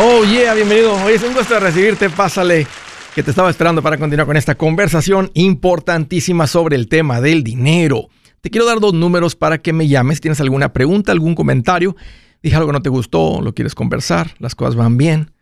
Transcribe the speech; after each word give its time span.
Oh, 0.00 0.22
yeah, 0.22 0.54
bienvenido. 0.54 0.94
Hoy 1.04 1.14
es 1.14 1.24
un 1.24 1.34
gusto 1.34 1.58
recibirte. 1.58 2.08
Pásale, 2.08 2.68
que 3.16 3.22
te 3.24 3.30
estaba 3.30 3.50
esperando 3.50 3.82
para 3.82 3.98
continuar 3.98 4.28
con 4.28 4.36
esta 4.36 4.54
conversación 4.54 5.28
importantísima 5.34 6.46
sobre 6.46 6.76
el 6.76 6.86
tema 6.86 7.20
del 7.20 7.42
dinero. 7.42 8.08
Te 8.40 8.48
quiero 8.48 8.64
dar 8.64 8.78
dos 8.78 8.94
números 8.94 9.34
para 9.34 9.58
que 9.58 9.72
me 9.72 9.88
llames. 9.88 10.20
¿Tienes 10.20 10.40
alguna 10.40 10.72
pregunta, 10.72 11.10
algún 11.10 11.34
comentario? 11.34 11.96
Dije 12.40 12.54
algo 12.54 12.68
que 12.68 12.74
no 12.74 12.82
te 12.82 12.90
gustó, 12.90 13.40
lo 13.42 13.52
quieres 13.52 13.74
conversar, 13.74 14.36
las 14.38 14.54
cosas 14.54 14.76
van 14.76 14.96
bien. 14.96 15.32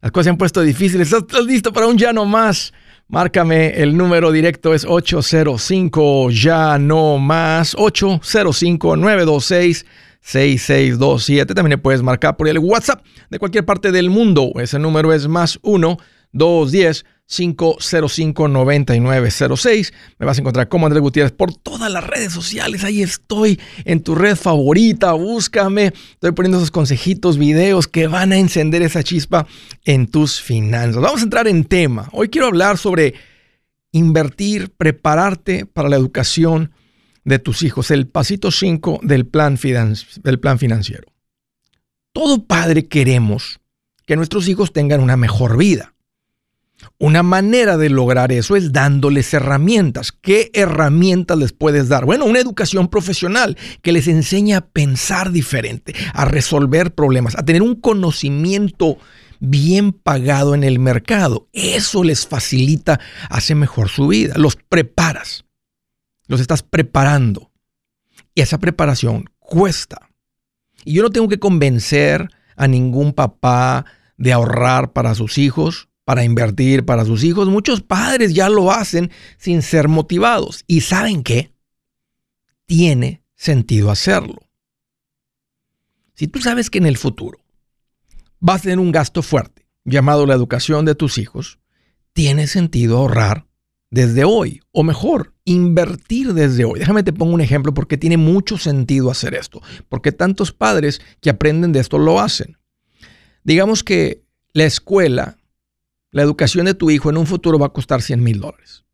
Las 0.00 0.12
cosas 0.12 0.26
se 0.26 0.30
han 0.30 0.36
puesto 0.36 0.60
difíciles. 0.60 1.12
¿Estás 1.12 1.44
listo 1.44 1.72
para 1.72 1.88
un 1.88 1.98
ya 1.98 2.12
no 2.12 2.24
más? 2.24 2.72
Márcame, 3.08 3.70
el 3.82 3.96
número 3.96 4.30
directo 4.30 4.74
es 4.74 4.84
805 4.84 6.30
ya 6.30 6.78
no 6.78 7.18
más 7.18 7.74
805 7.76 8.96
926 8.96 9.84
6627. 10.24 11.54
También 11.54 11.80
puedes 11.80 12.02
marcar 12.02 12.36
por 12.36 12.48
el 12.48 12.58
WhatsApp 12.58 13.04
de 13.30 13.38
cualquier 13.38 13.64
parte 13.66 13.92
del 13.92 14.08
mundo. 14.08 14.52
Ese 14.56 14.78
número 14.78 15.12
es 15.12 15.28
más 15.28 15.58
1 15.62 15.98
210 16.32 17.04
505 17.26 18.48
9906. 18.48 19.92
Me 20.18 20.26
vas 20.26 20.38
a 20.38 20.40
encontrar 20.40 20.68
como 20.68 20.86
Andrés 20.86 21.02
Gutiérrez 21.02 21.32
por 21.32 21.54
todas 21.54 21.92
las 21.92 22.06
redes 22.06 22.32
sociales. 22.32 22.84
Ahí 22.84 23.02
estoy 23.02 23.60
en 23.84 24.02
tu 24.02 24.14
red 24.14 24.36
favorita. 24.36 25.12
Búscame. 25.12 25.92
Estoy 26.14 26.32
poniendo 26.32 26.56
esos 26.56 26.70
consejitos, 26.70 27.36
videos 27.36 27.86
que 27.86 28.06
van 28.06 28.32
a 28.32 28.38
encender 28.38 28.80
esa 28.80 29.02
chispa 29.02 29.46
en 29.84 30.06
tus 30.06 30.40
finanzas. 30.40 31.02
Vamos 31.02 31.20
a 31.20 31.24
entrar 31.24 31.48
en 31.48 31.64
tema. 31.64 32.08
Hoy 32.12 32.30
quiero 32.30 32.46
hablar 32.46 32.78
sobre 32.78 33.14
invertir, 33.92 34.70
prepararte 34.70 35.66
para 35.66 35.90
la 35.90 35.96
educación 35.96 36.72
de 37.24 37.38
tus 37.38 37.62
hijos, 37.62 37.90
el 37.90 38.06
pasito 38.06 38.50
5 38.50 39.00
del 39.02 39.26
plan, 39.26 39.58
del 40.22 40.40
plan 40.40 40.58
financiero. 40.58 41.06
Todo 42.12 42.44
padre 42.44 42.86
queremos 42.86 43.60
que 44.06 44.16
nuestros 44.16 44.48
hijos 44.48 44.72
tengan 44.72 45.00
una 45.00 45.16
mejor 45.16 45.56
vida. 45.56 45.94
Una 46.98 47.22
manera 47.22 47.76
de 47.76 47.88
lograr 47.88 48.30
eso 48.30 48.56
es 48.56 48.72
dándoles 48.72 49.32
herramientas. 49.32 50.12
¿Qué 50.12 50.50
herramientas 50.52 51.38
les 51.38 51.52
puedes 51.52 51.88
dar? 51.88 52.04
Bueno, 52.04 52.24
una 52.26 52.40
educación 52.40 52.88
profesional 52.88 53.56
que 53.80 53.92
les 53.92 54.06
enseña 54.06 54.58
a 54.58 54.66
pensar 54.66 55.32
diferente, 55.32 55.94
a 56.12 56.24
resolver 56.24 56.94
problemas, 56.94 57.36
a 57.36 57.44
tener 57.44 57.62
un 57.62 57.76
conocimiento 57.76 58.98
bien 59.40 59.92
pagado 59.92 60.54
en 60.54 60.62
el 60.62 60.78
mercado. 60.78 61.48
Eso 61.52 62.04
les 62.04 62.26
facilita, 62.26 63.00
hace 63.30 63.54
mejor 63.54 63.88
su 63.88 64.08
vida. 64.08 64.34
Los 64.36 64.56
preparas 64.56 65.44
los 66.26 66.40
estás 66.40 66.62
preparando. 66.62 67.50
Y 68.34 68.40
esa 68.40 68.58
preparación 68.58 69.30
cuesta. 69.38 70.08
Y 70.84 70.94
yo 70.94 71.02
no 71.02 71.10
tengo 71.10 71.28
que 71.28 71.38
convencer 71.38 72.28
a 72.56 72.68
ningún 72.68 73.12
papá 73.12 73.84
de 74.16 74.32
ahorrar 74.32 74.92
para 74.92 75.14
sus 75.14 75.38
hijos, 75.38 75.88
para 76.04 76.24
invertir 76.24 76.84
para 76.84 77.04
sus 77.04 77.24
hijos. 77.24 77.48
Muchos 77.48 77.80
padres 77.80 78.34
ya 78.34 78.48
lo 78.48 78.70
hacen 78.70 79.10
sin 79.38 79.62
ser 79.62 79.88
motivados. 79.88 80.64
¿Y 80.66 80.82
saben 80.82 81.22
qué? 81.22 81.52
Tiene 82.66 83.22
sentido 83.34 83.90
hacerlo. 83.90 84.40
Si 86.14 86.28
tú 86.28 86.40
sabes 86.40 86.70
que 86.70 86.78
en 86.78 86.86
el 86.86 86.96
futuro 86.96 87.40
vas 88.38 88.60
a 88.60 88.64
tener 88.64 88.78
un 88.78 88.92
gasto 88.92 89.22
fuerte 89.22 89.66
llamado 89.84 90.26
la 90.26 90.34
educación 90.34 90.84
de 90.84 90.94
tus 90.94 91.18
hijos, 91.18 91.58
tiene 92.12 92.46
sentido 92.46 92.98
ahorrar 92.98 93.46
desde 93.90 94.24
hoy, 94.24 94.62
o 94.70 94.82
mejor, 94.82 95.33
invertir 95.44 96.32
desde 96.34 96.64
hoy. 96.64 96.78
Déjame 96.78 97.02
te 97.02 97.12
pongo 97.12 97.34
un 97.34 97.40
ejemplo 97.40 97.74
porque 97.74 97.96
tiene 97.96 98.16
mucho 98.16 98.58
sentido 98.58 99.10
hacer 99.10 99.34
esto, 99.34 99.60
porque 99.88 100.12
tantos 100.12 100.52
padres 100.52 101.00
que 101.20 101.30
aprenden 101.30 101.72
de 101.72 101.80
esto 101.80 101.98
lo 101.98 102.20
hacen. 102.20 102.56
Digamos 103.44 103.84
que 103.84 104.22
la 104.52 104.64
escuela, 104.64 105.36
la 106.10 106.22
educación 106.22 106.66
de 106.66 106.74
tu 106.74 106.90
hijo 106.90 107.10
en 107.10 107.18
un 107.18 107.26
futuro 107.26 107.58
va 107.58 107.66
a 107.66 107.72
costar 107.72 108.00
100 108.00 108.22
mil 108.22 108.40
dólares. 108.40 108.84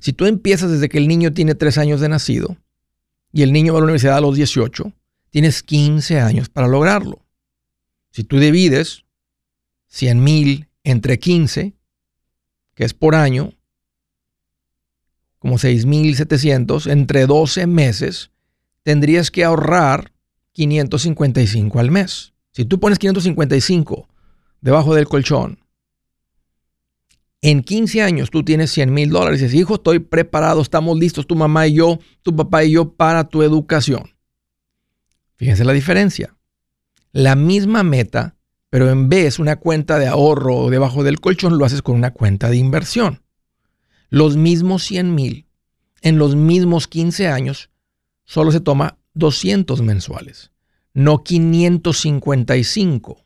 Si 0.00 0.12
tú 0.12 0.26
empiezas 0.26 0.70
desde 0.70 0.88
que 0.88 0.98
el 0.98 1.08
niño 1.08 1.32
tiene 1.32 1.54
3 1.54 1.78
años 1.78 2.00
de 2.00 2.08
nacido 2.08 2.56
y 3.32 3.42
el 3.42 3.52
niño 3.52 3.72
va 3.72 3.78
a 3.78 3.80
la 3.80 3.86
universidad 3.86 4.16
a 4.16 4.20
los 4.20 4.36
18, 4.36 4.92
tienes 5.30 5.62
15 5.62 6.20
años 6.20 6.48
para 6.48 6.68
lograrlo. 6.68 7.26
Si 8.10 8.24
tú 8.24 8.38
divides 8.38 9.04
100 9.88 10.22
mil 10.22 10.68
entre 10.84 11.18
15, 11.18 11.74
que 12.74 12.84
es 12.84 12.94
por 12.94 13.14
año, 13.14 13.52
como 15.42 15.58
6.700, 15.58 16.88
entre 16.88 17.26
12 17.26 17.66
meses, 17.66 18.30
tendrías 18.84 19.32
que 19.32 19.42
ahorrar 19.42 20.12
555 20.52 21.80
al 21.80 21.90
mes. 21.90 22.32
Si 22.52 22.64
tú 22.64 22.78
pones 22.78 23.00
555 23.00 24.08
debajo 24.60 24.94
del 24.94 25.08
colchón, 25.08 25.58
en 27.40 27.64
15 27.64 28.02
años 28.02 28.30
tú 28.30 28.44
tienes 28.44 28.70
100 28.70 28.94
mil 28.94 29.10
dólares 29.10 29.40
y 29.40 29.44
dices, 29.46 29.58
hijo, 29.58 29.74
estoy 29.74 29.98
preparado, 29.98 30.62
estamos 30.62 30.96
listos, 30.96 31.26
tu 31.26 31.34
mamá 31.34 31.66
y 31.66 31.74
yo, 31.74 31.98
tu 32.22 32.36
papá 32.36 32.62
y 32.62 32.70
yo, 32.70 32.92
para 32.92 33.24
tu 33.24 33.42
educación. 33.42 34.14
Fíjense 35.34 35.64
la 35.64 35.72
diferencia. 35.72 36.36
La 37.10 37.34
misma 37.34 37.82
meta, 37.82 38.36
pero 38.70 38.88
en 38.90 39.08
vez 39.08 39.40
una 39.40 39.56
cuenta 39.56 39.98
de 39.98 40.06
ahorro 40.06 40.70
debajo 40.70 41.02
del 41.02 41.18
colchón, 41.18 41.58
lo 41.58 41.64
haces 41.64 41.82
con 41.82 41.96
una 41.96 42.12
cuenta 42.12 42.48
de 42.48 42.58
inversión 42.58 43.21
los 44.12 44.36
mismos 44.36 44.84
100 44.84 45.14
mil 45.14 45.46
en 46.02 46.18
los 46.18 46.36
mismos 46.36 46.86
15 46.86 47.28
años, 47.28 47.70
solo 48.26 48.52
se 48.52 48.60
toma 48.60 48.98
200 49.14 49.80
mensuales, 49.80 50.50
no 50.92 51.24
555. 51.24 53.24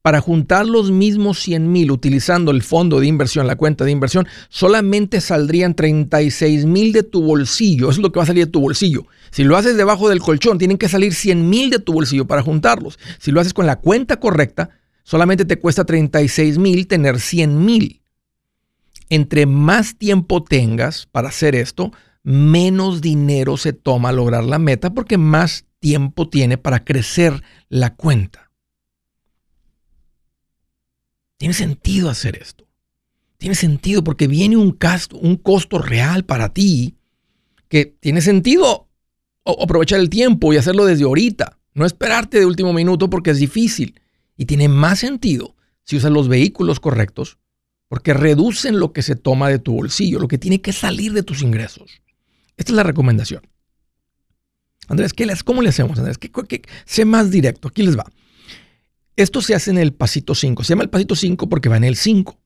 Para 0.00 0.22
juntar 0.22 0.64
los 0.64 0.90
mismos 0.90 1.40
100 1.40 1.70
mil 1.70 1.90
utilizando 1.90 2.52
el 2.52 2.62
fondo 2.62 3.00
de 3.00 3.06
inversión, 3.06 3.46
la 3.46 3.56
cuenta 3.56 3.84
de 3.84 3.90
inversión, 3.90 4.26
solamente 4.48 5.20
saldrían 5.20 5.74
36 5.74 6.64
mil 6.64 6.94
de 6.94 7.02
tu 7.02 7.20
bolsillo. 7.20 7.90
Eso 7.90 8.00
es 8.00 8.02
lo 8.02 8.12
que 8.12 8.18
va 8.18 8.22
a 8.22 8.28
salir 8.28 8.46
de 8.46 8.50
tu 8.50 8.62
bolsillo. 8.62 9.08
Si 9.30 9.44
lo 9.44 9.58
haces 9.58 9.76
debajo 9.76 10.08
del 10.08 10.20
colchón, 10.20 10.56
tienen 10.56 10.78
que 10.78 10.88
salir 10.88 11.12
100 11.12 11.50
mil 11.50 11.68
de 11.68 11.80
tu 11.80 11.92
bolsillo 11.92 12.26
para 12.26 12.40
juntarlos. 12.40 12.98
Si 13.18 13.30
lo 13.30 13.42
haces 13.42 13.52
con 13.52 13.66
la 13.66 13.76
cuenta 13.76 14.20
correcta, 14.20 14.70
solamente 15.04 15.44
te 15.44 15.58
cuesta 15.58 15.84
36 15.84 16.56
mil 16.56 16.86
tener 16.86 17.20
100 17.20 17.62
mil 17.62 17.99
entre 19.10 19.44
más 19.44 19.96
tiempo 19.98 20.42
tengas 20.42 21.06
para 21.06 21.28
hacer 21.28 21.54
esto, 21.56 21.92
menos 22.22 23.00
dinero 23.00 23.56
se 23.56 23.72
toma 23.72 24.12
lograr 24.12 24.44
la 24.44 24.58
meta 24.58 24.94
porque 24.94 25.18
más 25.18 25.66
tiempo 25.80 26.28
tiene 26.28 26.56
para 26.56 26.84
crecer 26.84 27.42
la 27.68 27.94
cuenta. 27.94 28.50
Tiene 31.36 31.54
sentido 31.54 32.08
hacer 32.08 32.38
esto. 32.40 32.68
Tiene 33.36 33.54
sentido 33.54 34.04
porque 34.04 34.28
viene 34.28 34.56
un, 34.56 34.78
un 35.20 35.36
costo 35.36 35.78
real 35.78 36.24
para 36.24 36.52
ti 36.52 36.96
que 37.68 37.86
tiene 37.86 38.20
sentido 38.20 38.88
aprovechar 39.44 39.98
el 39.98 40.10
tiempo 40.10 40.52
y 40.52 40.56
hacerlo 40.56 40.84
desde 40.84 41.04
ahorita. 41.04 41.58
No 41.74 41.86
esperarte 41.86 42.38
de 42.38 42.46
último 42.46 42.72
minuto 42.72 43.10
porque 43.10 43.30
es 43.30 43.38
difícil. 43.38 43.98
Y 44.36 44.44
tiene 44.44 44.68
más 44.68 45.00
sentido 45.00 45.56
si 45.82 45.96
usas 45.96 46.12
los 46.12 46.28
vehículos 46.28 46.78
correctos 46.78 47.38
porque 47.90 48.14
reducen 48.14 48.78
lo 48.78 48.92
que 48.92 49.02
se 49.02 49.16
toma 49.16 49.48
de 49.48 49.58
tu 49.58 49.72
bolsillo, 49.72 50.20
lo 50.20 50.28
que 50.28 50.38
tiene 50.38 50.60
que 50.60 50.72
salir 50.72 51.12
de 51.12 51.24
tus 51.24 51.42
ingresos. 51.42 52.00
Esta 52.56 52.70
es 52.70 52.76
la 52.76 52.84
recomendación. 52.84 53.42
Andrés, 54.86 55.12
¿qué 55.12 55.28
¿cómo 55.44 55.60
le 55.60 55.70
hacemos, 55.70 55.98
Andrés? 55.98 56.16
¿Qué, 56.16 56.30
sé 56.84 57.04
más 57.04 57.32
directo, 57.32 57.66
aquí 57.66 57.82
les 57.82 57.98
va. 57.98 58.04
Esto 59.16 59.42
se 59.42 59.56
hace 59.56 59.72
en 59.72 59.78
el 59.78 59.92
pasito 59.92 60.36
5. 60.36 60.62
Se 60.62 60.68
llama 60.68 60.84
el 60.84 60.88
pasito 60.88 61.16
5 61.16 61.48
porque 61.48 61.68
va 61.68 61.78
en 61.78 61.82
el 61.82 61.96
5. 61.96 62.38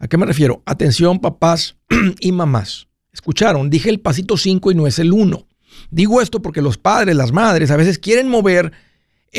¿A 0.00 0.06
qué 0.06 0.18
me 0.18 0.26
refiero? 0.26 0.62
Atención, 0.66 1.18
papás 1.18 1.76
y 2.20 2.30
mamás. 2.30 2.88
Escucharon, 3.14 3.70
dije 3.70 3.88
el 3.88 4.00
pasito 4.00 4.36
5 4.36 4.70
y 4.70 4.74
no 4.74 4.86
es 4.86 4.98
el 4.98 5.14
1. 5.14 5.48
Digo 5.90 6.20
esto 6.20 6.42
porque 6.42 6.60
los 6.60 6.76
padres, 6.76 7.16
las 7.16 7.32
madres, 7.32 7.70
a 7.70 7.76
veces 7.76 7.98
quieren 7.98 8.28
mover 8.28 8.70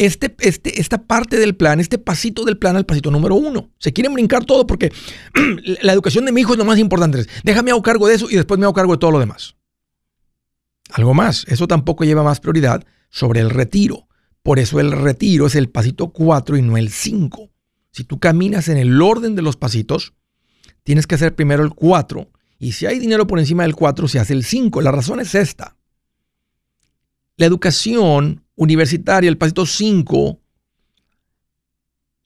este, 0.05 0.35
este, 0.39 0.79
esta 0.79 1.03
parte 1.03 1.37
del 1.37 1.55
plan, 1.55 1.79
este 1.79 1.97
pasito 1.97 2.45
del 2.45 2.57
plan 2.57 2.75
al 2.75 2.85
pasito 2.85 3.11
número 3.11 3.35
uno. 3.35 3.71
Se 3.79 3.93
quieren 3.93 4.13
brincar 4.13 4.45
todo 4.45 4.67
porque 4.67 4.91
la 5.81 5.93
educación 5.93 6.25
de 6.25 6.31
mi 6.31 6.41
hijo 6.41 6.53
es 6.53 6.59
lo 6.59 6.65
más 6.65 6.79
importante. 6.79 7.25
Déjame 7.43 7.71
hago 7.71 7.81
cargo 7.81 8.07
de 8.07 8.15
eso 8.15 8.29
y 8.29 8.35
después 8.35 8.59
me 8.59 8.65
hago 8.65 8.73
cargo 8.73 8.93
de 8.93 8.99
todo 8.99 9.11
lo 9.11 9.19
demás. 9.19 9.55
Algo 10.91 11.13
más, 11.13 11.45
eso 11.47 11.67
tampoco 11.67 12.05
lleva 12.05 12.23
más 12.23 12.39
prioridad 12.39 12.85
sobre 13.09 13.41
el 13.41 13.49
retiro. 13.49 14.07
Por 14.43 14.59
eso 14.59 14.79
el 14.79 14.91
retiro 14.91 15.47
es 15.47 15.55
el 15.55 15.69
pasito 15.69 16.09
4 16.09 16.57
y 16.57 16.61
no 16.61 16.77
el 16.77 16.89
5. 16.89 17.49
Si 17.91 18.03
tú 18.03 18.19
caminas 18.19 18.69
en 18.69 18.77
el 18.77 19.01
orden 19.01 19.35
de 19.35 19.41
los 19.41 19.57
pasitos, 19.57 20.13
tienes 20.83 21.07
que 21.07 21.15
hacer 21.15 21.35
primero 21.35 21.63
el 21.63 21.73
4 21.73 22.29
y 22.59 22.71
si 22.71 22.85
hay 22.85 22.99
dinero 22.99 23.27
por 23.27 23.39
encima 23.39 23.63
del 23.63 23.75
4 23.75 24.07
se 24.07 24.19
hace 24.19 24.33
el 24.33 24.43
5. 24.43 24.81
La 24.81 24.91
razón 24.91 25.19
es 25.19 25.35
esta. 25.35 25.75
La 27.35 27.45
educación 27.45 28.46
universitaria, 28.57 29.29
el 29.29 29.37
pasito 29.37 29.65
5, 29.65 30.39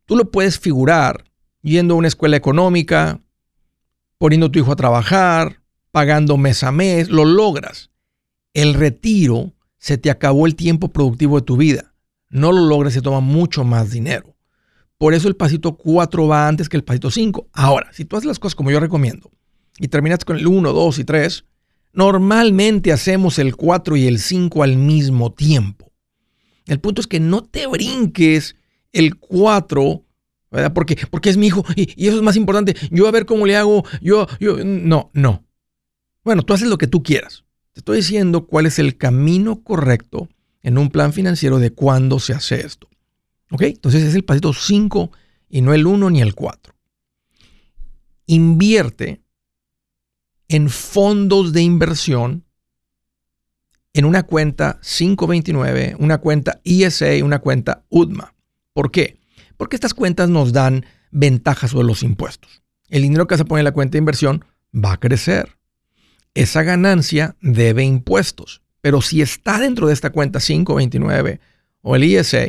tú 0.06 0.16
lo 0.16 0.32
puedes 0.32 0.58
figurar 0.58 1.26
yendo 1.62 1.94
a 1.94 1.98
una 1.98 2.08
escuela 2.08 2.38
económica, 2.38 3.22
poniendo 4.18 4.48
a 4.48 4.52
tu 4.52 4.58
hijo 4.58 4.72
a 4.72 4.76
trabajar, 4.76 5.62
pagando 5.92 6.38
mes 6.38 6.64
a 6.64 6.72
mes, 6.72 7.10
lo 7.10 7.26
logras. 7.26 7.92
El 8.54 8.74
retiro 8.74 9.54
se 9.78 9.98
te 9.98 10.10
acabó 10.10 10.48
el 10.48 10.56
tiempo 10.56 10.88
productivo 10.88 11.40
de 11.40 11.46
tu 11.46 11.58
vida. 11.58 11.94
no 12.30 12.54
lo 12.54 12.66
logres 12.66 12.94
se 12.94 13.02
toma 13.02 13.20
mucho 13.20 13.66
más 13.66 13.92
dinero. 13.92 14.38
Por 14.98 15.14
eso 15.14 15.28
el 15.28 15.36
pasito 15.36 15.76
4 15.76 16.28
va 16.28 16.48
antes 16.48 16.70
que 16.70 16.78
el 16.78 16.86
pasito 16.86 17.12
5. 17.12 17.50
Ahora, 17.52 17.92
si 17.92 18.06
tú 18.06 18.16
haces 18.16 18.28
las 18.28 18.40
cosas 18.40 18.56
como 18.56 18.72
yo 18.72 18.80
recomiendo 18.80 19.30
y 19.78 19.90
terminas 19.90 20.24
con 20.24 20.38
el 20.38 20.48
1, 20.48 20.72
2 20.72 21.00
y 21.00 21.04
3, 21.04 21.44
normalmente 21.92 22.94
hacemos 22.94 23.38
el 23.38 23.58
4 23.58 23.98
y 23.98 24.08
el 24.08 24.20
5 24.20 24.64
al 24.64 24.78
mismo 24.78 25.34
tiempo. 25.34 25.91
El 26.66 26.80
punto 26.80 27.02
es 27.02 27.08
que 27.08 27.20
no 27.20 27.44
te 27.44 27.68
brinques 27.68 28.56
el 28.92 29.18
4, 29.18 30.06
¿verdad? 30.52 30.74
Porque, 30.74 30.98
porque 31.10 31.30
es 31.30 31.38
mi 31.38 31.48
hijo 31.48 31.66
y, 31.76 32.08
eso 32.08 32.18
es 32.18 32.24
más 32.24 32.36
importante. 32.36 32.76
Yo 32.92 33.08
a 33.08 33.12
ver 33.12 33.26
cómo 33.26 33.46
le 33.46 33.56
hago, 33.56 33.84
yo, 34.02 34.28
yo, 34.40 34.58
no, 34.64 35.10
no. 35.14 35.44
Bueno, 36.24 36.44
tú 36.44 36.54
haces 36.54 36.68
lo 36.68 36.78
que 36.78 36.88
tú 36.88 37.02
quieras. 37.02 37.44
Te 37.74 37.80
estoy 37.80 37.98
diciendo 37.98 38.46
cuál 38.46 38.66
es 38.66 38.80
el 38.80 38.98
camino 38.98 39.64
correcto 39.64 40.30
en 40.62 40.78
un 40.78 40.90
plan 40.90 41.14
financiero 41.14 41.58
de 41.60 41.72
cuándo 41.72 42.20
se 42.20 42.34
hace 42.34 42.66
esto. 42.66 42.90
¿Ok? 43.50 43.64
Entonces 43.64 44.04
es 44.04 44.16
el 44.16 44.24
pasito 44.24 44.54
5 44.54 45.12
y 45.50 45.62
no 45.62 45.74
el 45.74 45.86
1 45.86 46.10
ni 46.10 46.22
el 46.22 46.36
4. 46.36 46.74
Invierte 48.28 49.22
en 50.48 50.70
fondos 50.70 51.54
de 51.54 51.62
inversión 51.62 52.46
en 53.94 54.06
una 54.06 54.24
cuenta 54.24 54.80
529, 54.82 55.96
una 56.00 56.20
cuenta 56.20 56.60
ISA 56.64 57.16
y 57.16 57.22
una 57.22 57.40
cuenta 57.40 57.84
UDMA. 57.90 58.34
¿Por 58.74 58.92
qué? 58.92 59.20
Porque 59.58 59.76
estas 59.76 59.94
cuentas 59.94 60.30
nos 60.30 60.54
dan 60.54 60.86
ventajas 61.12 61.72
sobre 61.72 61.88
los 61.88 62.04
impuestos. 62.04 62.62
El 62.90 63.04
dinero 63.04 63.28
que 63.28 63.38
se 63.38 63.46
pone 63.46 63.62
en 63.62 63.66
la 63.66 63.74
cuenta 63.74 63.94
de 63.94 64.00
inversión 64.00 64.46
va 64.74 64.94
a 64.94 65.00
crecer. 65.00 65.58
Esa 66.34 66.64
ganancia 66.64 67.36
debe 67.42 67.84
impuestos. 67.84 68.62
Pero 68.82 69.02
si 69.02 69.22
está 69.22 69.60
dentro 69.60 69.88
de 69.88 69.94
esta 69.94 70.10
cuenta 70.10 70.40
529 70.40 71.40
o 71.82 71.96
el 71.96 72.04
ISA, 72.04 72.48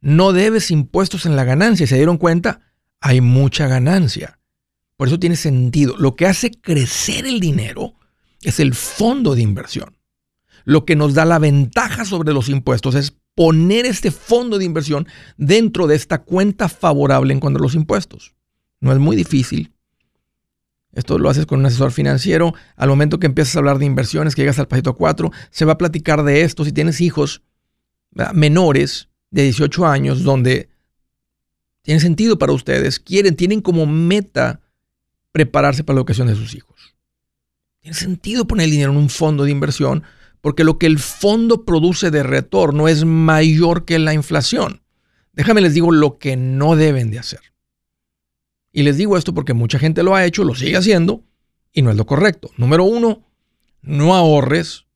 no 0.00 0.32
debes 0.32 0.70
impuestos 0.70 1.26
en 1.26 1.36
la 1.36 1.44
ganancia. 1.44 1.86
¿Se 1.86 1.96
dieron 1.96 2.18
cuenta? 2.18 2.60
Hay 3.00 3.20
mucha 3.20 3.66
ganancia. 3.66 4.38
Por 4.96 5.08
eso 5.08 5.18
tiene 5.18 5.36
sentido. 5.36 5.96
Lo 5.96 6.14
que 6.14 6.26
hace 6.26 6.50
crecer 6.50 7.26
el 7.26 7.40
dinero 7.40 7.94
es 8.40 8.60
el 8.60 8.74
fondo 8.74 9.34
de 9.34 9.42
inversión. 9.42 9.96
Lo 10.64 10.84
que 10.84 10.96
nos 10.96 11.14
da 11.14 11.24
la 11.24 11.38
ventaja 11.38 12.04
sobre 12.04 12.32
los 12.32 12.48
impuestos 12.48 12.94
es 12.94 13.16
poner 13.34 13.86
este 13.86 14.10
fondo 14.10 14.58
de 14.58 14.64
inversión 14.64 15.06
dentro 15.36 15.86
de 15.86 15.96
esta 15.96 16.22
cuenta 16.22 16.68
favorable 16.68 17.32
en 17.32 17.40
cuanto 17.40 17.58
a 17.58 17.62
los 17.62 17.74
impuestos. 17.74 18.34
No 18.80 18.92
es 18.92 18.98
muy 18.98 19.16
difícil. 19.16 19.72
Esto 20.92 21.18
lo 21.18 21.30
haces 21.30 21.46
con 21.46 21.60
un 21.60 21.66
asesor 21.66 21.92
financiero. 21.92 22.52
Al 22.76 22.88
momento 22.88 23.18
que 23.18 23.26
empiezas 23.26 23.56
a 23.56 23.60
hablar 23.60 23.78
de 23.78 23.86
inversiones, 23.86 24.34
que 24.34 24.42
llegas 24.42 24.58
al 24.58 24.68
pasito 24.68 24.94
4, 24.94 25.30
se 25.50 25.64
va 25.64 25.72
a 25.72 25.78
platicar 25.78 26.22
de 26.22 26.42
esto. 26.42 26.64
Si 26.64 26.72
tienes 26.72 27.00
hijos 27.00 27.42
menores 28.34 29.08
de 29.30 29.44
18 29.44 29.86
años, 29.86 30.22
donde 30.22 30.68
tiene 31.80 32.00
sentido 32.00 32.38
para 32.38 32.52
ustedes, 32.52 33.00
quieren, 33.00 33.36
tienen 33.36 33.62
como 33.62 33.86
meta 33.86 34.60
prepararse 35.32 35.82
para 35.82 35.94
la 35.94 36.00
educación 36.00 36.28
de 36.28 36.36
sus 36.36 36.54
hijos. 36.54 36.94
Tiene 37.80 37.96
sentido 37.96 38.46
poner 38.46 38.64
el 38.64 38.70
dinero 38.70 38.92
en 38.92 38.98
un 38.98 39.08
fondo 39.08 39.44
de 39.44 39.50
inversión 39.50 40.04
porque 40.42 40.64
lo 40.64 40.76
que 40.76 40.86
el 40.86 40.98
fondo 40.98 41.64
produce 41.64 42.10
de 42.10 42.22
retorno 42.22 42.88
es 42.88 43.06
mayor 43.06 43.86
que 43.86 43.98
la 43.98 44.12
inflación. 44.12 44.82
Déjame 45.32 45.62
les 45.62 45.72
digo 45.72 45.92
lo 45.92 46.18
que 46.18 46.36
no 46.36 46.76
deben 46.76 47.10
de 47.10 47.20
hacer. 47.20 47.40
Y 48.72 48.82
les 48.82 48.98
digo 48.98 49.16
esto 49.16 49.32
porque 49.32 49.54
mucha 49.54 49.78
gente 49.78 50.02
lo 50.02 50.14
ha 50.14 50.26
hecho, 50.26 50.44
lo 50.44 50.54
sigue 50.54 50.76
haciendo 50.76 51.24
y 51.72 51.82
no 51.82 51.90
es 51.90 51.96
lo 51.96 52.06
correcto. 52.06 52.50
Número 52.56 52.84
uno, 52.84 53.24
no 53.82 54.14
ahorres 54.14 54.86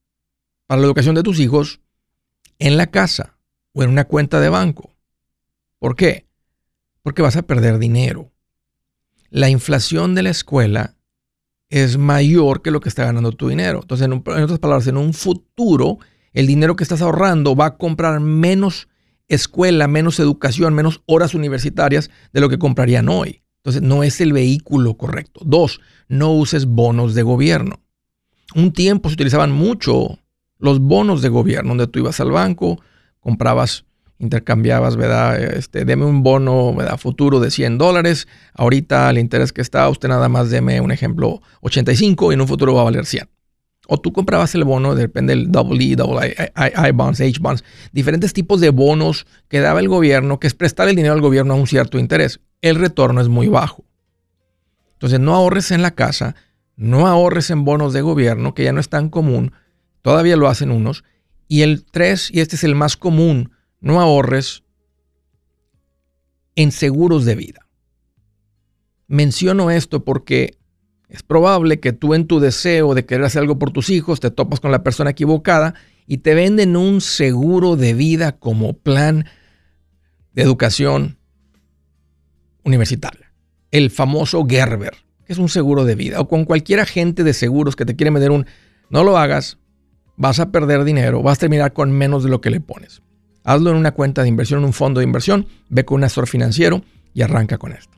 para 0.67 0.81
la 0.81 0.87
educación 0.87 1.15
de 1.15 1.23
tus 1.23 1.39
hijos 1.39 1.79
en 2.59 2.75
la 2.75 2.87
casa 2.87 3.37
o 3.71 3.83
en 3.83 3.89
una 3.89 4.03
cuenta 4.03 4.41
de 4.41 4.49
banco. 4.49 4.93
¿Por 5.79 5.95
qué? 5.95 6.27
Porque 7.03 7.21
vas 7.21 7.37
a 7.37 7.43
perder 7.43 7.79
dinero. 7.79 8.33
La 9.29 9.49
inflación 9.49 10.13
de 10.13 10.23
la 10.23 10.29
escuela 10.31 10.96
es 11.69 11.97
mayor 11.97 12.61
que 12.61 12.71
lo 12.71 12.79
que 12.79 12.89
está 12.89 13.05
ganando 13.05 13.31
tu 13.31 13.49
dinero. 13.49 13.79
Entonces, 13.81 14.05
en, 14.05 14.13
otras 14.13 14.59
palabras, 14.59 14.87
en 14.87 14.97
un 14.97 15.13
futuro, 15.13 15.99
el 16.33 16.47
dinero 16.47 16.75
que 16.75 16.83
estás 16.83 17.01
ahorrando 17.01 17.55
va 17.55 17.65
a 17.65 17.77
comprar 17.77 18.19
menos 18.19 18.87
escuela, 19.27 19.87
menos 19.87 20.19
educación, 20.19 20.73
menos 20.73 21.01
horas 21.05 21.33
universitarias 21.33 22.09
de 22.31 22.41
lo 22.41 22.49
que 22.49 22.59
comprarían 22.59 23.09
hoy. 23.09 23.43
Entonces, 23.57 23.81
no 23.81 24.03
es 24.03 24.21
el 24.21 24.31
vehículo 24.31 24.95
correcto. 24.95 25.41
Dos, 25.45 25.81
no 26.07 26.31
uses 26.31 26.65
bonos 26.65 27.15
de 27.15 27.23
gobierno. 27.23 27.81
Un 28.55 28.71
tiempo 28.71 29.09
se 29.09 29.15
utilizaban 29.15 29.51
mucho 29.51 30.19
los 30.57 30.79
bonos 30.79 31.21
de 31.21 31.29
gobierno, 31.29 31.69
donde 31.69 31.87
tú 31.87 31.99
ibas 31.99 32.19
al 32.21 32.31
banco, 32.31 32.81
comprabas, 33.19 33.85
intercambiabas, 34.19 34.95
¿verdad? 34.95 35.41
Este, 35.41 35.85
deme 35.85 36.05
un 36.05 36.23
bono, 36.23 36.73
¿verdad? 36.73 36.97
Futuro 36.97 37.39
de 37.39 37.51
100 37.51 37.77
dólares. 37.77 38.27
Ahorita 38.53 39.09
el 39.09 39.17
interés 39.19 39.53
que 39.53 39.61
está, 39.61 39.87
usted 39.89 40.09
nada 40.09 40.29
más 40.29 40.49
deme 40.49 40.81
un 40.81 40.91
ejemplo 40.91 41.41
85 41.61 42.31
y 42.31 42.35
en 42.35 42.41
un 42.41 42.47
futuro 42.47 42.73
va 42.73 42.81
a 42.81 42.85
valer 42.85 43.05
100. 43.05 43.29
O 43.89 43.99
tú 43.99 44.11
comprabas 44.11 44.53
el 44.55 44.65
bono, 44.65 44.95
depende 44.95 45.33
del 45.33 45.49
double 45.49 45.83
E, 45.83 45.95
double 45.95 46.27
I, 46.27 46.87
I, 46.87 46.91
bonds, 46.91 47.21
H 47.21 47.39
bonds, 47.39 47.63
diferentes 47.93 48.33
tipos 48.33 48.59
de 48.59 48.69
bonos 48.69 49.25
que 49.47 49.61
daba 49.61 49.79
el 49.79 49.87
gobierno, 49.87 50.39
que 50.39 50.47
es 50.47 50.53
prestar 50.53 50.89
el 50.89 50.95
dinero 50.95 51.13
al 51.13 51.21
gobierno 51.21 51.53
a 51.53 51.57
un 51.57 51.67
cierto 51.67 51.97
interés. 51.97 52.41
El 52.61 52.75
retorno 52.75 53.21
es 53.21 53.29
muy 53.29 53.47
bajo. 53.47 53.85
Entonces 54.93 55.19
no 55.19 55.35
ahorres 55.35 55.71
en 55.71 55.83
la 55.83 55.91
casa, 55.91 56.35
no 56.75 57.07
ahorres 57.07 57.49
en 57.49 57.63
bonos 57.63 57.93
de 57.93 58.01
gobierno, 58.01 58.53
que 58.53 58.63
ya 58.63 58.73
no 58.73 58.81
es 58.81 58.89
tan 58.89 59.09
común, 59.09 59.53
todavía 60.01 60.35
lo 60.35 60.49
hacen 60.49 60.71
unos. 60.71 61.05
Y 61.47 61.61
el 61.61 61.85
3, 61.85 62.31
y 62.33 62.41
este 62.41 62.57
es 62.57 62.65
el 62.65 62.75
más 62.75 62.97
común, 62.97 63.51
no 63.87 64.01
ahorres 64.01 64.63
en 66.55 66.71
seguros 66.71 67.25
de 67.25 67.35
vida. 67.35 67.67
Menciono 69.07 69.71
esto 69.71 70.03
porque 70.03 70.57
es 71.07 71.23
probable 71.23 71.79
que 71.79 71.93
tú 71.93 72.13
en 72.13 72.27
tu 72.27 72.39
deseo 72.39 72.93
de 72.93 73.05
querer 73.05 73.25
hacer 73.25 73.41
algo 73.41 73.57
por 73.57 73.71
tus 73.71 73.89
hijos 73.89 74.19
te 74.19 74.29
topas 74.29 74.59
con 74.59 74.71
la 74.71 74.83
persona 74.83 75.11
equivocada 75.11 75.75
y 76.05 76.17
te 76.17 76.35
venden 76.35 76.75
un 76.75 76.99
seguro 76.99 77.75
de 77.77 77.93
vida 77.93 78.33
como 78.33 78.73
plan 78.73 79.25
de 80.33 80.41
educación 80.41 81.17
universitaria. 82.63 83.33
El 83.71 83.89
famoso 83.89 84.45
Gerber, 84.47 84.93
que 85.25 85.33
es 85.33 85.39
un 85.39 85.49
seguro 85.49 85.85
de 85.85 85.95
vida. 85.95 86.19
O 86.19 86.27
con 86.27 86.45
cualquier 86.45 86.79
agente 86.79 87.23
de 87.23 87.33
seguros 87.33 87.75
que 87.75 87.85
te 87.85 87.95
quiere 87.95 88.11
vender 88.11 88.31
un... 88.31 88.45
No 88.89 89.03
lo 89.03 89.17
hagas, 89.17 89.57
vas 90.15 90.39
a 90.39 90.51
perder 90.51 90.83
dinero, 90.83 91.21
vas 91.21 91.37
a 91.37 91.41
terminar 91.41 91.73
con 91.73 91.91
menos 91.91 92.23
de 92.23 92.29
lo 92.29 92.41
que 92.41 92.49
le 92.49 92.59
pones. 92.59 93.01
Hazlo 93.47 93.71
en 93.71 93.77
una 93.77 93.93
cuenta 93.93 94.23
de 94.23 94.27
inversión, 94.27 94.59
en 94.59 94.65
un 94.65 94.73
fondo 94.73 94.99
de 94.99 95.05
inversión, 95.05 95.47
ve 95.69 95.85
con 95.85 95.95
un 95.95 96.03
asesor 96.03 96.27
financiero 96.27 96.81
y 97.13 97.21
arranca 97.21 97.57
con 97.57 97.71
esto. 97.71 97.97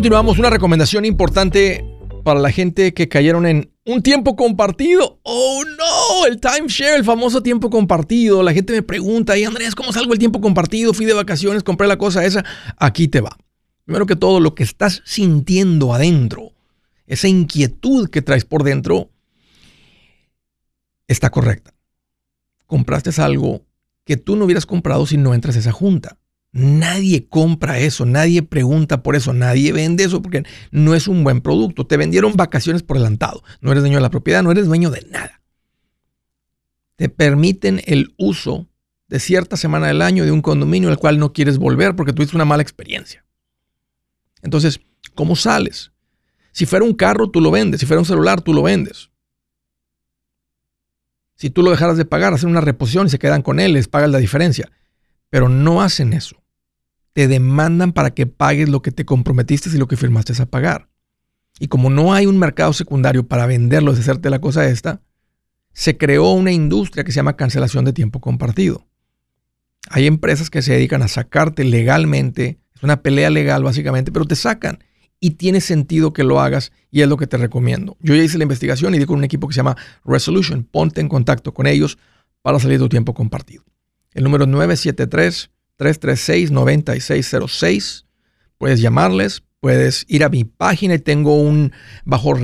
Continuamos, 0.00 0.38
una 0.38 0.48
recomendación 0.48 1.04
importante 1.04 1.84
para 2.24 2.40
la 2.40 2.50
gente 2.50 2.94
que 2.94 3.10
cayeron 3.10 3.44
en 3.44 3.70
un 3.84 4.02
tiempo 4.02 4.34
compartido. 4.34 5.20
Oh 5.24 5.62
no, 5.62 6.24
el 6.26 6.40
timeshare, 6.40 6.96
el 6.96 7.04
famoso 7.04 7.42
tiempo 7.42 7.68
compartido. 7.68 8.42
La 8.42 8.54
gente 8.54 8.72
me 8.72 8.82
pregunta, 8.82 9.36
y 9.36 9.44
Andrés, 9.44 9.74
¿cómo 9.74 9.92
salgo 9.92 10.14
el 10.14 10.18
tiempo 10.18 10.40
compartido? 10.40 10.94
Fui 10.94 11.04
de 11.04 11.12
vacaciones, 11.12 11.62
compré 11.62 11.86
la 11.86 11.98
cosa 11.98 12.24
esa. 12.24 12.42
Aquí 12.78 13.08
te 13.08 13.20
va. 13.20 13.36
Primero 13.84 14.06
que 14.06 14.16
todo, 14.16 14.40
lo 14.40 14.54
que 14.54 14.62
estás 14.62 15.02
sintiendo 15.04 15.92
adentro, 15.92 16.52
esa 17.06 17.28
inquietud 17.28 18.08
que 18.08 18.22
traes 18.22 18.46
por 18.46 18.64
dentro, 18.64 19.10
está 21.08 21.28
correcta. 21.28 21.74
Compraste 22.64 23.10
algo 23.20 23.66
que 24.06 24.16
tú 24.16 24.36
no 24.36 24.46
hubieras 24.46 24.64
comprado 24.64 25.04
si 25.04 25.18
no 25.18 25.34
entras 25.34 25.56
a 25.56 25.58
esa 25.58 25.72
junta. 25.72 26.16
Nadie 26.52 27.28
compra 27.28 27.78
eso, 27.78 28.04
nadie 28.04 28.42
pregunta 28.42 29.04
por 29.04 29.14
eso, 29.14 29.32
nadie 29.32 29.72
vende 29.72 30.02
eso 30.02 30.20
porque 30.20 30.42
no 30.72 30.96
es 30.96 31.06
un 31.06 31.22
buen 31.22 31.40
producto. 31.42 31.86
Te 31.86 31.96
vendieron 31.96 32.34
vacaciones 32.34 32.82
por 32.82 32.96
adelantado. 32.96 33.44
No 33.60 33.70
eres 33.70 33.82
dueño 33.82 33.98
de 33.98 34.02
la 34.02 34.10
propiedad, 34.10 34.42
no 34.42 34.50
eres 34.50 34.66
dueño 34.66 34.90
de 34.90 35.06
nada. 35.10 35.40
Te 36.96 37.08
permiten 37.08 37.80
el 37.86 38.14
uso 38.18 38.68
de 39.06 39.20
cierta 39.20 39.56
semana 39.56 39.86
del 39.86 40.02
año 40.02 40.24
de 40.24 40.32
un 40.32 40.42
condominio 40.42 40.88
al 40.88 40.98
cual 40.98 41.18
no 41.18 41.32
quieres 41.32 41.56
volver 41.56 41.94
porque 41.94 42.12
tuviste 42.12 42.36
una 42.36 42.44
mala 42.44 42.62
experiencia. 42.62 43.24
Entonces, 44.42 44.80
¿cómo 45.14 45.36
sales? 45.36 45.92
Si 46.50 46.66
fuera 46.66 46.84
un 46.84 46.94
carro, 46.94 47.30
tú 47.30 47.40
lo 47.40 47.52
vendes. 47.52 47.80
Si 47.80 47.86
fuera 47.86 48.00
un 48.00 48.06
celular, 48.06 48.40
tú 48.40 48.52
lo 48.52 48.62
vendes. 48.62 49.10
Si 51.36 51.48
tú 51.48 51.62
lo 51.62 51.70
dejaras 51.70 51.96
de 51.96 52.04
pagar, 52.04 52.34
hacen 52.34 52.50
una 52.50 52.60
reposición 52.60 53.06
y 53.06 53.10
se 53.10 53.20
quedan 53.20 53.42
con 53.42 53.60
él, 53.60 53.72
les 53.72 53.86
pagas 53.88 54.10
la 54.10 54.18
diferencia. 54.18 54.70
Pero 55.30 55.48
no 55.48 55.80
hacen 55.80 56.12
eso 56.12 56.39
te 57.20 57.28
demandan 57.28 57.92
para 57.92 58.12
que 58.12 58.24
pagues 58.24 58.70
lo 58.70 58.80
que 58.80 58.92
te 58.92 59.04
comprometiste 59.04 59.68
y 59.68 59.76
lo 59.76 59.86
que 59.86 59.98
firmaste 59.98 60.32
a 60.40 60.46
pagar. 60.46 60.88
Y 61.58 61.68
como 61.68 61.90
no 61.90 62.14
hay 62.14 62.24
un 62.24 62.38
mercado 62.38 62.72
secundario 62.72 63.28
para 63.28 63.44
venderlo, 63.44 63.92
de 63.92 64.00
hacerte 64.00 64.30
la 64.30 64.38
cosa 64.38 64.66
esta, 64.66 65.02
se 65.74 65.98
creó 65.98 66.32
una 66.32 66.50
industria 66.50 67.04
que 67.04 67.12
se 67.12 67.16
llama 67.16 67.36
cancelación 67.36 67.84
de 67.84 67.92
tiempo 67.92 68.22
compartido. 68.22 68.86
Hay 69.90 70.06
empresas 70.06 70.48
que 70.48 70.62
se 70.62 70.72
dedican 70.72 71.02
a 71.02 71.08
sacarte 71.08 71.62
legalmente, 71.62 72.58
es 72.74 72.82
una 72.82 73.02
pelea 73.02 73.28
legal 73.28 73.64
básicamente, 73.64 74.12
pero 74.12 74.24
te 74.24 74.34
sacan 74.34 74.82
y 75.20 75.32
tiene 75.32 75.60
sentido 75.60 76.14
que 76.14 76.24
lo 76.24 76.40
hagas 76.40 76.72
y 76.90 77.02
es 77.02 77.08
lo 77.10 77.18
que 77.18 77.26
te 77.26 77.36
recomiendo. 77.36 77.98
Yo 78.00 78.14
ya 78.14 78.22
hice 78.22 78.38
la 78.38 78.44
investigación 78.44 78.94
y 78.94 78.98
di 78.98 79.04
con 79.04 79.18
un 79.18 79.24
equipo 79.24 79.46
que 79.46 79.52
se 79.52 79.58
llama 79.58 79.76
Resolution. 80.06 80.64
Ponte 80.64 81.02
en 81.02 81.10
contacto 81.10 81.52
con 81.52 81.66
ellos 81.66 81.98
para 82.40 82.58
salir 82.58 82.78
de 82.78 82.84
tu 82.84 82.88
tiempo 82.88 83.12
compartido. 83.12 83.62
El 84.14 84.24
número 84.24 84.46
973 84.46 85.50
336-9606. 85.80 88.04
Puedes 88.58 88.80
llamarles, 88.80 89.42
puedes 89.60 90.04
ir 90.08 90.22
a 90.22 90.28
mi 90.28 90.44
página 90.44 90.94
y 90.94 90.98
tengo 90.98 91.40
un 91.40 91.72
bajo, 92.04 92.34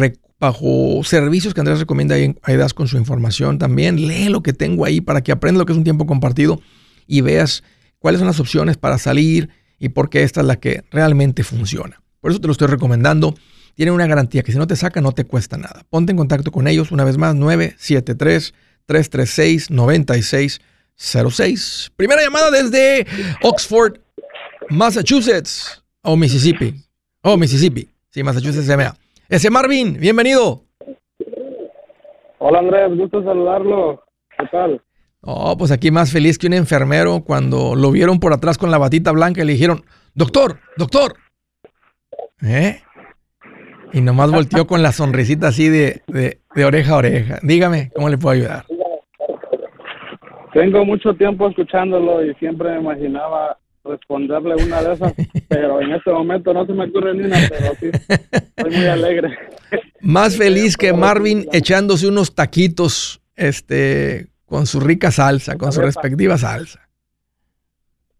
bajo 0.40 1.02
servicios 1.04 1.52
que 1.52 1.60
Andrés 1.60 1.78
recomienda 1.78 2.14
ahí, 2.14 2.34
ahí 2.42 2.56
das 2.56 2.72
con 2.72 2.88
su 2.88 2.96
información 2.96 3.58
también. 3.58 4.06
Lee 4.06 4.30
lo 4.30 4.42
que 4.42 4.54
tengo 4.54 4.86
ahí 4.86 5.02
para 5.02 5.22
que 5.22 5.32
aprendas 5.32 5.58
lo 5.60 5.66
que 5.66 5.72
es 5.72 5.78
un 5.78 5.84
tiempo 5.84 6.06
compartido 6.06 6.62
y 7.06 7.20
veas 7.20 7.62
cuáles 7.98 8.20
son 8.20 8.26
las 8.26 8.40
opciones 8.40 8.78
para 8.78 8.98
salir 8.98 9.50
y 9.78 9.90
por 9.90 10.08
qué 10.08 10.22
esta 10.22 10.40
es 10.40 10.46
la 10.46 10.56
que 10.56 10.84
realmente 10.90 11.44
funciona. 11.44 12.00
Por 12.20 12.30
eso 12.30 12.40
te 12.40 12.46
lo 12.46 12.52
estoy 12.52 12.68
recomendando. 12.68 13.34
Tienen 13.74 13.94
una 13.94 14.06
garantía 14.06 14.42
que 14.42 14.52
si 14.52 14.58
no 14.58 14.66
te 14.66 14.76
saca 14.76 15.02
no 15.02 15.12
te 15.12 15.24
cuesta 15.24 15.58
nada. 15.58 15.84
Ponte 15.90 16.12
en 16.12 16.16
contacto 16.16 16.50
con 16.50 16.66
ellos 16.66 16.90
una 16.90 17.04
vez 17.04 17.18
más 17.18 17.34
973 17.34 18.54
336 18.86 19.70
96 19.70 20.60
06. 20.96 21.92
Primera 21.96 22.22
llamada 22.22 22.50
desde 22.50 23.06
Oxford, 23.42 23.98
Massachusetts. 24.70 25.82
O 26.02 26.12
oh, 26.12 26.16
Mississippi. 26.16 26.74
Oh, 27.22 27.36
Mississippi. 27.36 27.88
Sí, 28.10 28.22
Massachusetts 28.22 28.68
MA. 28.76 28.96
Ese 29.28 29.50
Marvin, 29.50 29.98
bienvenido. 29.98 30.62
Hola 32.38 32.60
Andrés, 32.60 32.96
gusto 32.96 33.22
saludarlo. 33.24 34.04
¿Qué 34.38 34.46
tal? 34.50 34.80
Oh, 35.22 35.56
pues 35.58 35.72
aquí 35.72 35.90
más 35.90 36.12
feliz 36.12 36.38
que 36.38 36.46
un 36.46 36.52
enfermero 36.52 37.22
cuando 37.24 37.74
lo 37.74 37.90
vieron 37.90 38.20
por 38.20 38.32
atrás 38.32 38.58
con 38.58 38.70
la 38.70 38.78
batita 38.78 39.10
blanca 39.10 39.42
y 39.42 39.46
le 39.46 39.54
dijeron, 39.54 39.84
doctor, 40.14 40.60
doctor. 40.76 41.16
¿Eh? 42.42 42.80
Y 43.92 44.00
nomás 44.00 44.30
volteó 44.30 44.66
con 44.66 44.82
la 44.82 44.92
sonrisita 44.92 45.48
así 45.48 45.68
de, 45.68 46.02
de, 46.06 46.40
de 46.54 46.64
oreja 46.64 46.92
a 46.92 46.96
oreja. 46.96 47.38
Dígame, 47.42 47.90
¿cómo 47.94 48.08
le 48.08 48.18
puedo 48.18 48.34
ayudar? 48.34 48.66
Tengo 50.56 50.86
mucho 50.86 51.12
tiempo 51.12 51.50
escuchándolo 51.50 52.24
y 52.24 52.34
siempre 52.36 52.70
me 52.70 52.80
imaginaba 52.80 53.58
responderle 53.84 54.54
una 54.54 54.82
de 54.82 54.94
esas, 54.94 55.12
pero 55.48 55.82
en 55.82 55.92
este 55.92 56.10
momento 56.10 56.54
no 56.54 56.64
se 56.64 56.72
me 56.72 56.86
ocurre 56.86 57.12
ni 57.12 57.24
una, 57.24 57.36
pero 57.50 57.74
sí, 57.74 57.90
estoy 57.92 58.70
muy 58.70 58.86
alegre. 58.86 59.36
Más 60.00 60.38
feliz 60.38 60.78
que 60.78 60.94
Marvin 60.94 61.46
echándose 61.52 62.08
unos 62.08 62.34
taquitos 62.34 63.20
este, 63.36 64.28
con 64.46 64.64
su 64.64 64.80
rica 64.80 65.10
salsa, 65.10 65.58
con 65.58 65.72
su 65.72 65.82
respectiva 65.82 66.38
salsa. 66.38 66.88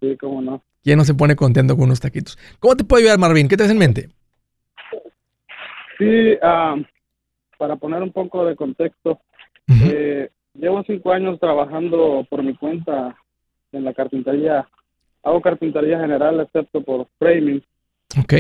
Sí, 0.01 0.15
cómo 0.21 0.43
no. 0.43 0.63
¿Quién 0.85 0.99
no 0.99 1.05
se 1.05 1.15
pone 1.15 1.37
contento 1.37 1.75
con 1.75 1.87
unos 1.87 2.01
taquitos? 2.01 2.37
¿Cómo 2.61 2.77
te 2.77 2.85
puede 2.85 3.05
ayudar, 3.05 3.19
Marvin? 3.19 3.49
¿Qué 3.49 3.57
te 3.57 3.63
hace 3.63 3.73
en 3.73 3.79
mente? 3.79 4.11
Sí, 5.97 6.37
ah, 6.43 6.77
para 7.57 7.77
poner 7.77 8.03
un 8.03 8.13
poco 8.13 8.45
de 8.45 8.55
contexto, 8.55 9.21
eh, 9.69 10.29
Llevo 10.59 10.83
cinco 10.87 11.13
años 11.13 11.39
trabajando 11.39 12.27
por 12.31 12.43
mi 12.43 12.55
cuenta 12.55 13.17
en 13.73 13.85
la 13.85 13.93
carpintería. 13.93 14.67
Hago 15.23 15.41
carpintería 15.41 16.01
general 16.01 16.41
excepto 16.41 16.81
por 16.83 17.09
framing. 17.19 17.63
Ok. 18.19 18.35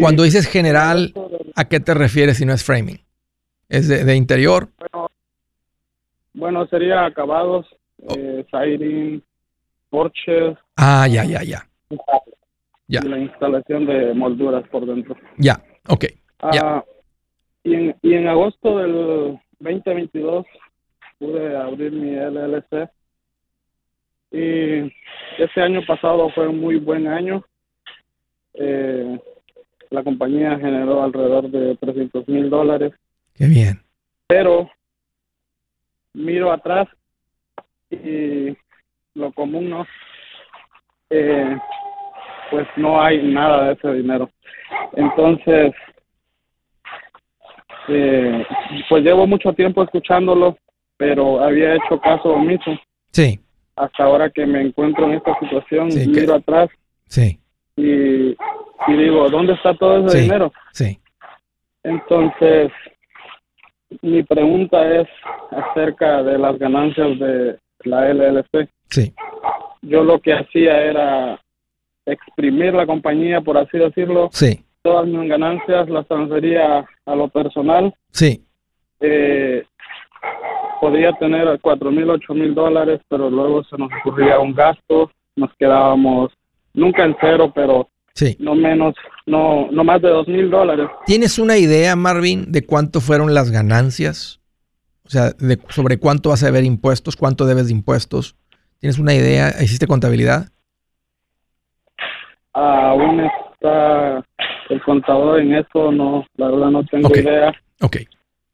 Cuando 0.00 0.22
dices 0.22 0.46
general, 0.46 1.12
¿a 1.56 1.64
qué 1.64 1.80
te 1.80 1.94
refieres 1.94 2.36
si 2.36 2.46
no 2.46 2.52
es 2.52 2.64
framing? 2.64 3.00
¿Es 3.68 3.88
de, 3.88 4.14
interior? 4.14 4.68
Bueno, 6.32 6.66
sería 6.66 7.04
acabados, 7.06 7.66
oh. 8.06 8.14
eh, 8.16 8.44
siding, 8.50 9.22
porches. 9.90 10.56
Ah, 10.76 11.08
ya, 11.08 11.24
ya, 11.24 11.42
ya. 11.42 11.66
Ya. 12.86 13.00
Y 13.02 13.08
la 13.08 13.18
instalación 13.18 13.86
de 13.86 14.14
molduras 14.14 14.68
por 14.68 14.84
dentro. 14.86 15.16
Ya, 15.38 15.62
ok. 15.88 16.04
Ah, 16.40 16.84
y, 17.64 17.74
en, 17.74 17.96
y 18.02 18.14
en 18.14 18.28
agosto 18.28 18.78
del 18.78 19.40
2022 19.58 20.44
pude 21.24 21.56
abrir 21.56 21.92
mi 21.92 22.10
LLC. 22.10 22.90
Y 24.30 24.92
este 25.42 25.62
año 25.62 25.80
pasado 25.86 26.28
fue 26.30 26.48
un 26.48 26.60
muy 26.60 26.76
buen 26.76 27.06
año. 27.06 27.44
Eh, 28.54 29.18
la 29.90 30.02
compañía 30.02 30.58
generó 30.58 31.02
alrededor 31.02 31.50
de 31.50 31.76
300 31.76 32.28
mil 32.28 32.50
dólares. 32.50 32.92
Qué 33.34 33.46
bien. 33.46 33.80
Pero 34.26 34.70
miro 36.12 36.52
atrás 36.52 36.88
y 37.90 38.56
lo 39.14 39.32
común 39.32 39.70
no. 39.70 39.86
Eh, 41.10 41.56
pues 42.50 42.66
no 42.76 43.00
hay 43.00 43.22
nada 43.22 43.68
de 43.68 43.72
ese 43.74 43.92
dinero. 43.94 44.30
Entonces, 44.92 45.72
eh, 47.88 48.46
pues 48.88 49.04
llevo 49.04 49.26
mucho 49.26 49.52
tiempo 49.52 49.82
escuchándolo, 49.82 50.56
pero 50.96 51.42
había 51.42 51.74
hecho 51.74 52.00
caso 52.00 52.30
omiso. 52.30 52.70
Sí. 53.10 53.38
Hasta 53.76 54.04
ahora 54.04 54.30
que 54.30 54.46
me 54.46 54.60
encuentro 54.60 55.06
en 55.06 55.14
esta 55.14 55.38
situación, 55.40 55.88
miro 55.88 56.34
atrás. 56.34 56.68
Sí. 57.06 57.38
Y, 57.76 58.30
y, 58.30 58.96
digo, 58.96 59.28
¿dónde 59.30 59.54
está 59.54 59.74
todo 59.74 60.06
ese 60.06 60.22
dinero? 60.22 60.52
Sí. 60.72 60.98
Entonces, 61.82 62.70
mi 64.02 64.22
pregunta 64.22 65.00
es 65.00 65.08
acerca 65.50 66.22
de 66.22 66.38
las 66.38 66.58
ganancias 66.58 67.18
de 67.18 67.58
la 67.80 68.12
LLC. 68.12 68.68
Sí. 68.88 69.12
Yo 69.82 70.04
lo 70.04 70.20
que 70.20 70.32
hacía 70.32 70.82
era 70.82 71.40
exprimir 72.06 72.74
la 72.74 72.86
compañía, 72.86 73.40
por 73.40 73.58
así 73.58 73.78
decirlo. 73.78 74.28
Sí. 74.32 74.64
Todas 74.82 75.06
mis 75.06 75.28
ganancias 75.28 75.88
las 75.88 76.06
transfería 76.06 76.86
a 77.06 77.14
lo 77.14 77.28
personal. 77.28 77.94
Sí. 78.10 78.44
Eh, 79.00 79.64
podría 80.84 81.14
tener 81.14 81.58
cuatro 81.62 81.90
mil, 81.90 82.10
ocho 82.10 82.34
mil 82.34 82.54
dólares, 82.54 83.00
pero 83.08 83.30
luego 83.30 83.64
se 83.64 83.78
nos 83.78 83.90
ocurría 84.00 84.38
un 84.38 84.52
gasto, 84.52 85.10
nos 85.34 85.50
quedábamos 85.58 86.30
nunca 86.74 87.06
en 87.06 87.16
cero, 87.22 87.50
pero 87.54 87.88
sí. 88.12 88.36
no 88.38 88.54
menos, 88.54 88.94
no, 89.24 89.68
no 89.70 89.82
más 89.82 90.02
de 90.02 90.10
dos 90.10 90.28
mil 90.28 90.50
dólares. 90.50 90.86
¿Tienes 91.06 91.38
una 91.38 91.56
idea, 91.56 91.96
Marvin, 91.96 92.52
de 92.52 92.66
cuánto 92.66 93.00
fueron 93.00 93.32
las 93.32 93.50
ganancias? 93.50 94.42
O 95.06 95.08
sea, 95.08 95.30
de, 95.30 95.58
sobre 95.70 95.98
cuánto 95.98 96.28
vas 96.28 96.42
a 96.42 96.46
deber 96.46 96.64
impuestos, 96.64 97.16
cuánto 97.16 97.46
debes 97.46 97.68
de 97.68 97.72
impuestos. 97.72 98.36
¿Tienes 98.78 98.98
una 98.98 99.14
idea? 99.14 99.54
¿Hiciste 99.62 99.86
contabilidad? 99.86 100.50
Aún 102.52 103.20
está 103.20 104.22
el 104.68 104.82
contador 104.82 105.40
en 105.40 105.54
eso, 105.54 105.90
no, 105.90 106.26
la 106.36 106.50
verdad 106.50 106.68
no 106.68 106.84
tengo 106.84 107.08
idea. 107.16 107.54
Ok. 107.80 107.96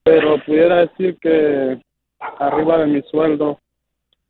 Pero 0.04 0.40
pudiera 0.44 0.76
decir 0.87 1.18
que 1.20 1.80
arriba 2.38 2.78
de 2.78 2.86
mi 2.86 3.02
sueldo, 3.10 3.58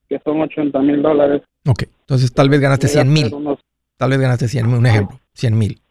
que 0.08 0.18
son 0.24 0.40
80 0.40 0.78
mil 0.80 1.02
dólares. 1.02 1.42
Ok, 1.66 1.84
entonces 2.00 2.32
tal 2.32 2.48
vez 2.48 2.60
ganaste 2.60 2.88
100 2.88 3.12
mil. 3.12 3.30
Tal 3.96 4.10
vez 4.10 4.20
ganaste 4.20 4.48
100 4.48 4.66
mil, 4.66 4.76
un 4.76 4.86
ejemplo, 4.86 5.20
100 5.34 5.58
mil. 5.58 5.82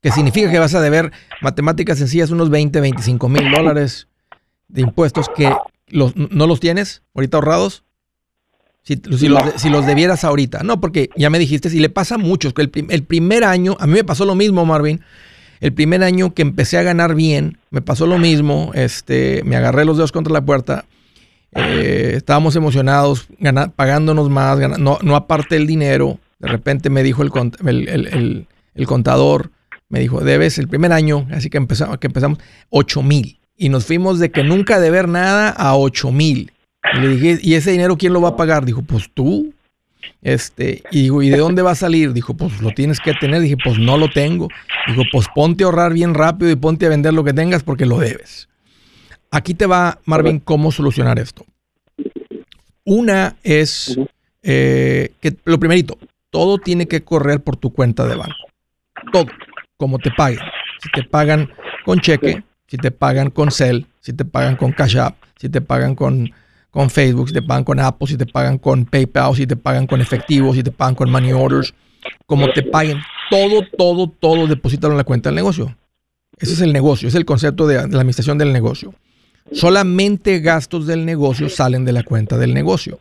Que 0.00 0.10
significa 0.10 0.50
que 0.50 0.58
vas 0.58 0.74
a 0.74 0.80
deber 0.80 1.12
matemáticas 1.40 1.98
sencillas 1.98 2.30
unos 2.30 2.50
20, 2.50 2.80
25 2.80 3.28
mil 3.28 3.50
dólares 3.52 4.08
de 4.66 4.80
impuestos 4.82 5.28
que 5.28 5.54
los, 5.86 6.16
no 6.16 6.46
los 6.46 6.58
tienes 6.58 7.02
ahorita 7.14 7.36
ahorrados. 7.36 7.84
Si, 8.82 8.96
los, 8.96 9.86
debieras 9.86 10.24
ahorita. 10.24 10.64
No, 10.64 10.80
porque 10.80 11.08
ya 11.14 11.30
me 11.30 11.38
dijiste, 11.38 11.70
si 11.70 11.78
le 11.78 11.88
pasa 11.88 12.16
a 12.16 12.18
muchos, 12.18 12.52
que 12.52 12.62
el, 12.62 12.72
el, 12.90 13.04
primer 13.04 13.44
año, 13.44 13.76
a 13.78 13.86
mí 13.86 13.92
me 13.92 14.02
pasó 14.02 14.24
lo 14.24 14.34
mismo, 14.34 14.66
Marvin. 14.66 15.02
El 15.60 15.72
primer 15.72 16.02
año 16.02 16.34
que 16.34 16.42
empecé 16.42 16.78
a 16.78 16.82
ganar 16.82 17.14
bien, 17.14 17.58
me 17.70 17.80
pasó 17.80 18.08
lo 18.08 18.18
mismo. 18.18 18.72
Este, 18.74 19.42
me 19.44 19.54
agarré 19.54 19.84
los 19.84 19.98
dedos 19.98 20.10
contra 20.10 20.32
la 20.32 20.44
puerta. 20.44 20.84
Eh, 21.54 22.14
estábamos 22.16 22.56
emocionados, 22.56 23.28
pagándonos 23.76 24.30
más, 24.30 24.58
no, 24.78 24.98
no, 25.02 25.16
aparte 25.16 25.56
el 25.56 25.66
dinero. 25.66 26.18
De 26.38 26.48
repente 26.48 26.90
me 26.90 27.02
dijo 27.02 27.22
el, 27.22 27.88
el, 27.88 28.46
el, 28.74 28.86
contador, 28.86 29.50
me 29.88 30.00
dijo, 30.00 30.20
debes 30.20 30.58
el 30.58 30.66
primer 30.66 30.92
año, 30.92 31.26
así 31.30 31.50
que 31.50 31.58
empezamos, 31.58 31.98
empezamos 32.00 32.38
8 32.70 33.02
mil. 33.02 33.38
Y 33.56 33.68
nos 33.68 33.84
fuimos 33.84 34.18
de 34.18 34.30
que 34.30 34.42
nunca 34.42 34.80
deber 34.80 35.08
nada 35.08 35.50
a 35.50 35.76
8 35.76 36.10
mil. 36.10 36.52
Y 36.94 36.98
le 37.00 37.08
dije, 37.08 37.38
¿y 37.42 37.54
ese 37.54 37.70
dinero 37.70 37.96
quién 37.96 38.12
lo 38.12 38.20
va 38.20 38.30
a 38.30 38.36
pagar? 38.36 38.64
Dijo, 38.64 38.82
pues 38.82 39.08
tú. 39.12 39.52
Este, 40.20 40.82
¿y 40.90 41.10
de 41.30 41.36
dónde 41.36 41.62
va 41.62 41.72
a 41.72 41.76
salir? 41.76 42.12
Dijo, 42.12 42.34
pues 42.34 42.60
lo 42.60 42.70
tienes 42.70 42.98
que 42.98 43.12
tener. 43.14 43.40
Dije, 43.40 43.56
pues 43.62 43.78
no 43.78 43.96
lo 43.96 44.08
tengo. 44.08 44.48
Dijo, 44.88 45.02
pues 45.12 45.28
ponte 45.32 45.62
a 45.62 45.66
ahorrar 45.66 45.92
bien 45.92 46.14
rápido 46.14 46.50
y 46.50 46.56
ponte 46.56 46.86
a 46.86 46.88
vender 46.88 47.14
lo 47.14 47.22
que 47.22 47.32
tengas 47.32 47.62
porque 47.62 47.86
lo 47.86 47.98
debes. 47.98 48.48
Aquí 49.32 49.54
te 49.54 49.66
va, 49.66 49.98
Marvin, 50.04 50.38
cómo 50.38 50.70
solucionar 50.70 51.18
esto. 51.18 51.44
Una 52.84 53.36
es 53.42 53.98
eh, 54.42 55.12
que 55.20 55.34
lo 55.44 55.58
primerito, 55.58 55.98
todo 56.30 56.58
tiene 56.58 56.86
que 56.86 57.02
correr 57.02 57.40
por 57.40 57.56
tu 57.56 57.72
cuenta 57.72 58.06
de 58.06 58.14
banco. 58.14 58.36
Todo, 59.10 59.26
como 59.76 59.98
te 59.98 60.10
paguen. 60.10 60.40
Si 60.82 60.90
te 60.90 61.02
pagan 61.08 61.50
con 61.84 61.98
cheque, 61.98 62.44
si 62.66 62.76
te 62.76 62.90
pagan 62.90 63.30
con 63.30 63.50
Cell, 63.50 63.86
si 64.00 64.12
te 64.12 64.24
pagan 64.24 64.56
con 64.56 64.72
Cash 64.72 64.98
App, 64.98 65.16
si 65.40 65.48
te 65.48 65.60
pagan 65.60 65.94
con 65.94 66.30
con 66.70 66.88
Facebook, 66.88 67.28
si 67.28 67.34
te 67.34 67.42
pagan 67.42 67.64
con 67.64 67.78
Apple, 67.78 68.08
si 68.08 68.16
te 68.16 68.26
pagan 68.26 68.58
con 68.58 68.86
PayPal, 68.86 69.36
si 69.36 69.46
te 69.46 69.56
pagan 69.56 69.86
con 69.86 70.00
efectivo, 70.00 70.54
si 70.54 70.62
te 70.62 70.70
pagan 70.70 70.94
con 70.94 71.10
money 71.10 71.32
orders, 71.32 71.74
como 72.26 72.50
te 72.50 72.62
paguen, 72.62 72.98
todo, 73.30 73.62
todo, 73.76 74.08
todo 74.08 74.46
deposítalo 74.46 74.94
en 74.94 74.98
la 74.98 75.04
cuenta 75.04 75.28
del 75.28 75.36
negocio. 75.36 75.76
Ese 76.38 76.54
es 76.54 76.60
el 76.62 76.72
negocio, 76.72 77.08
es 77.08 77.14
el 77.14 77.26
concepto 77.26 77.66
de, 77.66 77.74
la 77.74 77.82
administración 77.82 78.38
del 78.38 78.54
negocio. 78.54 78.94
Solamente 79.52 80.40
gastos 80.40 80.86
del 80.86 81.04
negocio 81.04 81.48
salen 81.48 81.84
de 81.84 81.92
la 81.92 82.02
cuenta 82.02 82.38
del 82.38 82.54
negocio. 82.54 82.96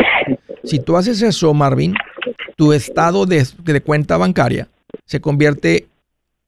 Si 0.64 0.80
tú 0.80 0.98
haces 0.98 1.22
eso, 1.22 1.54
Marvin, 1.54 1.94
tu 2.56 2.74
estado 2.74 3.26
de, 3.26 3.46
de 3.64 3.82
cuenta 3.82 4.18
bancaria 4.18 4.68
se 5.06 5.20
convierte 5.20 5.88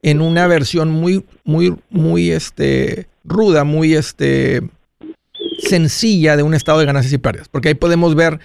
en 0.02 0.22
una 0.22 0.48
versión 0.48 0.92
muy, 0.92 1.26
muy, 1.44 1.76
muy 1.90 2.32
este, 2.32 3.08
ruda, 3.24 3.64
muy 3.64 3.96
este, 3.96 4.62
sencilla 5.60 6.38
de 6.38 6.44
un 6.44 6.54
estado 6.54 6.80
de 6.80 6.86
ganancias 6.86 7.14
y 7.14 7.18
pérdidas. 7.18 7.50
Porque 7.50 7.70
ahí 7.70 7.74
podemos 7.74 8.16
ver 8.16 8.40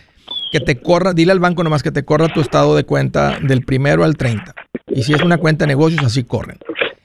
que 0.51 0.61
te 0.61 0.81
corra, 0.81 1.12
dile 1.12 1.33
al 1.33 1.40
banco 1.40 1.62
nomás 1.62 1.83
que 1.83 1.90
te 1.90 2.05
corra 2.05 2.29
tu 2.29 2.40
estado 2.40 2.75
de 2.77 2.85
cuenta 2.85 3.38
del 3.40 3.64
primero 3.64 4.05
al 4.05 4.16
30. 4.16 4.55
Y 4.88 5.03
si 5.03 5.12
es 5.12 5.23
una 5.23 5.38
cuenta 5.38 5.64
de 5.64 5.68
negocios, 5.68 6.05
así 6.05 6.25
corren. 6.25 6.59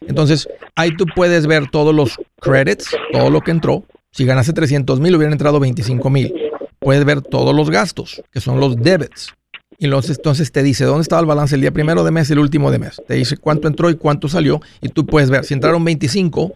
Entonces, 0.08 0.48
ahí 0.76 0.96
tú 0.96 1.06
puedes 1.16 1.48
ver 1.48 1.70
todos 1.70 1.94
los 1.94 2.18
credits, 2.40 2.96
todo 3.12 3.30
lo 3.30 3.42
que 3.42 3.52
entró. 3.52 3.84
Si 4.14 4.26
ganaste 4.26 4.54
300 4.54 5.00
mil, 5.00 5.16
hubieran 5.16 5.34
entrado 5.34 5.60
25 5.60 6.08
mil. 6.12 6.34
Puedes 6.78 7.04
ver 7.04 7.22
todos 7.22 7.56
los 7.56 7.72
gastos, 7.72 8.22
que 8.32 8.40
son 8.40 8.60
los 8.60 8.78
debits. 8.78 9.34
Y 9.80 9.86
entonces 9.86 10.52
te 10.52 10.62
dice 10.62 10.86
dónde 10.86 11.02
estaba 11.02 11.20
el 11.20 11.26
balance 11.26 11.56
el 11.56 11.62
día 11.62 11.72
primero 11.72 12.04
de 12.04 12.12
mes 12.12 12.30
y 12.30 12.34
el 12.34 12.40
último 12.40 12.70
de 12.70 12.78
mes. 12.78 13.02
Te 13.08 13.16
dice 13.16 13.38
cuánto 13.38 13.68
entró 13.68 13.90
y 13.90 13.96
cuánto 13.96 14.30
salió. 14.30 14.62
Y 14.82 14.90
tú 14.90 15.08
puedes 15.08 15.32
ver, 15.32 15.46
si 15.46 15.56
entraron 15.56 15.84
25 15.84 16.54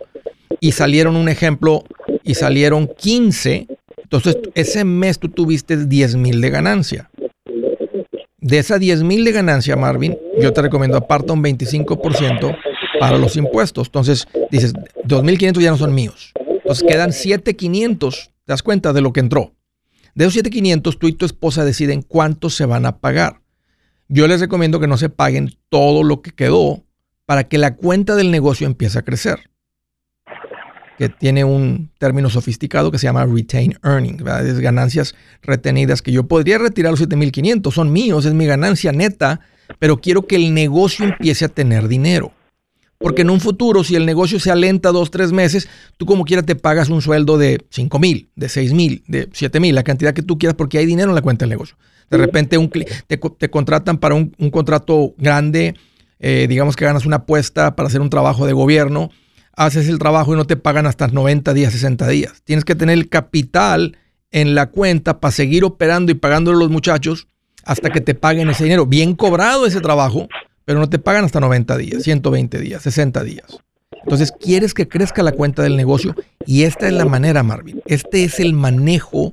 y 0.59 0.71
salieron 0.73 1.15
un 1.15 1.29
ejemplo 1.29 1.83
y 2.23 2.35
salieron 2.35 2.87
15, 2.95 3.67
entonces 4.03 4.37
ese 4.53 4.83
mes 4.83 5.17
tú 5.17 5.29
tuviste 5.29 5.87
10 5.87 6.15
mil 6.15 6.39
de 6.41 6.51
ganancia. 6.51 7.09
De 8.39 8.59
esa 8.59 8.77
10 8.77 9.01
mil 9.01 9.25
de 9.25 9.31
ganancia, 9.31 9.75
Marvin, 9.75 10.15
yo 10.39 10.53
te 10.53 10.61
recomiendo 10.61 10.95
aparta 10.95 11.33
un 11.33 11.43
25% 11.43 12.55
para 12.99 13.17
los 13.17 13.35
impuestos. 13.35 13.87
Entonces 13.87 14.27
dices, 14.51 14.75
2.500 15.05 15.59
ya 15.59 15.71
no 15.71 15.77
son 15.77 15.95
míos. 15.95 16.33
Entonces 16.67 16.85
quedan 16.85 17.11
7.500, 17.11 18.25
te 18.25 18.31
das 18.45 18.61
cuenta 18.61 18.91
de 18.91 18.99
lo 18.99 19.13
que 19.13 19.21
entró. 19.21 19.55
De 20.15 20.25
esos 20.25 20.43
7.500, 20.43 20.97
tú 20.99 21.07
y 21.07 21.13
tu 21.13 21.25
esposa 21.25 21.63
deciden 21.63 22.01
cuántos 22.01 22.55
se 22.55 22.65
van 22.65 22.85
a 22.85 22.97
pagar. 22.97 23.39
Yo 24.09 24.27
les 24.27 24.41
recomiendo 24.41 24.81
que 24.81 24.87
no 24.87 24.97
se 24.97 25.07
paguen 25.07 25.55
todo 25.69 26.03
lo 26.03 26.21
que 26.21 26.31
quedó 26.31 26.83
para 27.25 27.45
que 27.45 27.57
la 27.57 27.77
cuenta 27.77 28.15
del 28.15 28.31
negocio 28.31 28.67
empiece 28.67 28.99
a 28.99 29.03
crecer 29.03 29.49
que 30.97 31.07
tiene 31.07 31.45
un 31.45 31.89
término 31.99 32.29
sofisticado 32.29 32.91
que 32.91 32.97
se 32.97 33.05
llama 33.05 33.25
retain 33.25 33.77
earnings, 33.83 34.23
es 34.43 34.59
ganancias 34.59 35.15
retenidas 35.43 36.01
que 36.01 36.11
yo 36.11 36.27
podría 36.27 36.57
retirar 36.57 36.91
los 36.91 37.01
7.500, 37.01 37.71
son 37.71 37.93
míos, 37.93 38.25
es 38.25 38.33
mi 38.33 38.45
ganancia 38.45 38.91
neta, 38.91 39.39
pero 39.79 40.01
quiero 40.01 40.25
que 40.25 40.35
el 40.35 40.53
negocio 40.53 41.05
empiece 41.05 41.45
a 41.45 41.49
tener 41.49 41.87
dinero. 41.87 42.33
Porque 42.99 43.21
en 43.21 43.29
un 43.29 43.39
futuro, 43.39 43.83
si 43.83 43.95
el 43.95 44.05
negocio 44.05 44.39
se 44.39 44.49
alenta 44.49 44.91
dos, 44.91 45.11
tres 45.11 45.31
meses, 45.31 45.69
tú 45.97 46.05
como 46.05 46.25
quiera 46.25 46.41
te 46.41 46.55
pagas 46.55 46.89
un 46.89 47.01
sueldo 47.01 47.37
de 47.37 47.63
5 47.69 47.99
mil, 47.99 48.29
de 48.35 48.49
6 48.49 48.73
mil, 48.73 49.03
de 49.07 49.29
7 49.31 49.59
mil, 49.59 49.75
la 49.75 49.83
cantidad 49.83 50.13
que 50.13 50.23
tú 50.23 50.39
quieras, 50.39 50.55
porque 50.55 50.79
hay 50.79 50.85
dinero 50.85 51.09
en 51.09 51.15
la 51.15 51.21
cuenta 51.21 51.43
del 51.43 51.51
negocio. 51.51 51.77
De 52.09 52.17
repente 52.17 52.57
un, 52.57 52.69
te, 52.69 53.17
te 53.17 53.49
contratan 53.49 53.99
para 53.99 54.15
un, 54.15 54.31
contrato 54.49 55.13
grande, 55.17 55.75
eh, 56.19 56.47
digamos 56.49 56.75
que 56.75 56.85
ganas 56.85 57.05
una 57.05 57.17
apuesta 57.17 57.75
para 57.75 57.87
hacer 57.87 58.01
un 58.01 58.09
trabajo 58.09 58.47
de 58.47 58.53
gobierno, 58.53 59.11
haces 59.55 59.89
el 59.89 59.99
trabajo 59.99 60.33
y 60.33 60.37
no 60.37 60.45
te 60.45 60.55
pagan 60.55 60.87
hasta 60.87 61.07
90 61.07 61.53
días, 61.53 61.73
60 61.73 62.07
días. 62.07 62.41
Tienes 62.45 62.65
que 62.65 62.75
tener 62.75 62.97
el 62.97 63.09
capital 63.09 63.97
en 64.31 64.55
la 64.55 64.67
cuenta 64.67 65.19
para 65.19 65.31
seguir 65.31 65.63
operando 65.63 66.11
y 66.11 66.15
pagándole 66.15 66.57
a 66.57 66.59
los 66.61 66.69
muchachos 66.69 67.27
hasta 67.63 67.89
que 67.89 68.01
te 68.01 68.15
paguen 68.15 68.49
ese 68.49 68.63
dinero. 68.63 68.85
Bien 68.85 69.13
cobrado 69.13 69.65
ese 69.65 69.81
trabajo, 69.81 70.27
pero 70.67 70.79
no 70.79 70.89
te 70.89 70.99
pagan 70.99 71.23
hasta 71.23 71.39
90 71.39 71.77
días, 71.77 72.03
120 72.03 72.59
días, 72.59 72.81
60 72.81 73.23
días. 73.23 73.63
Entonces, 74.03 74.33
quieres 74.33 74.73
que 74.73 74.89
crezca 74.89 75.23
la 75.23 75.31
cuenta 75.31 75.63
del 75.63 75.77
negocio 75.77 76.13
y 76.45 76.63
esta 76.63 76.87
es 76.87 76.93
la 76.93 77.05
manera, 77.05 77.41
Marvin. 77.41 77.81
Este 77.85 78.25
es 78.25 78.41
el 78.41 78.51
manejo 78.51 79.31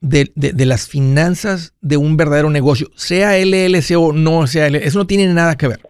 de, 0.00 0.32
las 0.34 0.88
finanzas 0.88 1.74
de 1.80 1.96
un 1.96 2.16
verdadero 2.16 2.50
negocio, 2.50 2.90
sea 2.96 3.38
LLC 3.38 3.96
o 3.96 4.12
no 4.12 4.48
sea 4.48 4.68
LLC. 4.68 4.84
Eso 4.84 4.98
no 4.98 5.06
tiene 5.06 5.32
nada 5.32 5.56
que 5.56 5.68
ver 5.68 5.80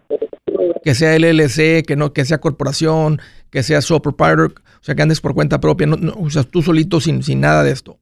que 0.83 0.93
sea 0.93 1.17
LLC, 1.17 1.83
que 1.83 1.95
no, 1.95 2.13
que 2.13 2.25
sea 2.25 2.41
corporación, 2.41 3.19
que 3.49 3.63
sea 3.63 3.81
sole 3.81 4.01
proprietor, 4.01 4.53
o 4.81 4.83
sea, 4.83 4.93
que 4.93 5.01
andes 5.01 5.21
por 5.21 5.33
cuenta 5.33 5.59
propia, 5.59 5.87
o 6.15 6.29
sea, 6.29 6.43
tú 6.43 6.61
solito 6.61 7.01
sin, 7.01 7.23
sin 7.23 7.39
nada 7.39 7.63
de 7.63 7.71
esto. 7.71 7.97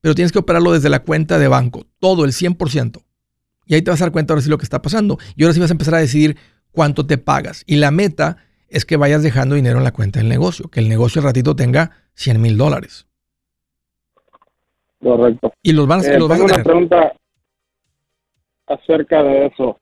Pero 0.00 0.16
tienes 0.16 0.32
que 0.32 0.38
operarlo 0.40 0.72
desde 0.72 0.88
la 0.88 1.00
cuenta 1.04 1.38
de 1.38 1.46
banco, 1.46 1.86
todo, 2.00 2.24
el 2.24 2.32
100%. 2.32 3.02
Y 3.70 3.74
ahí 3.74 3.82
te 3.82 3.92
vas 3.92 4.02
a 4.02 4.06
dar 4.06 4.12
cuenta 4.12 4.34
ahora 4.34 4.42
sí 4.42 4.50
lo 4.50 4.58
que 4.58 4.64
está 4.64 4.82
pasando. 4.82 5.16
Y 5.36 5.44
ahora 5.44 5.54
sí 5.54 5.60
vas 5.60 5.70
a 5.70 5.74
empezar 5.74 5.94
a 5.94 5.98
decidir 5.98 6.36
cuánto 6.72 7.06
te 7.06 7.18
pagas. 7.18 7.62
Y 7.68 7.76
la 7.76 7.92
meta 7.92 8.38
es 8.68 8.84
que 8.84 8.96
vayas 8.96 9.22
dejando 9.22 9.54
dinero 9.54 9.78
en 9.78 9.84
la 9.84 9.92
cuenta 9.92 10.18
del 10.18 10.28
negocio, 10.28 10.68
que 10.68 10.80
el 10.80 10.88
negocio 10.88 11.20
al 11.20 11.26
ratito 11.26 11.54
tenga 11.54 11.92
100 12.14 12.42
mil 12.42 12.56
dólares. 12.56 13.06
Correcto. 15.00 15.52
Y 15.62 15.72
los 15.72 15.86
van, 15.86 16.04
eh, 16.04 16.18
los 16.18 16.28
tengo 16.28 16.46
una 16.46 16.64
pregunta 16.64 17.12
acerca 18.66 19.22
de 19.22 19.46
eso. 19.46 19.78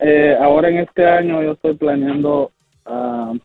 Eh, 0.00 0.36
ahora 0.38 0.68
en 0.68 0.80
este 0.80 1.06
año 1.08 1.42
yo 1.42 1.52
estoy 1.52 1.76
planeando 1.76 2.52
uh, 2.84 3.38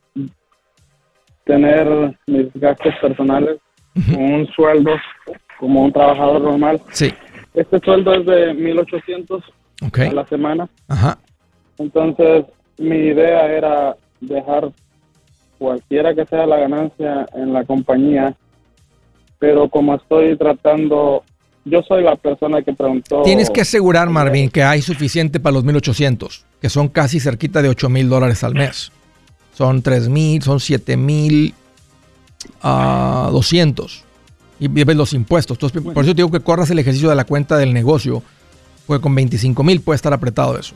tener 1.46 2.20
mis 2.28 2.52
gastos 2.56 2.94
personales 3.02 3.62
con 4.12 4.22
un 4.22 4.46
sueldo 4.48 4.92
como 5.58 5.86
un 5.86 5.94
trabajador 5.94 6.42
normal. 6.42 6.82
Sí. 6.92 7.14
Este 7.54 7.80
sueldo 7.80 8.14
es 8.14 8.26
de 8.26 8.54
1800 8.54 9.44
okay. 9.86 10.08
a 10.08 10.14
la 10.14 10.28
semana. 10.28 10.70
Ajá. 10.88 11.20
Entonces, 11.78 12.46
mi 12.78 12.96
idea 12.96 13.46
era 13.52 13.96
dejar 14.22 14.72
cualquiera 15.58 16.14
que 16.14 16.26
sea 16.26 16.46
la 16.46 16.58
ganancia 16.58 17.26
en 17.34 17.54
la 17.54 17.64
compañía, 17.64 18.36
pero 19.40 19.70
como 19.70 19.96
estoy 19.96 20.38
tratando, 20.38 21.24
yo 21.66 21.82
soy 21.84 22.04
la 22.04 22.16
persona 22.16 22.62
que 22.62 22.74
preguntó. 22.74 23.22
Tienes 23.24 23.50
que 23.50 23.62
asegurar, 23.62 24.10
Marvin, 24.10 24.50
que 24.50 24.64
hay 24.64 24.82
suficiente 24.82 25.40
para 25.40 25.54
los 25.54 25.64
1800, 25.64 26.46
que 26.62 26.70
son 26.70 26.88
casi 26.90 27.20
cerquita 27.20 27.62
de 27.62 27.70
8 27.70 27.90
mil 27.90 28.10
dólares 28.10 28.44
al 28.44 28.56
mes. 28.56 28.92
Son 29.54 29.82
3 29.82 30.10
mil, 30.10 30.42
son 30.42 30.60
7 30.60 30.98
mil 30.98 31.54
200. 32.62 34.06
Y 34.60 34.68
ves 34.68 34.96
los 34.96 35.14
impuestos. 35.14 35.56
Entonces, 35.56 35.82
por 35.82 36.04
eso 36.04 36.14
te 36.14 36.22
digo 36.22 36.32
que 36.32 36.40
corras 36.40 36.70
el 36.70 36.80
ejercicio 36.80 37.10
de 37.10 37.16
la 37.16 37.26
cuenta 37.26 37.58
del 37.58 37.74
negocio, 37.74 38.24
porque 38.86 39.02
con 39.02 39.14
25 39.16 39.64
mil 39.64 39.82
puede 39.82 39.96
estar 39.96 40.14
apretado 40.14 40.58
eso. 40.58 40.76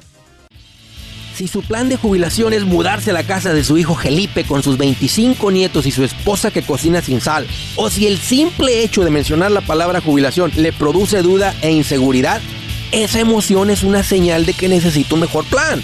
Si 1.38 1.48
su 1.48 1.62
plan 1.62 1.88
de 1.88 1.98
jubilación 1.98 2.52
es 2.54 2.66
mudarse 2.66 3.12
a 3.12 3.14
la 3.14 3.22
casa 3.22 3.54
de 3.54 3.64
su 3.64 3.78
hijo 3.78 3.94
Felipe 3.94 4.44
con 4.44 4.64
sus 4.64 4.80
25 4.80 5.52
nietos 5.52 5.86
y 5.86 5.92
su 5.92 6.04
esposa 6.04 6.50
que 6.50 6.64
cocina 6.64 7.00
sin 7.04 7.22
sal, 7.22 7.46
o 7.76 7.92
si 7.92 8.08
el 8.08 8.18
simple 8.18 8.84
hecho 8.84 9.04
de 9.04 9.12
mencionar 9.12 9.52
la 9.52 9.62
palabra 9.62 10.02
jubilación 10.02 10.52
le 10.56 10.74
produce 10.74 11.22
duda 11.22 11.54
e 11.62 11.72
inseguridad, 11.72 12.42
esa 12.92 13.20
emoción 13.20 13.70
es 13.70 13.84
una 13.84 14.02
señal 14.02 14.48
de 14.48 14.54
que 14.54 14.68
necesita 14.68 15.14
un 15.14 15.22
mejor 15.22 15.46
plan. 15.46 15.84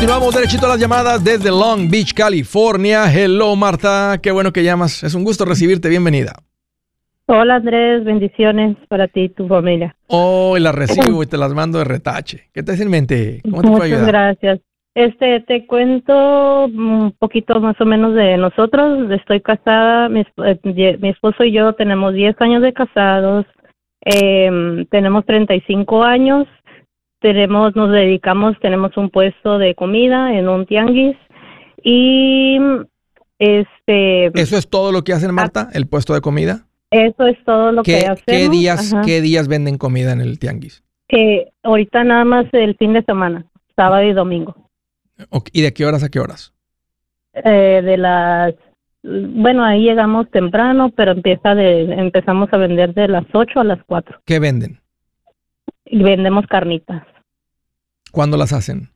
Continuamos 0.00 0.34
derechito 0.34 0.64
a 0.64 0.70
las 0.70 0.80
llamadas 0.80 1.22
desde 1.22 1.50
Long 1.50 1.90
Beach, 1.90 2.14
California. 2.14 3.04
Hello, 3.12 3.54
Marta. 3.54 4.18
Qué 4.22 4.30
bueno 4.30 4.50
que 4.50 4.64
llamas. 4.64 5.02
Es 5.04 5.14
un 5.14 5.24
gusto 5.24 5.44
recibirte. 5.44 5.90
Bienvenida. 5.90 6.36
Hola, 7.26 7.56
Andrés. 7.56 8.02
Bendiciones 8.02 8.78
para 8.88 9.08
ti 9.08 9.24
y 9.24 9.28
tu 9.28 9.46
familia. 9.46 9.94
Oh, 10.06 10.56
las 10.58 10.74
recibo 10.74 11.22
y 11.22 11.26
te 11.26 11.36
las 11.36 11.52
mando 11.52 11.76
de 11.76 11.84
retache. 11.84 12.48
¿Qué 12.54 12.62
te 12.62 12.72
hace 12.72 12.84
en 12.84 12.90
mente? 12.90 13.40
¿Cómo 13.42 13.60
te 13.60 13.68
puedo 13.68 13.82
ayudar? 13.82 14.00
Muchas 14.00 14.12
gracias. 14.12 14.60
Este, 14.94 15.40
te 15.40 15.66
cuento 15.66 16.64
un 16.64 17.14
poquito 17.18 17.60
más 17.60 17.78
o 17.78 17.84
menos 17.84 18.14
de 18.14 18.38
nosotros. 18.38 19.10
Estoy 19.10 19.42
casada, 19.42 20.08
mi, 20.08 20.22
eh, 20.22 20.98
mi 20.98 21.10
esposo 21.10 21.44
y 21.44 21.52
yo 21.52 21.74
tenemos 21.74 22.14
10 22.14 22.40
años 22.40 22.62
de 22.62 22.72
casados, 22.72 23.44
eh, 24.06 24.86
tenemos 24.90 25.26
35 25.26 26.02
años 26.04 26.46
tenemos, 27.20 27.76
nos 27.76 27.90
dedicamos, 27.90 28.56
tenemos 28.60 28.96
un 28.96 29.10
puesto 29.10 29.58
de 29.58 29.74
comida 29.74 30.34
en 30.34 30.48
un 30.48 30.66
tianguis 30.66 31.16
y 31.82 32.58
este. 33.38 34.26
¿Eso 34.38 34.56
es 34.56 34.68
todo 34.68 34.92
lo 34.92 35.02
que 35.02 35.12
hacen, 35.12 35.34
Marta? 35.34 35.68
¿El 35.72 35.86
puesto 35.86 36.14
de 36.14 36.20
comida? 36.20 36.66
Eso 36.90 37.26
es 37.26 37.36
todo 37.44 37.72
lo 37.72 37.82
que 37.82 37.98
hacemos. 37.98 38.22
¿qué 38.26 38.48
días, 38.48 38.94
¿Qué 39.04 39.20
días 39.20 39.48
venden 39.48 39.78
comida 39.78 40.12
en 40.12 40.20
el 40.20 40.38
tianguis? 40.38 40.82
Que 41.08 41.52
ahorita 41.62 42.04
nada 42.04 42.24
más 42.24 42.46
el 42.52 42.76
fin 42.76 42.92
de 42.92 43.02
semana, 43.02 43.46
sábado 43.76 44.02
y 44.02 44.12
domingo. 44.12 44.56
¿Y 45.52 45.62
de 45.62 45.72
qué 45.72 45.86
horas 45.86 46.02
a 46.02 46.08
qué 46.08 46.18
horas? 46.20 46.52
Eh, 47.32 47.82
de 47.84 47.96
las 47.96 48.54
bueno, 49.02 49.64
ahí 49.64 49.84
llegamos 49.84 50.30
temprano, 50.30 50.92
pero 50.94 51.12
empieza 51.12 51.54
de 51.54 51.82
empezamos 51.94 52.52
a 52.52 52.58
vender 52.58 52.92
de 52.92 53.08
las 53.08 53.24
8 53.32 53.60
a 53.60 53.64
las 53.64 53.78
4. 53.86 54.20
¿Qué 54.26 54.38
venden? 54.38 54.80
Y 55.92 56.02
vendemos 56.02 56.46
carnitas. 56.46 57.02
¿Cuándo 58.12 58.36
las 58.36 58.52
hacen? 58.52 58.90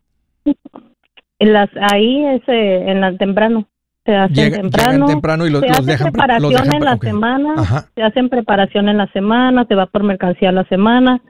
En 1.41 1.53
las, 1.53 1.69
ahí 1.91 2.25
es 2.25 2.43
eh, 2.47 2.91
en 2.91 3.01
la 3.01 3.17
temprano. 3.17 3.69
Se 4.07 4.15
hacen 4.15 4.53
temprano. 4.53 5.07
temprano 5.07 5.47
y 5.47 5.51
los, 5.51 5.61
se 5.63 5.69
los 5.69 5.79
hace 5.79 5.91
dejan 5.91 6.13
preparación 6.13 6.75
en 6.75 6.85
la 6.85 6.99
semana. 6.99 7.89
Se 7.95 8.03
hacen 8.03 8.29
preparación 8.29 8.89
en 8.89 8.99
la 8.99 9.11
semana, 9.13 9.67
se 9.67 9.75
va 9.75 9.87
por 9.87 10.05
mercancía 10.05 10.53
la 10.53 10.65
semana. 10.69 11.21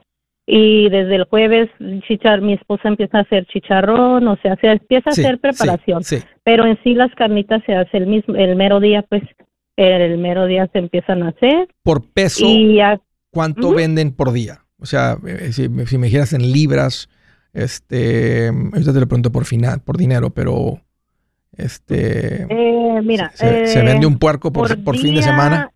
Y 0.45 0.89
desde 0.89 1.15
el 1.15 1.23
jueves 1.23 1.69
chichar, 2.07 2.41
mi 2.41 2.53
esposa 2.53 2.87
empieza 2.87 3.17
a 3.17 3.21
hacer 3.21 3.47
chicharrón, 3.47 4.27
o 4.27 4.35
sea, 4.37 4.55
se 4.57 4.67
empieza 4.67 5.09
a 5.09 5.13
hacer 5.13 5.39
preparación. 5.39 6.03
Pero 6.43 6.67
en 6.67 6.77
sí 6.83 6.93
las 6.93 7.13
carnitas 7.15 7.63
se 7.65 7.73
hace 7.73 7.97
el 7.97 8.05
mismo, 8.05 8.35
el 8.35 8.55
mero 8.55 8.79
día, 8.79 9.03
pues, 9.09 9.23
el, 9.75 10.19
mero 10.19 10.45
día 10.45 10.69
se 10.71 10.79
empiezan 10.79 11.23
a 11.23 11.29
hacer. 11.29 11.67
Por 11.81 12.11
peso, 12.11 12.45
¿cuánto 13.31 13.73
venden 13.73 14.15
por 14.15 14.31
día? 14.31 14.64
O 14.79 14.85
sea, 14.85 15.17
eh, 15.25 15.51
si, 15.51 15.69
si 15.85 15.97
me 15.97 16.07
dijeras 16.07 16.33
en 16.33 16.51
libras, 16.51 17.09
este, 17.53 18.49
ahorita 18.49 18.93
te 18.93 18.99
lo 18.99 19.07
pregunto 19.07 19.31
por 19.31 19.45
final, 19.45 19.81
por 19.81 19.97
dinero, 19.97 20.29
pero 20.29 20.81
este, 21.57 22.43
eh, 22.49 23.01
mira, 23.01 23.31
se, 23.33 23.81
vende 23.81 24.05
un 24.05 24.19
puerco 24.19 24.51
por, 24.51 24.67
fin 24.97 25.15
de 25.15 25.21
semana. 25.21 25.71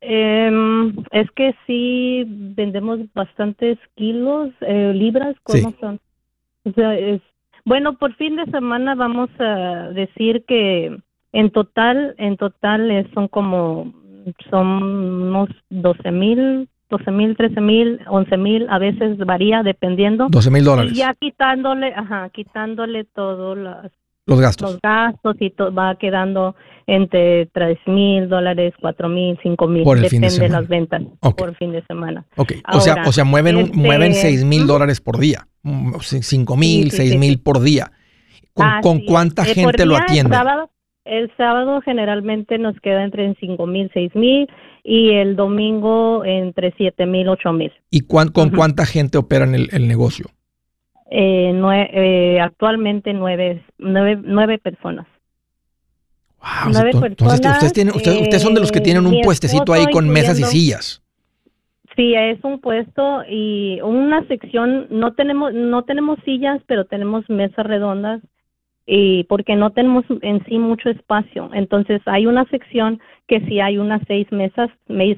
Em, 0.00 0.96
es 1.10 1.30
que 1.32 1.54
sí 1.66 2.24
vendemos 2.26 3.00
bastantes 3.14 3.78
kilos, 3.96 4.50
eh, 4.62 4.92
libras, 4.94 5.36
¿cómo 5.42 5.74
son? 5.78 6.00
O 6.64 6.72
sea, 6.72 6.94
es, 6.94 7.20
bueno, 7.64 7.98
por 7.98 8.14
fin 8.16 8.36
de 8.36 8.46
semana 8.46 8.94
vamos 8.94 9.28
a 9.38 9.90
decir 9.92 10.44
que 10.48 10.96
en 11.32 11.50
total, 11.50 12.14
en 12.16 12.38
total 12.38 13.10
son 13.12 13.28
como, 13.28 13.92
son 14.48 14.82
unos 14.82 15.50
12 15.68 16.10
mil 16.12 16.68
12 16.90 17.10
mil, 17.10 17.36
13 17.36 17.60
mil, 17.60 18.00
11 18.08 18.36
mil, 18.36 18.66
a 18.70 18.78
veces 18.78 19.18
varía 19.18 19.62
dependiendo. 19.62 20.28
12 20.30 20.50
mil 20.50 20.64
dólares. 20.64 20.92
Y 20.92 20.96
ya 20.96 21.14
quitándole, 21.14 21.92
ajá, 21.94 22.30
quitándole 22.30 23.04
todos 23.04 23.58
los 24.26 24.40
gastos. 24.40 24.72
Los 24.72 24.80
gastos 24.80 25.36
y 25.40 25.50
todo 25.50 25.72
va 25.72 25.96
quedando 25.96 26.54
entre 26.86 27.46
3 27.46 27.78
mil 27.86 28.28
dólares, 28.28 28.72
4 28.80 29.08
mil, 29.08 29.38
5 29.42 29.68
mil. 29.68 29.84
Depende 29.84 30.30
de, 30.30 30.48
las 30.48 30.66
ventas 30.68 31.02
por 31.36 31.54
fin 31.56 31.72
de 31.72 31.84
semana. 31.86 32.24
Ok, 32.36 32.54
o, 32.72 32.80
sea, 32.80 33.02
o 33.06 33.12
sea, 33.12 33.24
mueven, 33.24 33.58
este, 33.58 33.76
mueven 33.76 34.14
6 34.14 34.44
mil 34.44 34.66
dólares 34.66 35.00
por 35.00 35.18
día, 35.18 35.46
5 35.62 36.56
mil, 36.56 36.90
6 36.90 37.16
mil 37.18 37.40
por 37.40 37.60
día. 37.60 37.92
¿Con, 38.54 38.66
ah, 38.66 38.80
¿con 38.82 39.00
cuánta 39.00 39.44
gente 39.44 39.86
lo 39.86 39.96
atiende? 39.96 40.36
El 41.08 41.32
sábado 41.38 41.80
generalmente 41.80 42.58
nos 42.58 42.78
queda 42.80 43.02
entre 43.02 43.34
5 43.34 43.66
mil, 43.66 43.90
6 43.94 44.14
mil 44.14 44.46
y 44.84 45.10
el 45.14 45.36
domingo 45.36 46.22
entre 46.24 46.74
7 46.76 47.06
mil, 47.06 47.28
8 47.28 47.52
mil. 47.52 47.72
¿Y 47.90 48.02
con 48.02 48.30
cuánta 48.30 48.84
gente 48.84 49.16
opera 49.16 49.46
en 49.46 49.54
el, 49.54 49.88
negocio? 49.88 50.26
Eh, 51.10 51.50
eh, 51.92 52.40
actualmente 52.40 53.14
nueve, 53.14 53.64
nueve, 53.78 54.18
nueve, 54.22 54.58
personas. 54.58 55.06
Wow, 56.40 56.86
entonces, 57.04 57.40
ustedes, 57.40 57.72
tienen, 57.72 57.94
ustedes, 57.94 58.42
son 58.42 58.54
de 58.54 58.60
los 58.60 58.70
que 58.70 58.80
tienen 58.80 59.06
un 59.06 59.22
puestecito 59.22 59.72
ahí 59.72 59.86
con 59.90 60.08
mesas 60.08 60.38
y 60.38 60.44
sillas. 60.44 61.02
Sí, 61.96 62.14
es 62.14 62.38
un 62.44 62.60
puesto 62.60 63.22
y 63.28 63.80
una 63.80 64.24
sección, 64.28 64.86
no 64.90 65.14
tenemos, 65.14 65.52
no 65.54 65.82
tenemos 65.84 66.18
sillas, 66.24 66.60
pero 66.66 66.84
tenemos 66.84 67.28
mesas 67.28 67.66
redondas 67.66 68.20
y 68.90 69.24
porque 69.24 69.54
no 69.54 69.70
tenemos 69.70 70.06
en 70.22 70.42
sí 70.46 70.58
mucho 70.58 70.88
espacio. 70.88 71.50
Entonces 71.52 72.00
hay 72.06 72.26
una 72.26 72.46
sección 72.46 73.00
que 73.26 73.40
sí 73.42 73.60
hay 73.60 73.76
unas 73.76 74.00
seis 74.08 74.26
mesas, 74.32 74.70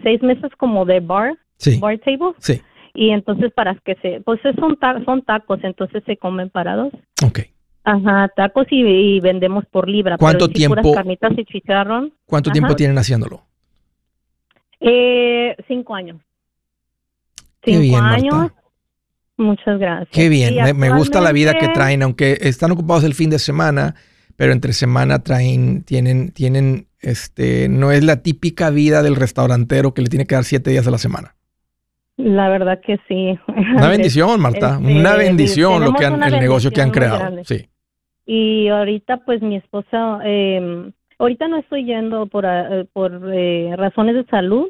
seis 0.02 0.20
mesas 0.22 0.50
como 0.58 0.84
de 0.84 0.98
bar, 0.98 1.38
bar 1.78 1.98
table. 2.00 2.34
Sí. 2.38 2.60
Y 2.94 3.10
entonces 3.10 3.52
para 3.52 3.76
que 3.76 3.94
se, 4.02 4.20
pues 4.22 4.40
son, 4.42 4.76
son 5.04 5.22
tacos, 5.22 5.60
entonces 5.62 6.02
se 6.04 6.16
comen 6.16 6.50
parados. 6.50 6.92
Ok. 7.24 7.42
Ajá, 7.84 8.28
tacos 8.34 8.66
y, 8.70 9.20
vendemos 9.20 9.64
por 9.66 9.88
libra. 9.88 10.18
¿Cuánto 10.18 10.48
tiempo? 10.48 10.74
Puras 10.74 10.96
carnitas 10.96 11.32
y 11.38 11.44
chicharrón. 11.44 12.12
¿Cuánto 12.26 12.50
tiempo 12.50 12.74
tienen 12.74 12.98
haciéndolo? 12.98 13.42
Eh, 14.80 15.54
cinco 15.68 15.94
años. 15.94 16.20
Cinco 17.62 17.98
años. 17.98 18.50
Muchas 19.40 19.78
gracias. 19.78 20.10
Qué 20.12 20.28
bien, 20.28 20.54
me, 20.76 20.90
gusta 20.90 21.22
la 21.22 21.32
vida 21.32 21.54
que 21.58 21.68
traen, 21.68 22.02
aunque 22.02 22.36
están 22.42 22.70
ocupados 22.72 23.04
el 23.04 23.14
fin 23.14 23.30
de 23.30 23.38
semana, 23.38 23.94
pero 24.36 24.52
entre 24.52 24.74
semana 24.74 25.22
traen, 25.22 25.82
tienen, 25.82 26.30
tienen, 26.30 26.88
este, 27.00 27.70
no 27.70 27.90
es 27.90 28.04
la 28.04 28.22
típica 28.22 28.68
vida 28.68 29.02
del 29.02 29.16
restaurantero 29.16 29.94
que 29.94 30.02
le 30.02 30.08
tiene 30.08 30.26
que 30.26 30.34
dar 30.34 30.44
siete 30.44 30.70
días 30.70 30.86
a 30.86 30.90
la 30.90 30.98
semana. 30.98 31.36
La 32.18 32.50
verdad 32.50 32.82
que 32.84 32.98
sí. 33.08 33.38
Una 33.48 33.88
bendición, 33.96 34.38
Marta, 34.40 34.78
este, 34.78 34.94
una 34.94 35.16
bendición 35.16 35.84
lo 35.84 35.94
que 35.94 36.04
han, 36.04 36.22
el 36.22 36.38
negocio 36.38 36.70
que 36.70 36.82
han 36.82 36.90
creado. 36.90 37.42
Sí. 37.44 37.66
Y 38.26 38.68
ahorita, 38.68 39.24
pues 39.24 39.40
mi 39.40 39.56
esposa, 39.56 40.20
eh, 40.22 40.92
ahorita 41.18 41.48
no 41.48 41.56
estoy 41.56 41.86
yendo 41.86 42.26
por, 42.26 42.44
eh, 42.46 42.84
por 42.92 43.22
eh, 43.32 43.74
razones 43.74 44.16
de 44.16 44.26
salud, 44.26 44.68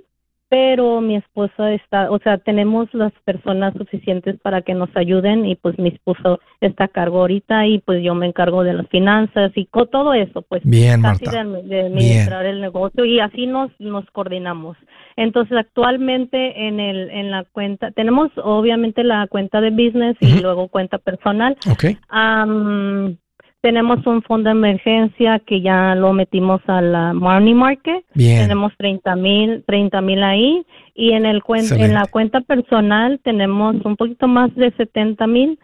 pero 0.51 1.01
mi 1.01 1.15
esposa 1.15 1.73
está, 1.73 2.11
o 2.11 2.19
sea, 2.19 2.39
tenemos 2.39 2.93
las 2.93 3.13
personas 3.25 3.73
suficientes 3.75 4.37
para 4.41 4.63
que 4.63 4.75
nos 4.75 4.91
ayuden 4.97 5.47
y 5.47 5.55
pues 5.55 5.79
mi 5.79 5.91
esposo 5.91 6.41
está 6.61 6.85
a 6.85 6.89
cargo 6.89 7.21
ahorita 7.21 7.69
y 7.69 7.79
pues 7.79 8.03
yo 8.03 8.17
me 8.17 8.27
encargo 8.27 8.65
de 8.65 8.75
las 8.75 8.89
finanzas 8.89 9.53
y 9.55 9.69
todo 9.93 10.13
eso, 10.13 10.43
pues 10.43 10.63
Bien, 10.65 11.03
casi 11.03 11.25
de, 11.25 11.39
administrar 11.39 12.47
el 12.47 12.61
negocio 12.61 13.05
y 13.05 13.21
así 13.21 13.47
nos 13.47 13.71
nos 13.79 14.05
coordinamos. 14.11 14.77
Entonces, 15.17 15.57
actualmente 15.57 16.67
en 16.67 16.81
el 16.81 17.11
en 17.11 17.31
la 17.31 17.45
cuenta 17.45 17.93
tenemos 17.93 18.33
obviamente 18.37 19.05
la 19.05 19.29
cuenta 19.29 19.61
de 19.61 19.71
business 19.71 20.17
y 20.19 20.41
luego 20.41 20.67
cuenta 20.67 20.99
personal. 20.99 21.57
Okay. 21.71 21.97
Tenemos 23.63 24.07
un 24.07 24.23
fondo 24.23 24.49
de 24.49 24.53
emergencia 24.53 25.39
que 25.41 25.61
ya 25.61 25.95
lo 25.95 26.15
metimos 26.15 26.63
a 26.67 26.81
la 26.81 27.13
money 27.13 27.53
market. 27.53 28.05
Tenemos 28.15 28.73
30 28.79 29.17
mil 29.17 29.65
30 29.67 30.01
mil 30.01 30.23
ahí. 30.23 30.65
Y 30.95 31.13
en, 31.13 31.27
el 31.27 31.43
en 31.47 31.95
la 31.95 32.07
cuenta 32.07 32.41
personal 32.41 33.21
tenemos 33.23 33.77
un 33.85 33.97
poquito 33.97 34.29
más 34.29 34.55
de 34.55 34.71
70 34.73 35.27
mil, 35.27 35.59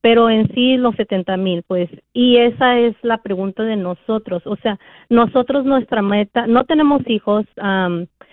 pero 0.00 0.30
en 0.30 0.52
sí 0.54 0.78
los 0.78 0.94
70 0.96 1.36
mil, 1.36 1.62
pues. 1.66 1.90
Y 2.14 2.38
esa 2.38 2.78
es 2.78 2.94
la 3.02 3.18
pregunta 3.18 3.62
de 3.64 3.76
nosotros. 3.76 4.42
O 4.46 4.56
sea, 4.56 4.78
nosotros 5.10 5.66
nuestra 5.66 6.00
meta, 6.00 6.46
no 6.46 6.64
tenemos 6.64 7.02
hijos. 7.06 7.44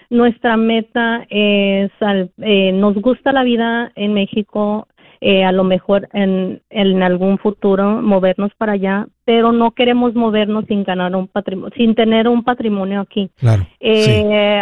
nuestra 0.10 0.56
meta 0.56 1.26
es, 1.30 1.92
eh, 2.38 2.72
nos 2.74 2.96
gusta 2.96 3.34
la 3.34 3.44
vida 3.44 3.92
en 3.96 4.14
México, 4.14 4.88
eh, 5.22 5.44
a 5.44 5.52
lo 5.52 5.66
mejor 5.66 6.08
en, 6.14 6.62
en 6.70 7.04
algún 7.04 7.40
futuro 7.40 8.02
movernos 8.02 8.54
para 8.56 8.74
allá, 8.74 9.08
pero 9.26 9.52
no 9.52 9.72
queremos 9.72 10.16
movernos 10.16 10.64
sin 10.68 10.86
ganar 10.86 11.14
un 11.14 11.28
patrimonio, 11.28 11.74
sin 11.76 11.94
tener 11.94 12.30
un 12.30 12.44
patrimonio 12.44 13.02
aquí. 13.02 13.30
Claro. 13.36 13.68
Eh, 13.82 14.62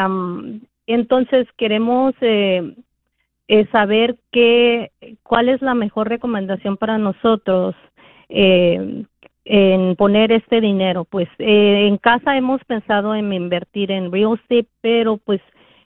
entonces 0.88 1.48
queremos 1.58 2.16
eh, 2.22 2.74
saber 3.72 4.18
qué, 4.32 4.92
cuál 5.22 5.50
es 5.50 5.62
la 5.62 5.76
mejor 5.76 6.10
recomendación 6.10 6.76
para 6.78 6.98
nosotros 6.98 7.76
en 8.30 9.96
poner 9.96 10.32
este 10.32 10.60
dinero. 10.60 11.06
Pues 11.06 11.30
en 11.38 11.98
casa 11.98 12.36
hemos 12.36 12.64
pensado 12.66 13.14
en 13.14 13.32
invertir 13.32 13.92
en 13.92 14.12
real 14.12 14.34
estate, 14.34 14.68
pero 14.82 15.18
pues 15.18 15.40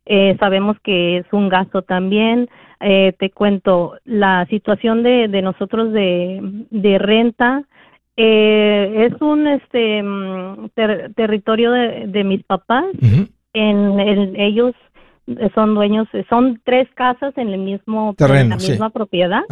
eh, 0.05 0.35
sabemos 0.39 0.77
que 0.83 1.17
es 1.17 1.25
un 1.31 1.49
gasto 1.49 1.83
también. 1.83 2.49
Eh, 2.79 3.13
te 3.19 3.29
cuento, 3.29 3.97
la 4.05 4.45
situación 4.47 5.03
de, 5.03 5.27
de 5.27 5.41
nosotros 5.41 5.93
de, 5.93 6.39
de 6.71 6.97
renta 6.97 7.63
eh, 8.17 9.09
es 9.09 9.21
un 9.21 9.47
este 9.47 10.01
mm, 10.01 10.69
territorio 11.15 11.71
de, 11.71 12.07
de, 12.07 12.23
mis 12.23 12.43
papás. 12.43 12.85
en, 13.53 14.35
ellos 14.35 14.73
son 15.53 15.75
dueños, 15.75 16.07
son 16.29 16.59
tres 16.63 16.87
casas 16.95 17.37
en 17.37 17.49
el 17.49 17.59
mismo 17.59 18.15
terreno, 18.17 18.49
la 18.49 18.55
misma 18.55 18.89
propiedad. 18.89 19.43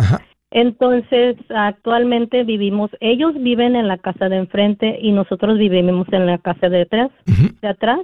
Entonces, 0.52 1.38
actualmente 1.50 2.44
vivimos, 2.44 2.90
ellos 3.00 3.34
viven 3.36 3.76
en 3.76 3.88
la 3.88 4.00
casa 4.00 4.30
de 4.30 4.38
enfrente 4.38 4.98
y 5.00 5.12
nosotros 5.12 5.60
vivimos 5.60 6.08
en 6.12 6.26
la 6.26 6.40
casa 6.40 6.70
de 6.70 6.82
atrás, 6.82 7.12
de 7.62 7.68
atrás 7.68 8.00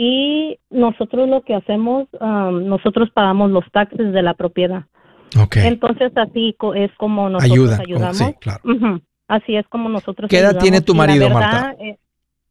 y 0.00 0.60
nosotros 0.70 1.28
lo 1.28 1.42
que 1.42 1.56
hacemos, 1.56 2.06
um, 2.20 2.68
nosotros 2.68 3.10
pagamos 3.12 3.50
los 3.50 3.64
taxes 3.72 4.12
de 4.12 4.22
la 4.22 4.34
propiedad. 4.34 4.84
Okay. 5.36 5.66
Entonces 5.66 6.12
así 6.14 6.56
es 6.76 6.92
como 6.96 7.28
nosotros 7.28 7.80
ayudamos. 7.80 8.16
Sí, 8.16 8.32
claro. 8.40 8.60
Así 9.26 9.56
es 9.56 9.66
como 9.66 9.90
nosotros 9.90 10.30
¿Qué 10.30 10.38
edad 10.38 10.56
tiene 10.56 10.80
tu 10.80 10.94
marido, 10.94 11.28
Marta? 11.28 11.76
Eh, 11.80 11.98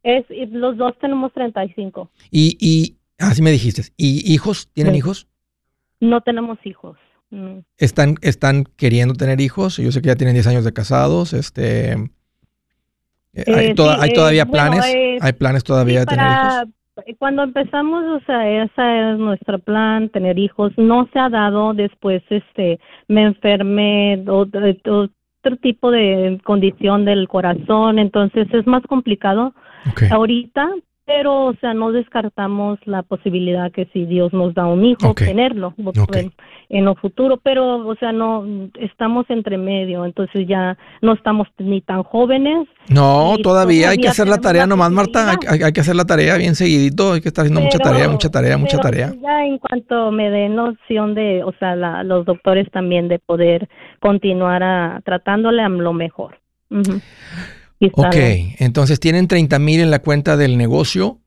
es, 0.03 0.25
los 0.51 0.77
dos 0.77 0.93
tenemos 0.99 1.31
35. 1.33 2.11
Y, 2.29 2.57
y 2.59 2.97
así 3.17 3.41
me 3.41 3.49
dijiste, 3.49 3.81
¿y 3.95 4.31
hijos? 4.31 4.69
¿Tienen 4.73 4.93
hijos? 4.93 5.27
No 6.01 6.21
tenemos 6.21 6.59
hijos. 6.65 6.97
¿Están, 7.77 8.15
¿Están 8.21 8.65
queriendo 8.75 9.15
tener 9.15 9.39
hijos? 9.39 9.77
Yo 9.77 9.91
sé 9.91 10.01
que 10.01 10.07
ya 10.07 10.15
tienen 10.15 10.35
10 10.35 10.47
años 10.47 10.65
de 10.65 10.73
casados. 10.73 11.33
Este, 11.33 11.93
¿Hay, 11.93 13.67
eh, 13.67 13.75
¿hay 13.99 14.13
todavía 14.13 14.45
planes? 14.45 14.85
¿Hay 15.21 15.33
planes 15.33 15.63
todavía 15.63 16.01
de 16.01 16.05
tener 16.05 16.27
hijos? 16.27 16.76
Cuando 17.19 17.43
empezamos, 17.43 18.03
o 18.05 18.25
sea, 18.25 18.63
ese 18.63 19.11
es 19.11 19.19
nuestro 19.19 19.59
plan, 19.59 20.09
tener 20.09 20.39
hijos. 20.39 20.71
No 20.77 21.07
se 21.13 21.19
ha 21.19 21.29
dado 21.29 21.73
después, 21.73 22.23
este, 22.29 22.79
me 23.07 23.23
enfermé, 23.23 24.23
otro, 24.27 24.61
otro 24.83 25.57
tipo 25.61 25.91
de 25.91 26.39
condición 26.43 27.05
del 27.05 27.27
corazón, 27.27 27.99
entonces 27.99 28.47
es 28.51 28.65
más 28.67 28.83
complicado. 28.83 29.53
Ahorita 30.11 30.69
pero 31.07 31.45
o 31.45 31.53
sea 31.61 31.73
no 31.73 31.93
descartamos 31.93 32.79
la 32.85 33.01
posibilidad 33.01 33.71
que 33.71 33.85
si 33.93 34.05
Dios 34.05 34.33
nos 34.33 34.53
da 34.53 34.67
un 34.67 34.83
hijo 34.83 35.13
tenerlo 35.15 35.73
en, 35.77 36.33
en, 36.67 36.95
futuro. 36.97 37.37
Pero 37.37 37.87
o 37.87 37.95
sea 37.95 38.11
no 38.11 38.45
estamos 38.77 39.25
entre 39.29 39.57
medio 39.57 40.05
entonces 40.05 40.45
ya 40.47 40.77
no 41.01 41.13
estamos 41.13 41.47
ni 41.57 41.79
tan 41.79 42.03
jóvenes. 42.03 42.67
No 42.89 43.35
todavía, 43.41 43.91
hay 43.91 43.97
que 43.97 44.09
hacer 44.09 44.27
la 44.27 44.37
tarea 44.39 44.67
nomás 44.67 44.91
Marta. 44.91 45.37
Hay, 45.47 45.71
que 45.71 45.79
hacer 45.79 45.95
la 45.95 46.03
tarea 46.03 46.35
bien 46.35 46.55
seguidito 46.55 47.13
hay 47.13 47.21
que 47.21 47.29
estar 47.29 47.45
haciendo 47.45 47.61
mucha 47.61 47.79
tarea 47.79 48.09
mucha 48.09 48.29
tarea 48.29 48.57
mucha 48.57 48.77
tarea. 48.77 49.13
ya 49.21 49.45
en 49.45 49.59
cuanto 49.59 50.11
me 50.11 50.29
den 50.29 50.59
opción 50.59 51.15
de 51.15 51.41
o 51.43 51.53
sea 51.53 51.75
los 52.03 52.25
doctores 52.25 52.69
también 52.69 53.07
de 53.07 53.19
poder 53.19 53.69
continuar 54.01 54.61
a, 54.61 55.01
tratándole 55.05 55.63
a 55.63 55.69
lo 55.69 55.93
mejor 55.93 56.37
Ok, 57.93 58.15
entonces 58.59 58.99
tienen 58.99 59.27
30 59.27 59.59
mil 59.59 59.81
en 59.81 59.91
la 59.91 59.99
cuenta 59.99 60.37
del 60.37 60.57
negocio. 60.57 61.19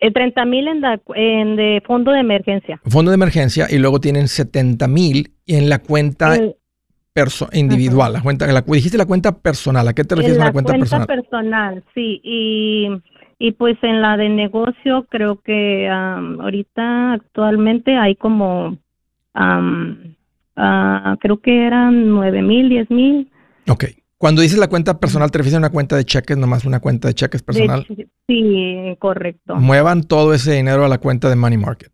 El 0.00 0.12
30 0.12 0.44
mil 0.44 0.68
en, 0.68 0.82
en 1.14 1.56
de 1.56 1.82
fondo 1.86 2.12
de 2.12 2.20
emergencia. 2.20 2.80
Fondo 2.86 3.10
de 3.10 3.16
emergencia 3.16 3.66
y 3.70 3.78
luego 3.78 4.00
tienen 4.00 4.28
70 4.28 4.88
mil 4.88 5.32
en 5.46 5.68
la 5.70 5.78
cuenta 5.78 6.36
individual. 7.52 8.12
La 8.12 8.22
cuenta, 8.22 8.46
la, 8.46 8.60
dijiste 8.60 8.98
la 8.98 9.06
cuenta 9.06 9.38
personal. 9.38 9.88
¿A 9.88 9.94
qué 9.94 10.04
te 10.04 10.14
refieres 10.14 10.38
con 10.38 10.46
la 10.46 10.52
cuenta, 10.52 10.72
personal? 10.74 11.06
personal? 11.06 11.74
personal, 11.74 11.84
sí. 11.94 12.20
Y, 12.22 12.88
y 13.38 13.52
pues 13.52 13.76
en 13.82 14.02
la 14.02 14.16
de 14.16 14.28
negocio 14.28 15.06
creo 15.08 15.40
que 15.40 15.88
ahorita 15.88 17.14
actualmente 17.14 17.96
hay 17.96 18.16
como, 18.16 18.76
ah, 19.34 21.16
creo 21.20 21.40
que 21.40 21.66
eran 21.66 22.08
9 22.10 22.42
mil, 22.42 22.68
10 22.68 22.90
mil. 22.90 23.30
Ok. 23.68 23.84
Cuando 24.18 24.40
dices 24.40 24.58
la 24.58 24.68
cuenta 24.68 24.98
personal, 24.98 25.30
¿te 25.30 25.38
refieres 25.38 25.56
a 25.56 25.58
una 25.58 25.70
cuenta 25.70 25.96
de 25.96 26.04
cheques, 26.04 26.38
nomás 26.38 26.64
una 26.64 26.80
cuenta 26.80 27.08
de 27.08 27.14
cheques 27.14 27.42
personal? 27.42 27.86
sí, 28.26 28.96
correcto. 28.98 29.56
Muevan 29.56 30.04
todo 30.04 30.32
ese 30.32 30.54
dinero 30.54 30.84
a 30.84 30.88
la 30.88 30.98
cuenta 30.98 31.28
de 31.28 31.36
Money 31.36 31.58
Market. 31.58 31.92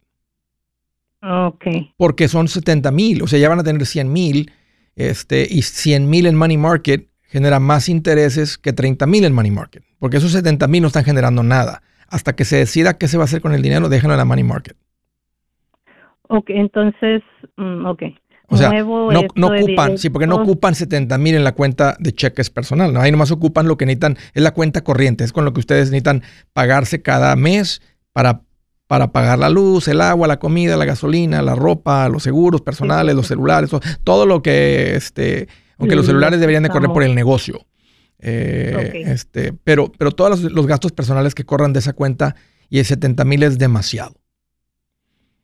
Ok. 1.23 1.65
Porque 1.97 2.29
son 2.29 2.49
70 2.49 2.91
mil, 2.93 3.23
o 3.23 3.27
sea, 3.27 3.39
ya 3.39 3.49
van 3.49 3.61
a 3.61 3.65
tener 3.65 3.85
100 3.85 4.13
mil, 4.13 4.53
este, 4.95 5.47
y 5.49 5.63
100 5.63 6.09
mil 6.09 6.27
en 6.27 6.37
Money 6.37 6.59
Market 6.59 7.09
genera 7.23 7.61
más 7.61 7.89
intereses 7.89 8.59
que 8.59 8.73
30 8.73 9.07
mil 9.07 9.25
en 9.25 9.33
Money 9.33 9.51
Market, 9.51 9.85
porque 9.99 10.19
esos 10.19 10.33
70 10.33 10.69
mil 10.69 10.83
no 10.83 10.89
están 10.89 11.05
generando 11.05 11.43
nada. 11.43 11.83
Hasta 12.09 12.35
que 12.35 12.45
se 12.45 12.57
decida 12.57 12.99
qué 12.99 13.09
se 13.09 13.17
va 13.17 13.25
a 13.25 13.25
hacer 13.25 13.41
con 13.41 13.55
el 13.55 13.63
dinero, 13.63 13.89
déjenlo 13.89 14.15
en 14.15 14.19
la 14.19 14.25
Money 14.25 14.45
Market. 14.45 14.77
Ok, 16.29 16.51
entonces, 16.51 17.23
mm, 17.57 17.87
ok. 17.87 18.03
O 18.53 18.57
sea, 18.59 18.71
no, 18.71 19.23
no 19.35 19.47
ocupan, 19.47 19.97
sí, 19.97 20.11
porque 20.11 20.27
no 20.27 20.37
ocupan 20.37 20.75
70 20.75 21.17
mil 21.19 21.35
en 21.35 21.43
la 21.43 21.53
cuenta 21.53 21.97
de 21.99 22.13
cheques 22.13 22.51
personal, 22.51 22.93
¿no? 22.93 23.01
Ahí 23.01 23.11
nomás 23.11 23.31
ocupan 23.31 23.67
lo 23.67 23.79
que 23.79 23.87
necesitan, 23.87 24.19
es 24.35 24.43
la 24.43 24.53
cuenta 24.53 24.85
corriente, 24.85 25.25
es 25.25 25.33
con 25.33 25.45
lo 25.45 25.53
que 25.53 25.61
ustedes 25.61 25.91
necesitan 25.91 26.23
pagarse 26.53 27.01
cada 27.01 27.35
mes 27.35 27.81
para, 28.13 28.43
para 28.87 29.11
pagar 29.11 29.39
la 29.39 29.49
luz, 29.49 29.89
el 29.89 30.03
agua, 30.03 30.29
la 30.29 30.39
comida, 30.39 30.77
la 30.77 30.85
gasolina, 30.85 31.41
la 31.41 31.55
ropa, 31.55 32.09
los 32.09 32.23
seguros 32.23 32.61
personales, 32.61 33.15
los 33.15 33.27
celulares, 33.27 33.71
todo, 34.05 34.27
lo 34.27 34.43
que, 34.43 34.95
este, 34.97 35.49
aunque 35.79 35.97
los 35.97 36.07
celulares 36.07 36.39
deberían 36.39 36.63
de 36.63 36.69
correr 36.69 36.91
por 36.91 37.03
el 37.03 37.15
negocio. 37.15 37.67
Eh, 38.19 39.05
este, 39.07 39.53
pero, 39.65 39.91
pero 39.99 40.13
todos 40.13 40.43
los, 40.43 40.67
gastos 40.67 40.93
personales 40.93 41.35
que 41.35 41.45
corran 41.45 41.73
de 41.73 41.81
esa 41.81 41.93
cuenta 41.93 42.37
y 42.69 42.79
el 42.79 42.85
70 42.85 43.25
mil 43.25 43.43
es 43.43 43.59
demasiado. 43.59 44.22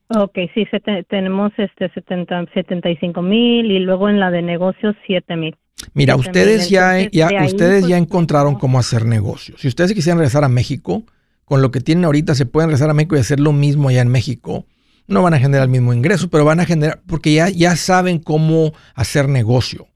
Ok, 0.08 0.38
sí, 0.54 0.64
tenemos 1.08 1.52
este 1.58 1.90
70, 1.90 2.46
75 2.54 3.20
mil 3.20 3.70
y 3.70 3.78
luego 3.80 4.08
en 4.08 4.18
la 4.18 4.30
de 4.30 4.42
negocios 4.42 4.96
7 5.06 5.36
mil. 5.36 5.56
Mira, 5.94 6.16
ustedes 6.16 6.70
ya, 6.70 7.08
ya 7.10 7.28
ustedes 7.44 7.82
ya 7.82 7.96
pues, 7.96 8.02
encontraron 8.02 8.54
cómo 8.56 8.78
hacer 8.78 9.04
negocios. 9.04 9.60
Si 9.60 9.68
ustedes 9.68 9.92
quisieran 9.92 10.18
regresar 10.18 10.44
a 10.44 10.48
México, 10.48 11.04
con 11.44 11.62
lo 11.62 11.70
que 11.70 11.80
tienen 11.80 12.04
ahorita 12.04 12.34
se 12.34 12.46
pueden 12.46 12.68
regresar 12.68 12.90
a 12.90 12.94
México 12.94 13.16
y 13.16 13.20
hacer 13.20 13.40
lo 13.40 13.52
mismo 13.52 13.88
allá 13.88 14.02
en 14.02 14.08
México. 14.08 14.66
No 15.06 15.22
van 15.22 15.32
a 15.32 15.38
generar 15.38 15.64
el 15.64 15.70
mismo 15.70 15.94
ingreso, 15.94 16.28
pero 16.28 16.44
van 16.44 16.60
a 16.60 16.66
generar, 16.66 17.00
porque 17.06 17.32
ya, 17.32 17.48
ya 17.48 17.74
saben 17.76 18.18
cómo 18.18 18.74
hacer 18.94 19.28
negocio. 19.30 19.88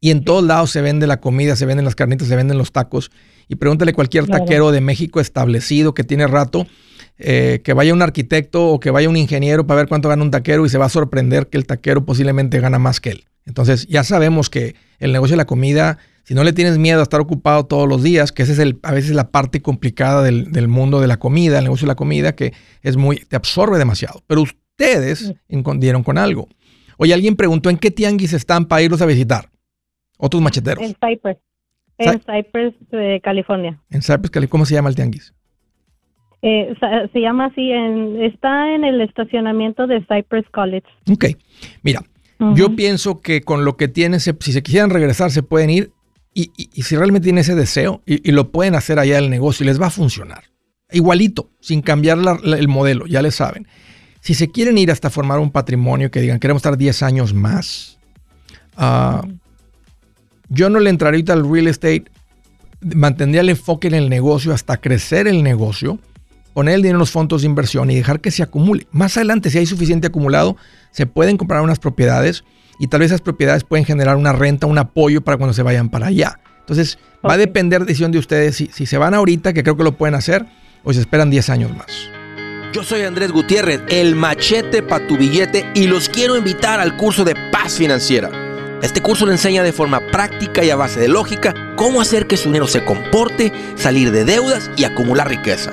Y 0.00 0.10
en 0.10 0.24
todos 0.24 0.42
lados 0.42 0.70
se 0.70 0.80
vende 0.80 1.06
la 1.06 1.20
comida, 1.20 1.56
se 1.56 1.66
venden 1.66 1.84
las 1.84 1.94
carnitas, 1.94 2.26
se 2.28 2.36
venden 2.36 2.56
los 2.56 2.72
tacos. 2.72 3.10
Y 3.48 3.56
pregúntale 3.56 3.90
a 3.90 3.94
cualquier 3.94 4.26
taquero 4.26 4.70
de 4.70 4.80
México 4.80 5.20
establecido 5.20 5.92
que 5.92 6.04
tiene 6.04 6.26
rato, 6.26 6.66
eh, 7.22 7.60
que 7.62 7.72
vaya 7.72 7.92
un 7.92 8.02
arquitecto 8.02 8.68
o 8.68 8.80
que 8.80 8.90
vaya 8.90 9.08
un 9.08 9.16
ingeniero 9.16 9.66
para 9.66 9.82
ver 9.82 9.88
cuánto 9.88 10.08
gana 10.08 10.22
un 10.22 10.30
taquero 10.30 10.64
y 10.64 10.68
se 10.68 10.78
va 10.78 10.86
a 10.86 10.90
sorprender 10.90 11.48
que 11.48 11.58
el 11.58 11.66
taquero 11.66 12.04
posiblemente 12.04 12.60
gana 12.60 12.78
más 12.78 13.00
que 13.00 13.10
él. 13.10 13.24
Entonces 13.44 13.86
ya 13.86 14.04
sabemos 14.04 14.48
que 14.48 14.74
el 14.98 15.12
negocio 15.12 15.34
de 15.34 15.38
la 15.38 15.46
comida, 15.46 15.98
si 16.24 16.34
no 16.34 16.44
le 16.44 16.52
tienes 16.52 16.78
miedo 16.78 17.00
a 17.00 17.02
estar 17.02 17.20
ocupado 17.20 17.66
todos 17.66 17.88
los 17.88 18.02
días, 18.02 18.32
que 18.32 18.42
esa 18.42 18.52
es 18.52 18.58
el, 18.58 18.78
a 18.82 18.92
veces 18.92 19.12
la 19.12 19.30
parte 19.30 19.60
complicada 19.60 20.22
del, 20.22 20.50
del, 20.52 20.68
mundo 20.68 21.00
de 21.00 21.06
la 21.08 21.18
comida, 21.18 21.58
el 21.58 21.64
negocio 21.64 21.86
de 21.86 21.90
la 21.90 21.96
comida, 21.96 22.34
que 22.34 22.52
es 22.82 22.96
muy, 22.96 23.16
te 23.16 23.36
absorbe 23.36 23.78
demasiado. 23.78 24.22
Pero 24.26 24.42
ustedes 24.42 25.34
dieron 25.78 26.02
con 26.02 26.16
algo. 26.16 26.48
Oye, 26.96 27.14
alguien 27.14 27.36
preguntó 27.36 27.70
en 27.70 27.78
qué 27.78 27.90
tianguis 27.90 28.32
están 28.32 28.66
para 28.66 28.82
irlos 28.82 29.02
a 29.02 29.06
visitar. 29.06 29.50
Otros 30.18 30.42
macheteros. 30.42 30.84
En 30.84 30.94
Cypress. 30.94 31.38
En 31.98 32.20
Cypress, 32.20 32.74
eh, 32.92 33.20
California. 33.22 33.80
En 33.90 34.02
Cypress, 34.02 34.30
California. 34.30 34.50
¿Cómo 34.50 34.66
se 34.66 34.74
llama 34.74 34.88
el 34.88 34.94
tianguis? 34.94 35.34
Eh, 36.42 36.74
se 37.12 37.20
llama 37.20 37.46
así, 37.46 37.70
en, 37.70 38.22
está 38.22 38.74
en 38.74 38.84
el 38.84 39.00
estacionamiento 39.02 39.86
de 39.86 40.00
Cypress 40.00 40.48
College. 40.50 40.86
Ok, 41.10 41.26
mira, 41.82 42.02
yo 42.54 42.74
pienso 42.74 43.20
que 43.20 43.42
con 43.42 43.66
lo 43.66 43.76
que 43.76 43.88
tienen, 43.88 44.18
si 44.18 44.32
se 44.32 44.62
quisieran 44.62 44.88
regresar, 44.88 45.30
se 45.30 45.42
pueden 45.42 45.68
ir 45.68 45.90
y, 46.32 46.50
si 46.82 46.96
realmente 46.96 47.24
tienen 47.24 47.40
ese 47.40 47.54
deseo 47.54 48.02
y, 48.06 48.30
lo 48.32 48.50
pueden 48.50 48.74
hacer 48.74 48.98
allá 48.98 49.18
el 49.18 49.28
negocio 49.28 49.64
y 49.64 49.66
les 49.66 49.80
va 49.80 49.86
a 49.86 49.90
funcionar. 49.90 50.44
Igualito, 50.90 51.50
sin 51.60 51.82
cambiar 51.82 52.18
el 52.44 52.68
modelo, 52.68 53.06
ya 53.06 53.20
le 53.20 53.30
saben. 53.30 53.66
Si 54.20 54.34
se 54.34 54.50
quieren 54.50 54.78
ir 54.78 54.90
hasta 54.90 55.10
formar 55.10 55.38
un 55.38 55.50
patrimonio 55.50 56.10
que 56.10 56.20
digan, 56.20 56.38
queremos 56.38 56.60
estar 56.60 56.76
10 56.76 57.02
años 57.02 57.34
más, 57.34 57.98
uh, 58.76 59.26
yo 60.48 60.68
no 60.68 60.80
le 60.80 60.90
entraría 60.90 61.16
ahorita 61.16 61.32
al 61.32 61.50
real 61.50 61.68
estate, 61.68 62.04
mantendría 62.80 63.42
el 63.42 63.50
enfoque 63.50 63.88
en 63.88 63.94
el 63.94 64.08
negocio 64.08 64.52
hasta 64.52 64.78
crecer 64.78 65.28
el 65.28 65.42
negocio, 65.42 65.98
poner 66.52 66.74
el 66.74 66.82
dinero 66.82 66.96
en 66.96 67.00
los 67.00 67.10
fondos 67.10 67.42
de 67.42 67.46
inversión 67.46 67.90
y 67.90 67.96
dejar 67.96 68.20
que 68.20 68.30
se 68.30 68.42
acumule. 68.42 68.86
Más 68.92 69.16
adelante, 69.16 69.50
si 69.50 69.58
hay 69.58 69.66
suficiente 69.66 70.08
acumulado, 70.08 70.56
se 70.90 71.06
pueden 71.06 71.36
comprar 71.36 71.62
unas 71.62 71.78
propiedades 71.78 72.44
y 72.78 72.88
tal 72.88 73.00
vez 73.00 73.10
esas 73.10 73.20
propiedades 73.20 73.64
pueden 73.64 73.84
generar 73.84 74.16
una 74.16 74.32
renta, 74.32 74.66
un 74.66 74.78
apoyo 74.78 75.20
para 75.20 75.36
cuando 75.36 75.54
se 75.54 75.62
vayan 75.62 75.88
para 75.88 76.06
allá. 76.06 76.38
Entonces, 76.60 76.98
va 77.26 77.34
a 77.34 77.36
depender 77.36 77.84
decisión 77.84 78.12
de 78.12 78.18
ustedes 78.18 78.56
si, 78.56 78.70
si 78.72 78.86
se 78.86 78.96
van 78.96 79.14
ahorita, 79.14 79.52
que 79.52 79.62
creo 79.62 79.76
que 79.76 79.84
lo 79.84 79.96
pueden 79.96 80.14
hacer, 80.14 80.46
o 80.84 80.92
se 80.92 81.00
esperan 81.00 81.30
10 81.30 81.50
años 81.50 81.76
más. 81.76 82.08
Yo 82.72 82.84
soy 82.84 83.02
Andrés 83.02 83.32
Gutiérrez, 83.32 83.80
el 83.88 84.14
machete 84.14 84.82
para 84.82 85.06
tu 85.06 85.16
billete, 85.16 85.66
y 85.74 85.88
los 85.88 86.08
quiero 86.08 86.36
invitar 86.36 86.78
al 86.78 86.96
curso 86.96 87.24
de 87.24 87.34
paz 87.50 87.74
financiera. 87.74 88.30
Este 88.82 89.02
curso 89.02 89.26
le 89.26 89.32
enseña 89.32 89.62
de 89.62 89.72
forma 89.72 90.00
práctica 90.10 90.64
y 90.64 90.70
a 90.70 90.76
base 90.76 91.00
de 91.00 91.08
lógica 91.08 91.74
cómo 91.76 92.00
hacer 92.00 92.26
que 92.26 92.36
su 92.36 92.48
dinero 92.48 92.66
se 92.66 92.84
comporte, 92.84 93.52
salir 93.74 94.10
de 94.10 94.24
deudas 94.24 94.70
y 94.76 94.84
acumular 94.84 95.28
riqueza. 95.28 95.72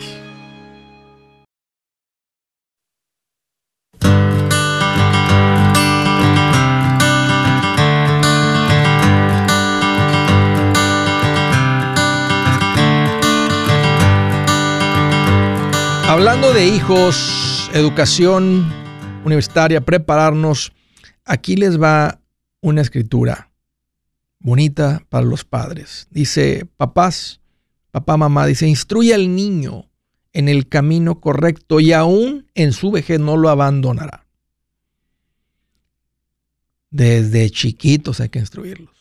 Hijos, 16.67 17.69
educación 17.73 18.71
universitaria, 19.25 19.81
prepararnos, 19.81 20.71
aquí 21.25 21.55
les 21.55 21.81
va 21.81 22.19
una 22.61 22.81
escritura 22.81 23.51
bonita 24.39 25.05
para 25.09 25.25
los 25.25 25.43
padres. 25.43 26.07
Dice, 26.11 26.67
papás, 26.77 27.41
papá, 27.91 28.17
mamá, 28.17 28.45
dice, 28.45 28.67
instruye 28.67 29.13
al 29.13 29.35
niño 29.35 29.89
en 30.33 30.49
el 30.49 30.67
camino 30.67 31.19
correcto 31.19 31.79
y 31.79 31.93
aún 31.93 32.47
en 32.53 32.73
su 32.73 32.91
vejez 32.91 33.19
no 33.19 33.37
lo 33.37 33.49
abandonará. 33.49 34.27
Desde 36.89 37.49
chiquitos 37.49 38.19
hay 38.19 38.29
que 38.29 38.39
instruirlos. 38.39 38.95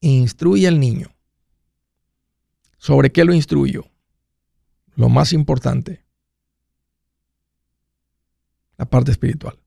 Instruye 0.00 0.66
al 0.66 0.80
niño. 0.80 1.14
¿Sobre 2.78 3.10
qué 3.10 3.24
lo 3.24 3.34
instruyo? 3.34 3.86
Lo 4.96 5.08
más 5.08 5.32
importante, 5.32 6.04
la 8.76 8.86
parte 8.86 9.12
espiritual. 9.12 9.58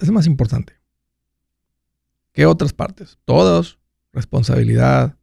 Es 0.00 0.10
más 0.10 0.26
importante. 0.26 0.74
¿Qué 2.32 2.46
otras 2.46 2.72
partes? 2.72 3.18
Todos. 3.24 3.78
Responsabilidad, 4.12 5.16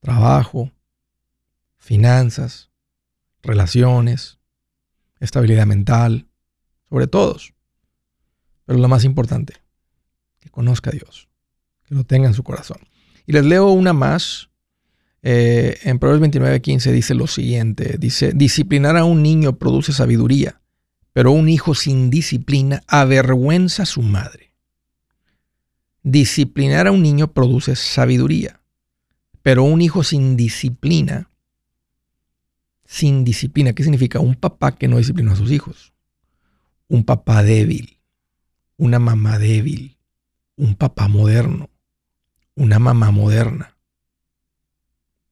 trabajo, 0.00 0.72
finanzas, 1.76 2.70
relaciones, 3.42 4.38
estabilidad 5.20 5.66
mental, 5.66 6.28
sobre 6.88 7.06
todos. 7.06 7.52
Pero 8.64 8.78
lo 8.78 8.88
más 8.88 9.04
importante, 9.04 9.54
que 10.38 10.48
conozca 10.48 10.90
a 10.90 10.94
Dios, 10.94 11.28
que 11.84 11.94
lo 11.94 12.04
tenga 12.04 12.26
en 12.26 12.34
su 12.34 12.42
corazón. 12.42 12.78
Y 13.26 13.32
les 13.32 13.44
leo 13.44 13.68
una 13.68 13.92
más 13.92 14.50
eh, 15.28 15.80
en 15.82 15.98
Proverbios 15.98 16.30
29:15 16.30 16.92
dice 16.92 17.14
lo 17.14 17.26
siguiente, 17.26 17.96
dice, 17.98 18.30
disciplinar 18.32 18.96
a 18.96 19.04
un 19.04 19.24
niño 19.24 19.58
produce 19.58 19.92
sabiduría, 19.92 20.60
pero 21.12 21.32
un 21.32 21.48
hijo 21.48 21.74
sin 21.74 22.10
disciplina 22.10 22.84
avergüenza 22.86 23.82
a 23.82 23.86
su 23.86 24.02
madre. 24.02 24.52
Disciplinar 26.04 26.86
a 26.86 26.92
un 26.92 27.02
niño 27.02 27.32
produce 27.32 27.74
sabiduría, 27.74 28.60
pero 29.42 29.64
un 29.64 29.82
hijo 29.82 30.04
sin 30.04 30.36
disciplina, 30.36 31.28
sin 32.84 33.24
disciplina, 33.24 33.72
¿qué 33.72 33.82
significa? 33.82 34.20
Un 34.20 34.36
papá 34.36 34.76
que 34.76 34.86
no 34.86 34.98
disciplina 34.98 35.32
a 35.32 35.36
sus 35.36 35.50
hijos, 35.50 35.92
un 36.86 37.02
papá 37.02 37.42
débil, 37.42 37.98
una 38.76 39.00
mamá 39.00 39.40
débil, 39.40 39.98
un 40.54 40.76
papá 40.76 41.08
moderno, 41.08 41.68
una 42.54 42.78
mamá 42.78 43.10
moderna 43.10 43.75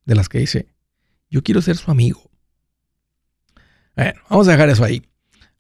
de 0.05 0.14
las 0.14 0.28
que 0.28 0.38
dice, 0.38 0.68
yo 1.30 1.42
quiero 1.42 1.62
ser 1.62 1.76
su 1.76 1.90
amigo. 1.90 2.30
Bueno, 3.96 4.20
vamos 4.28 4.48
a 4.48 4.52
dejar 4.52 4.68
eso 4.68 4.84
ahí. 4.84 5.02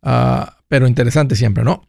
Ah, 0.02 0.58
pero 0.68 0.86
interesante 0.86 1.36
siempre, 1.36 1.64
¿no? 1.64 1.88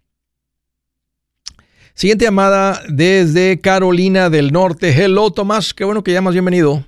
Siguiente 1.93 2.25
llamada 2.25 2.81
desde 2.89 3.59
Carolina 3.61 4.29
del 4.29 4.51
Norte. 4.51 4.89
Hello, 4.89 5.31
Tomás. 5.31 5.73
Qué 5.73 5.85
bueno 5.85 6.03
que 6.03 6.11
llamas. 6.11 6.33
Bienvenido. 6.33 6.83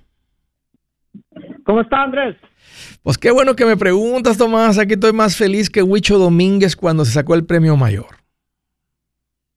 ¿Cómo 1.64 1.82
está, 1.82 2.04
Andrés? 2.04 2.36
Pues 3.04 3.18
qué 3.18 3.32
bueno 3.32 3.56
que 3.56 3.66
me 3.66 3.78
preguntas, 3.78 4.38
Tomás. 4.38 4.78
Aquí 4.78 4.94
estoy 4.94 5.14
más 5.14 5.38
feliz 5.38 5.70
que 5.70 5.82
Huicho 5.82 6.18
Domínguez 6.18 6.76
cuando 6.76 7.06
se 7.06 7.12
sacó 7.12 7.36
el 7.36 7.46
premio 7.46 7.78
mayor. 7.78 8.18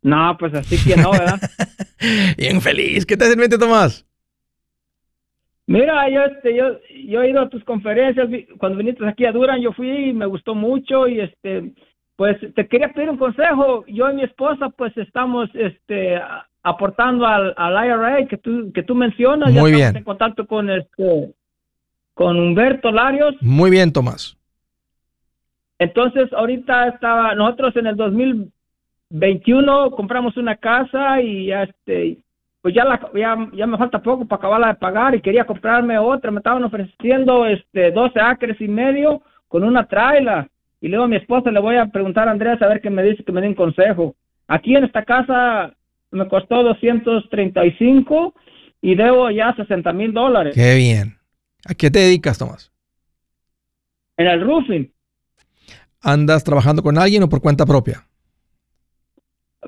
No, 0.02 0.36
pues 0.38 0.54
así 0.54 0.78
que 0.82 0.96
no, 0.96 1.10
¿verdad? 1.10 1.40
Bien 2.38 2.60
feliz. 2.60 3.04
¿Qué 3.04 3.16
te 3.16 3.24
hace 3.24 3.34
en 3.34 3.40
mente, 3.40 3.58
Tomás? 3.58 4.06
Mira, 5.70 6.08
yo, 6.08 6.24
este, 6.24 6.56
yo, 6.56 6.80
yo 7.06 7.22
he 7.22 7.30
ido 7.30 7.42
a 7.42 7.48
tus 7.48 7.62
conferencias. 7.62 8.28
Cuando 8.58 8.78
viniste 8.78 9.06
aquí 9.06 9.24
a 9.24 9.30
Duran, 9.30 9.60
yo 9.60 9.72
fui 9.72 10.08
y 10.08 10.12
me 10.12 10.26
gustó 10.26 10.56
mucho. 10.56 11.06
Y 11.06 11.20
este, 11.20 11.70
pues 12.16 12.38
te 12.56 12.66
quería 12.66 12.92
pedir 12.92 13.08
un 13.08 13.16
consejo. 13.16 13.84
Yo 13.86 14.10
y 14.10 14.16
mi 14.16 14.24
esposa, 14.24 14.70
pues 14.70 14.92
estamos 14.96 15.48
este, 15.54 16.20
aportando 16.64 17.24
al, 17.24 17.54
al 17.56 17.86
IRA 17.86 18.26
que 18.26 18.36
tú, 18.36 18.72
que 18.74 18.82
tú 18.82 18.96
mencionas. 18.96 19.52
Muy 19.52 19.70
ya 19.70 19.76
bien. 19.76 19.96
En 19.98 20.02
contacto 20.02 20.44
con, 20.44 20.68
este, 20.70 21.32
con 22.14 22.36
Humberto 22.36 22.90
Larios. 22.90 23.36
Muy 23.40 23.70
bien, 23.70 23.92
Tomás. 23.92 24.36
Entonces, 25.78 26.32
ahorita 26.32 26.88
estaba, 26.88 27.36
nosotros 27.36 27.76
en 27.76 27.86
el 27.86 27.94
2021 27.94 29.92
compramos 29.92 30.36
una 30.36 30.56
casa 30.56 31.22
y 31.22 31.46
ya, 31.46 31.62
este, 31.62 32.18
pues 32.62 32.74
ya, 32.74 32.84
la, 32.84 33.00
ya, 33.14 33.36
ya 33.54 33.66
me 33.66 33.78
falta 33.78 34.02
poco 34.02 34.26
para 34.26 34.38
acabarla 34.38 34.68
de 34.68 34.74
pagar 34.74 35.14
y 35.14 35.22
quería 35.22 35.46
comprarme 35.46 35.98
otra. 35.98 36.30
Me 36.30 36.38
estaban 36.38 36.62
ofreciendo 36.64 37.46
este, 37.46 37.90
12 37.90 38.20
acres 38.20 38.60
y 38.60 38.68
medio 38.68 39.22
con 39.48 39.64
una 39.64 39.86
traila. 39.86 40.48
Y 40.80 40.88
luego 40.88 41.04
a 41.04 41.08
mi 41.08 41.16
esposa 41.16 41.50
le 41.50 41.60
voy 41.60 41.76
a 41.76 41.86
preguntar 41.86 42.28
a 42.28 42.32
Andrés 42.32 42.60
a 42.60 42.68
ver 42.68 42.80
qué 42.80 42.90
me 42.90 43.02
dice, 43.02 43.24
que 43.24 43.32
me 43.32 43.40
dé 43.40 43.48
un 43.48 43.54
consejo. 43.54 44.14
Aquí 44.46 44.76
en 44.76 44.84
esta 44.84 45.04
casa 45.04 45.74
me 46.10 46.28
costó 46.28 46.62
235 46.62 48.34
y 48.82 48.94
debo 48.94 49.30
ya 49.30 49.54
60 49.54 49.92
mil 49.92 50.12
dólares. 50.12 50.54
Qué 50.54 50.74
bien. 50.76 51.18
¿A 51.66 51.74
qué 51.74 51.90
te 51.90 51.98
dedicas, 51.98 52.38
Tomás? 52.38 52.72
En 54.16 54.26
el 54.26 54.44
roofing. 54.44 54.92
¿Andas 56.02 56.44
trabajando 56.44 56.82
con 56.82 56.98
alguien 56.98 57.22
o 57.22 57.28
por 57.28 57.40
cuenta 57.40 57.66
propia? 57.66 58.06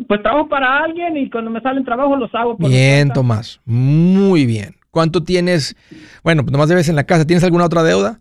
Pues 0.08 0.22
trabajo 0.22 0.48
para 0.48 0.82
alguien 0.84 1.16
y 1.18 1.28
cuando 1.30 1.50
me 1.50 1.60
salen 1.60 1.84
trabajos 1.84 2.18
los 2.18 2.34
hago 2.34 2.56
por 2.56 2.66
mi 2.68 2.74
Bien. 2.74 3.10
Tomás. 3.12 3.60
Muy 3.64 4.46
bien. 4.46 4.76
¿Cuánto 4.90 5.22
tienes? 5.22 5.76
Bueno, 6.24 6.42
pues 6.42 6.52
nomás 6.52 6.68
debes 6.68 6.88
en 6.88 6.96
la 6.96 7.04
casa. 7.04 7.26
¿Tienes 7.26 7.44
alguna 7.44 7.66
otra 7.66 7.82
deuda? 7.82 8.20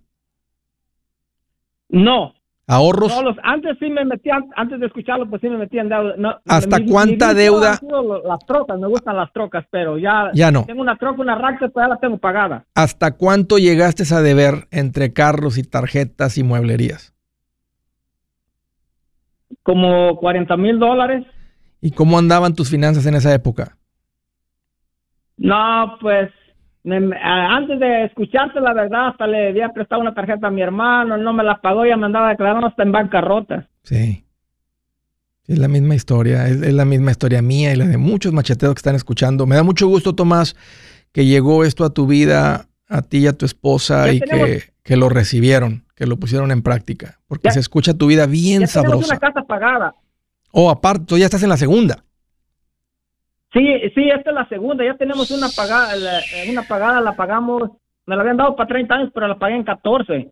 No, 1.89 2.33
¿Ahorros? 2.67 3.13
no 3.13 3.21
los, 3.21 3.35
antes 3.43 3.75
sí 3.79 3.89
me 3.89 4.05
metía, 4.05 4.39
antes 4.55 4.79
de 4.79 4.85
escucharlo, 4.85 5.29
pues 5.29 5.41
sí 5.41 5.49
me 5.49 5.57
metía 5.57 5.81
en 5.81 5.89
deuda. 5.89 6.13
No, 6.17 6.35
¿Hasta 6.47 6.77
mi- 6.77 6.85
mi 6.85 6.91
cuánta 6.91 7.33
vicio 7.33 7.51
deuda? 7.51 7.79
Las 8.25 8.45
trocas, 8.45 8.79
me 8.79 8.87
gustan 8.87 9.17
las 9.17 9.31
trocas, 9.33 9.65
pero 9.69 9.97
ya, 9.97 10.31
Ya 10.33 10.51
no. 10.51 10.63
tengo 10.65 10.81
una 10.81 10.95
troca, 10.95 11.21
una 11.21 11.35
Raxer, 11.35 11.69
pero 11.73 11.85
ya 11.87 11.89
la 11.89 11.99
tengo 11.99 12.17
pagada. 12.17 12.65
¿Hasta 12.73 13.11
cuánto 13.17 13.57
llegaste 13.57 14.03
a 14.15 14.21
deber 14.21 14.67
entre 14.71 15.11
carros 15.11 15.57
y 15.57 15.63
tarjetas 15.63 16.37
y 16.37 16.43
mueblerías? 16.43 17.13
Como 19.63 20.15
40 20.17 20.55
mil 20.55 20.79
dólares. 20.79 21.25
¿Y 21.81 21.91
cómo 21.91 22.17
andaban 22.19 22.53
tus 22.55 22.69
finanzas 22.69 23.05
en 23.07 23.15
esa 23.15 23.33
época? 23.33 23.77
No, 25.37 25.97
pues 25.99 26.29
me- 26.83 27.15
antes 27.21 27.79
de 27.79 28.05
escucharte 28.05 28.59
la 28.59 28.73
verdad, 28.73 29.07
hasta 29.09 29.27
le 29.27 29.49
había 29.49 29.69
prestado 29.69 30.01
una 30.01 30.13
tarjeta 30.13 30.47
a 30.47 30.51
mi 30.51 30.61
hermano, 30.61 31.17
no 31.17 31.33
me 31.33 31.43
la 31.43 31.59
pagó, 31.61 31.85
ya 31.85 31.97
me 31.97 32.05
andaba 32.05 32.29
declarando 32.29 32.67
hasta 32.67 32.83
en 32.83 32.91
bancarrota. 32.91 33.67
Sí. 33.83 34.25
Es 35.47 35.57
la 35.57 35.67
misma 35.67 35.95
historia, 35.95 36.47
es, 36.47 36.61
es 36.61 36.73
la 36.73 36.85
misma 36.85 37.11
historia 37.11 37.41
mía 37.41 37.73
y 37.73 37.75
la 37.75 37.85
de 37.87 37.97
muchos 37.97 38.31
macheteros 38.31 38.75
que 38.75 38.79
están 38.79 38.95
escuchando. 38.95 39.45
Me 39.47 39.55
da 39.55 39.63
mucho 39.63 39.87
gusto, 39.87 40.13
Tomás, 40.13 40.55
que 41.11 41.25
llegó 41.25 41.65
esto 41.65 41.83
a 41.83 41.89
tu 41.93 42.05
vida, 42.05 42.67
a 42.87 43.01
ti 43.01 43.19
y 43.19 43.27
a 43.27 43.33
tu 43.33 43.45
esposa, 43.45 44.05
Ya 44.05 44.13
y 44.13 44.19
tenemos- 44.19 44.45
que, 44.47 44.63
que 44.83 44.95
lo 44.97 45.09
recibieron, 45.09 45.85
que 45.95 46.05
lo 46.05 46.17
pusieron 46.17 46.51
en 46.51 46.61
práctica, 46.61 47.19
porque 47.27 47.45
Ya- 47.49 47.51
se 47.53 47.59
escucha 47.59 47.95
tu 47.95 48.05
vida 48.07 48.27
bien 48.27 48.61
Ya 48.61 48.67
tenemos 48.67 48.71
sabrosa. 49.07 49.07
una 49.13 49.19
casa 49.19 49.41
pagada. 49.47 49.95
Oh, 50.51 50.69
aparte, 50.69 51.05
tú 51.05 51.17
ya 51.17 51.25
estás 51.25 51.43
en 51.43 51.49
la 51.49 51.57
segunda. 51.57 52.03
Sí, 53.53 53.65
sí, 53.95 54.09
esta 54.09 54.29
es 54.29 54.35
la 54.35 54.47
segunda. 54.47 54.83
Ya 54.85 54.95
tenemos 54.97 55.29
una 55.31 55.49
pagada, 55.49 55.95
la- 55.95 56.21
una 56.49 56.63
pagada 56.63 57.01
la 57.01 57.15
pagamos, 57.15 57.71
me 58.05 58.15
la 58.15 58.21
habían 58.21 58.37
dado 58.37 58.55
para 58.55 58.67
30 58.69 58.95
años, 58.95 59.11
pero 59.13 59.27
la 59.27 59.37
pagué 59.37 59.55
en 59.55 59.63
14. 59.63 60.31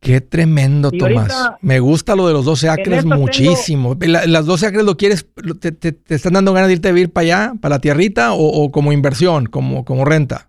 Qué 0.00 0.20
tremendo, 0.20 0.90
Y 0.92 0.98
Tomás. 0.98 1.16
ahorita- 1.32 1.58
Me 1.60 1.80
gusta 1.80 2.14
lo 2.14 2.28
de 2.28 2.32
los 2.32 2.44
12 2.44 2.68
acres 2.68 3.02
tengo- 3.02 3.16
muchísimo. 3.16 3.96
La- 4.00 4.26
¿Las 4.26 4.46
12 4.46 4.66
acres 4.66 4.84
lo 4.84 4.96
quieres, 4.96 5.26
te, 5.60 5.72
te- 5.72 5.92
te 5.92 6.14
están 6.14 6.34
dando 6.34 6.52
ganas 6.52 6.68
de 6.68 6.74
irte 6.74 6.88
a 6.88 6.92
vivir 6.92 7.12
para 7.12 7.22
allá, 7.24 7.52
para 7.60 7.76
la 7.76 7.80
tierrita, 7.80 8.32
o, 8.32 8.38
o 8.46 8.70
como 8.70 8.92
inversión, 8.92 9.46
como, 9.46 9.84
como 9.84 10.04
renta? 10.04 10.47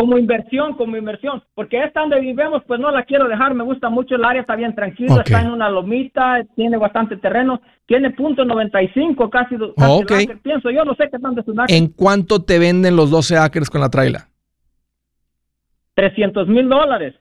Como 0.00 0.16
inversión, 0.18 0.74
como 0.76 0.96
inversión. 0.96 1.42
Porque 1.54 1.82
esta 1.84 2.00
donde 2.00 2.20
vivimos, 2.20 2.62
pues 2.66 2.80
no 2.80 2.90
la 2.90 3.04
quiero 3.04 3.28
dejar. 3.28 3.52
Me 3.54 3.64
gusta 3.64 3.90
mucho 3.90 4.14
el 4.14 4.24
área, 4.24 4.40
está 4.40 4.56
bien 4.56 4.74
tranquilo, 4.74 5.14
Ok. 5.14 5.20
está 5.26 5.42
en 5.42 5.50
una 5.50 5.68
lomita, 5.68 6.42
tiene 6.56 6.78
bastante 6.78 7.16
terreno, 7.18 7.60
tiene 7.86 8.10
punto 8.10 8.44
95, 8.44 9.28
casi. 9.28 9.56
casi 9.76 9.92
Ok. 10.02 10.10
el 10.10 10.16
acre. 10.22 10.36
Pienso, 10.42 10.70
yo 10.70 10.84
no 10.84 10.94
sé 10.94 11.10
qué 11.10 11.18
un 11.50 11.60
acre. 11.60 11.76
¿En 11.76 11.88
cuánto 11.88 12.42
te 12.42 12.58
venden 12.58 12.96
los 12.96 13.10
12 13.10 13.36
acres 13.36 13.68
con 13.68 13.80
la 13.82 13.90
traila? 13.90 14.28
300 15.94 16.48
mil 16.48 16.68
dólares. 16.68 17.14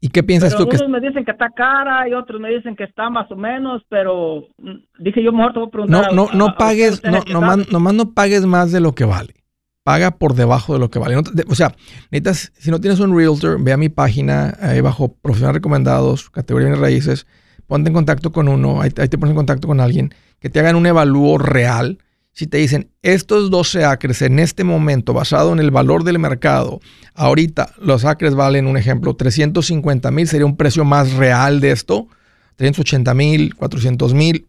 ¿Y 0.00 0.08
qué 0.08 0.22
piensas 0.22 0.54
Pero 0.54 0.64
tú 0.64 0.70
que 0.70 0.76
unos 0.78 0.88
me 0.88 1.06
dicen 1.06 1.24
que 1.26 1.30
está 1.30 1.50
cara 1.50 2.08
y 2.08 2.14
otros 2.14 2.40
me 2.40 2.48
dicen 2.48 2.74
que 2.74 2.84
está 2.84 3.10
más 3.10 3.30
o 3.30 3.36
menos, 3.36 3.82
pero 3.90 4.46
mm, 4.58 4.72
dije 4.98 5.22
yo 5.22 5.30
mejor 5.30 5.52
te 5.52 5.58
voy 5.58 5.68
a 5.68 5.70
preguntar. 5.70 6.06
no, 6.12 6.14
no, 6.14 6.28
a- 6.30 6.32
a- 6.32 6.36
no 6.36 6.46
a 6.46 6.56
pagues, 6.56 6.92
ustedes 6.94 7.14
no, 7.14 7.22
que 7.22 7.32
nomás, 7.34 7.70
nomás 7.70 7.94
no 7.94 8.14
pagues 8.14 8.46
más 8.46 8.72
de 8.72 8.80
lo 8.80 8.94
que 8.94 9.04
vale. 9.04 9.34
Paga 9.90 10.12
por 10.12 10.36
debajo 10.36 10.72
de 10.72 10.78
lo 10.78 10.88
que 10.88 11.00
vale. 11.00 11.16
O 11.16 11.54
sea, 11.56 11.74
necesitas, 12.12 12.52
si 12.56 12.70
no 12.70 12.80
tienes 12.80 13.00
un 13.00 13.12
realtor, 13.16 13.60
ve 13.60 13.72
a 13.72 13.76
mi 13.76 13.88
página, 13.88 14.56
ahí 14.60 14.80
bajo 14.80 15.14
profesionales 15.14 15.56
recomendados, 15.56 16.30
categoría 16.30 16.68
de 16.68 16.76
raíces, 16.76 17.26
ponte 17.66 17.88
en 17.88 17.94
contacto 17.94 18.30
con 18.30 18.46
uno, 18.46 18.80
ahí, 18.80 18.92
ahí 18.98 19.08
te 19.08 19.18
pones 19.18 19.32
en 19.32 19.36
contacto 19.36 19.66
con 19.66 19.80
alguien, 19.80 20.14
que 20.38 20.48
te 20.48 20.60
hagan 20.60 20.76
un 20.76 20.86
evalúo 20.86 21.38
real. 21.38 21.98
Si 22.30 22.46
te 22.46 22.58
dicen, 22.58 22.92
estos 23.02 23.50
12 23.50 23.84
acres 23.84 24.22
en 24.22 24.38
este 24.38 24.62
momento, 24.62 25.12
basado 25.12 25.52
en 25.52 25.58
el 25.58 25.72
valor 25.72 26.04
del 26.04 26.20
mercado, 26.20 26.78
ahorita 27.14 27.74
los 27.80 28.04
acres 28.04 28.36
valen, 28.36 28.68
un 28.68 28.76
ejemplo, 28.76 29.16
350 29.16 30.08
mil, 30.12 30.28
sería 30.28 30.46
un 30.46 30.56
precio 30.56 30.84
más 30.84 31.14
real 31.14 31.58
de 31.58 31.72
esto, 31.72 32.06
380 32.54 33.12
mil, 33.14 33.56
400 33.56 34.14
mil, 34.14 34.46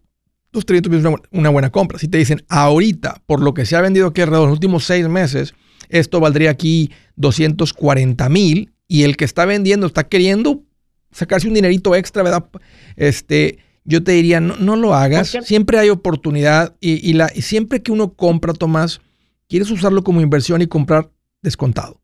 300 0.52 0.90
mil 0.90 1.00
es 1.00 1.06
una, 1.06 1.16
una 1.30 1.50
buena 1.50 1.70
compra. 1.70 1.98
Si 1.98 2.08
te 2.08 2.18
dicen, 2.18 2.42
ahorita, 2.48 3.22
por 3.26 3.42
lo 3.42 3.54
que 3.54 3.64
se 3.64 3.76
ha 3.76 3.80
vendido 3.80 4.08
aquí 4.08 4.20
alrededor 4.20 4.46
de 4.46 4.50
los 4.50 4.56
últimos 4.56 4.84
seis 4.84 5.08
meses, 5.08 5.54
esto 5.88 6.20
valdría 6.20 6.50
aquí 6.50 6.90
240 7.16 8.28
mil 8.28 8.72
y 8.86 9.04
el 9.04 9.16
que 9.16 9.24
está 9.24 9.44
vendiendo 9.46 9.86
está 9.86 10.08
queriendo 10.08 10.62
sacarse 11.10 11.48
un 11.48 11.54
dinerito 11.54 11.94
extra, 11.94 12.22
¿verdad? 12.22 12.44
Este, 12.96 13.58
yo 13.84 14.02
te 14.02 14.12
diría, 14.12 14.40
no, 14.40 14.56
no 14.56 14.76
lo 14.76 14.94
hagas. 14.94 15.28
Siempre 15.42 15.78
hay 15.78 15.90
oportunidad 15.90 16.76
y, 16.80 17.08
y 17.08 17.14
la, 17.14 17.30
y 17.34 17.42
siempre 17.42 17.82
que 17.82 17.92
uno 17.92 18.14
compra, 18.14 18.52
Tomás, 18.52 19.00
quieres 19.48 19.70
usarlo 19.70 20.02
como 20.02 20.20
inversión 20.20 20.62
y 20.62 20.66
comprar 20.66 21.10
descontado. 21.42 22.00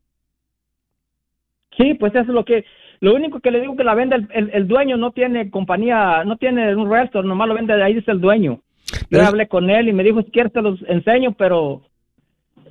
Sí, 1.77 1.93
pues 1.93 2.13
eso 2.13 2.23
es 2.23 2.27
lo 2.27 2.43
que, 2.43 2.65
lo 3.01 3.15
único 3.15 3.39
que 3.39 3.51
le 3.51 3.61
digo 3.61 3.75
que 3.75 3.83
la 3.83 3.95
vende 3.95 4.15
el, 4.17 4.27
el- 4.33 4.49
el 4.53 4.67
dueño, 4.67 4.97
no 4.97 5.11
tiene 5.11 5.49
compañía, 5.49 6.23
no 6.25 6.37
tiene 6.37 6.75
un 6.75 6.89
realtor, 6.89 7.23
nomás 7.25 7.47
lo 7.47 7.53
vende, 7.55 7.73
ahí 7.81 7.93
dice 7.93 8.11
el 8.11 8.19
dueño. 8.21 8.61
Pero 9.09 9.21
Yo 9.23 9.27
hablé 9.29 9.47
con 9.47 9.69
él 9.69 9.87
y 9.87 9.93
me 9.93 10.03
dijo, 10.03 10.21
si 10.21 10.31
quieres 10.31 10.51
te 10.51 10.61
los 10.61 10.79
enseño, 10.87 11.33
pero 11.33 11.83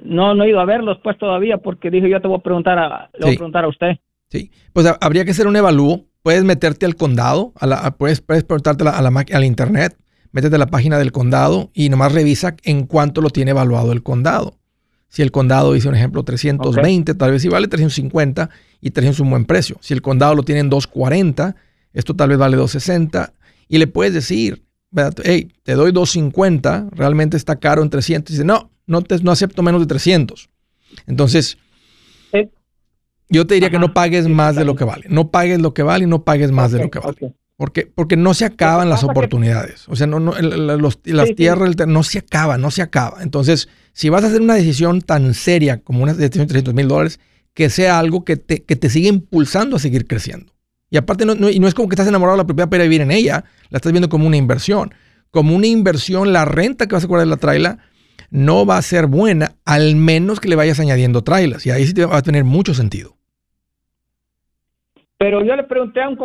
no, 0.04 0.34
no 0.34 0.44
he 0.44 0.48
ido 0.50 0.60
a 0.60 0.64
verlos 0.64 0.98
pues 1.02 1.16
todavía 1.18 1.58
porque 1.58 1.90
dije, 1.90 2.08
yo 2.08 2.20
te 2.20 2.28
voy 2.28 2.38
a 2.38 2.42
preguntar 2.42 2.78
a, 2.78 3.10
le 3.14 3.24
voy 3.26 3.34
a 3.34 3.38
preguntar 3.38 3.64
a 3.64 3.68
usted. 3.68 3.96
Sí, 4.30 4.50
pues 4.72 4.86
ha- 4.86 4.98
habría 5.00 5.24
que 5.24 5.30
hacer 5.32 5.46
un 5.46 5.56
evalúo. 5.56 6.04
Puedes 6.22 6.44
meterte 6.44 6.84
al 6.84 6.96
condado, 6.96 7.52
a 7.58 7.66
la, 7.66 7.76
a- 7.76 7.96
puedes, 7.96 8.20
puedes 8.20 8.44
preguntarte 8.44 8.82
a 8.86 9.00
la, 9.00 9.24
al 9.32 9.44
internet, 9.44 9.96
métete 10.32 10.56
a 10.56 10.58
la 10.58 10.66
página 10.66 10.98
del 10.98 11.12
condado 11.12 11.70
y 11.72 11.88
nomás 11.88 12.12
revisa 12.12 12.54
en 12.64 12.86
cuánto 12.86 13.20
lo 13.22 13.30
tiene 13.30 13.52
evaluado 13.52 13.92
el 13.92 14.02
condado. 14.02 14.54
Si 15.08 15.22
el 15.22 15.30
condado 15.30 15.72
dice, 15.72 15.88
un 15.88 15.94
ejemplo, 15.94 16.22
320, 16.22 17.14
tal 17.14 17.30
vez 17.32 17.42
sí 17.42 17.48
vale 17.48 17.66
350 17.66 18.50
y 18.80 18.90
300 18.90 19.16
es 19.16 19.20
un 19.20 19.30
buen 19.30 19.44
precio. 19.46 19.78
Si 19.80 19.94
el 19.94 20.02
condado 20.02 20.34
lo 20.34 20.42
tiene 20.42 20.60
en 20.60 20.70
240, 20.70 21.56
esto 21.94 22.14
tal 22.14 22.28
vez 22.28 22.38
vale 22.38 22.56
260 22.56 23.32
y 23.68 23.78
le 23.78 23.86
puedes 23.86 24.12
decir, 24.12 24.64
hey, 25.24 25.52
te 25.62 25.72
doy 25.72 25.92
250, 25.92 26.88
realmente 26.92 27.36
está 27.36 27.56
caro 27.56 27.82
en 27.82 27.90
300. 27.90 28.30
Y 28.30 28.34
dice, 28.34 28.44
no, 28.44 28.70
no, 28.86 29.02
te, 29.02 29.18
no 29.22 29.30
acepto 29.30 29.62
menos 29.62 29.80
de 29.80 29.86
300. 29.86 30.50
Entonces, 31.06 31.58
yo 33.30 33.46
te 33.46 33.54
diría 33.54 33.70
que 33.70 33.78
no 33.78 33.92
pagues 33.92 34.26
más 34.28 34.56
de 34.56 34.64
lo 34.64 34.74
que 34.74 34.84
vale. 34.84 35.06
No 35.08 35.30
pagues 35.30 35.60
lo 35.60 35.74
que 35.74 35.82
vale 35.82 36.04
y 36.04 36.06
no 36.06 36.24
pagues 36.24 36.50
más 36.50 36.72
de 36.72 36.82
lo 36.82 36.90
que 36.90 36.98
vale. 36.98 37.34
Porque, 37.58 37.86
porque 37.92 38.16
no 38.16 38.34
se 38.34 38.44
acaban 38.44 38.88
las 38.88 39.02
oportunidades. 39.02 39.84
O 39.88 39.96
sea, 39.96 40.06
no, 40.06 40.20
no, 40.20 40.32
los- 40.40 41.00
las 41.04 41.28
Sí, 41.28 41.34
tierras 41.34 41.74
no 41.88 42.04
se 42.04 42.20
acaba, 42.20 42.56
no 42.56 42.70
se 42.70 42.82
acaba. 42.82 43.20
Entonces, 43.20 43.68
si 43.92 44.08
vas 44.10 44.22
a 44.22 44.28
hacer 44.28 44.40
una 44.40 44.54
decisión 44.54 45.02
tan 45.02 45.34
seria 45.34 45.78
como 45.82 46.04
una 46.04 46.14
decisión 46.14 46.46
de 46.46 46.52
300 46.52 46.72
mil 46.72 46.86
dólares, 46.86 47.18
que 47.54 47.68
sea 47.68 47.98
algo 47.98 48.24
que 48.24 48.36
te, 48.36 48.62
que 48.62 48.76
te 48.76 48.88
siga 48.88 49.08
impulsando 49.08 49.74
a 49.74 49.80
seguir 49.80 50.06
creciendo. 50.06 50.54
Y 50.88 50.98
aparte, 50.98 51.26
no, 51.26 51.50
y 51.50 51.58
no 51.58 51.66
es 51.66 51.74
como 51.74 51.88
que 51.88 51.94
estás 51.94 52.06
enamorado 52.06 52.36
de 52.36 52.42
la 52.44 52.46
propiedad 52.46 52.68
para 52.70 52.84
vivir 52.84 53.00
en 53.00 53.10
ella, 53.10 53.44
la 53.70 53.78
estás 53.78 53.90
viendo 53.92 54.08
como 54.08 54.28
una 54.28 54.36
inversión. 54.36 54.94
Como 55.32 55.56
una 55.56 55.66
inversión, 55.66 56.32
la 56.32 56.44
renta 56.44 56.86
que 56.86 56.94
vas 56.94 57.02
a 57.02 57.08
cobrar 57.08 57.26
de 57.26 57.30
la 57.30 57.36
traila 57.38 57.78
no 58.30 58.64
va 58.66 58.78
a 58.78 58.82
ser 58.82 59.06
buena, 59.08 59.56
al 59.64 59.96
menos 59.96 60.38
que 60.38 60.48
le 60.48 60.54
vayas 60.54 60.78
añadiendo 60.78 61.24
trailas. 61.24 61.66
Y 61.66 61.72
ahí 61.72 61.84
sí 61.88 61.92
te 61.92 62.04
va 62.06 62.18
a 62.18 62.22
tener 62.22 62.44
mucho 62.44 62.72
sentido. 62.72 63.17
Pero 65.18 65.44
yo 65.44 65.56
le 65.56 65.64
pregunté 65.64 66.00
a 66.00 66.08
un 66.08 66.18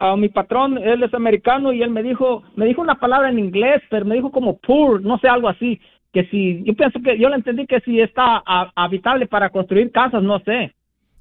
a, 0.00 0.16
mi 0.16 0.28
patrón, 0.28 0.76
él 0.76 1.02
es 1.04 1.14
americano 1.14 1.72
y 1.72 1.80
él 1.80 1.90
me 1.90 2.02
dijo, 2.02 2.42
me 2.56 2.66
dijo 2.66 2.82
una 2.82 2.98
palabra 2.98 3.30
en 3.30 3.38
inglés, 3.38 3.80
pero 3.88 4.04
me 4.04 4.16
dijo 4.16 4.32
como 4.32 4.58
poor, 4.58 5.00
no 5.00 5.16
sé, 5.18 5.28
algo 5.28 5.48
así, 5.48 5.80
que 6.12 6.24
si, 6.26 6.62
yo 6.64 6.74
pienso 6.74 6.98
que, 7.04 7.18
yo 7.18 7.28
le 7.28 7.36
entendí 7.36 7.66
que 7.66 7.80
si 7.80 8.00
está 8.00 8.42
habitable 8.74 9.28
para 9.28 9.50
construir 9.50 9.92
casas, 9.92 10.24
no 10.24 10.40
sé. 10.40 10.74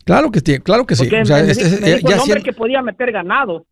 Claro 0.04 0.32
que, 0.32 0.42
claro 0.62 0.86
que 0.88 0.96
sí. 0.96 1.08
O 1.14 1.26
sea, 1.26 1.40
el 1.40 2.20
hombre 2.20 2.42
que 2.42 2.54
podía 2.54 2.82
meter 2.82 3.12
ganado. 3.12 3.68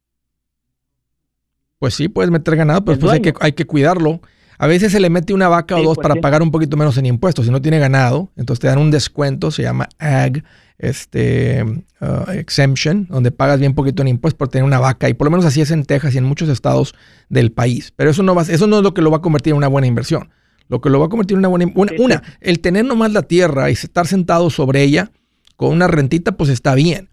Pues 1.79 1.95
sí, 1.95 2.07
puedes 2.07 2.29
meter 2.29 2.55
ganado, 2.55 2.81
pero 2.81 2.97
después 2.97 3.13
hay 3.13 3.21
que, 3.21 3.33
hay 3.39 3.53
que 3.53 3.65
cuidarlo. 3.65 4.21
A 4.59 4.67
veces 4.67 4.91
se 4.91 4.99
le 4.99 5.09
mete 5.09 5.33
una 5.33 5.47
vaca 5.47 5.75
o 5.77 5.81
dos 5.81 5.95
pues 5.95 6.07
para 6.07 6.21
pagar 6.21 6.41
un 6.41 6.51
poquito 6.51 6.77
menos 6.77 6.97
en 6.97 7.05
impuestos. 7.05 7.45
Si 7.45 7.51
no 7.51 7.61
tiene 7.61 7.79
ganado, 7.79 8.29
entonces 8.35 8.59
te 8.59 8.67
dan 8.67 8.77
un 8.77 8.91
descuento, 8.91 9.51
se 9.51 9.63
llama 9.63 9.87
AG, 9.97 10.43
este, 10.79 11.63
uh, 12.01 12.31
exemption, 12.31 13.05
donde 13.07 13.31
pagas 13.31 13.59
bien 13.59 13.75
poquito 13.75 14.01
en 14.01 14.07
impuestos 14.07 14.37
por 14.37 14.47
tener 14.47 14.63
una 14.63 14.79
vaca. 14.79 15.09
Y 15.09 15.13
por 15.13 15.25
lo 15.25 15.31
menos 15.31 15.45
así 15.45 15.61
es 15.61 15.71
en 15.71 15.85
Texas 15.85 16.15
y 16.15 16.17
en 16.17 16.23
muchos 16.23 16.49
estados 16.49 16.95
del 17.27 17.51
país. 17.51 17.93
Pero 17.95 18.09
eso 18.09 18.23
no, 18.23 18.33
va, 18.33 18.41
eso 18.43 18.65
no 18.65 18.77
es 18.77 18.83
lo 18.83 18.93
que 18.93 19.01
lo 19.01 19.11
va 19.11 19.17
a 19.17 19.21
convertir 19.21 19.51
en 19.51 19.57
una 19.57 19.67
buena 19.67 19.87
inversión. 19.87 20.29
Lo 20.69 20.81
que 20.81 20.89
lo 20.89 20.99
va 20.99 21.07
a 21.07 21.09
convertir 21.09 21.35
en 21.35 21.39
una 21.39 21.49
buena 21.49 21.65
una, 21.75 21.91
una, 21.99 22.23
el 22.41 22.59
tener 22.59 22.85
nomás 22.85 23.11
la 23.11 23.23
tierra 23.23 23.69
y 23.69 23.73
estar 23.73 24.07
sentado 24.07 24.49
sobre 24.49 24.81
ella 24.81 25.11
con 25.57 25.71
una 25.71 25.87
rentita, 25.87 26.31
pues 26.31 26.49
está 26.49 26.73
bien. 26.75 27.09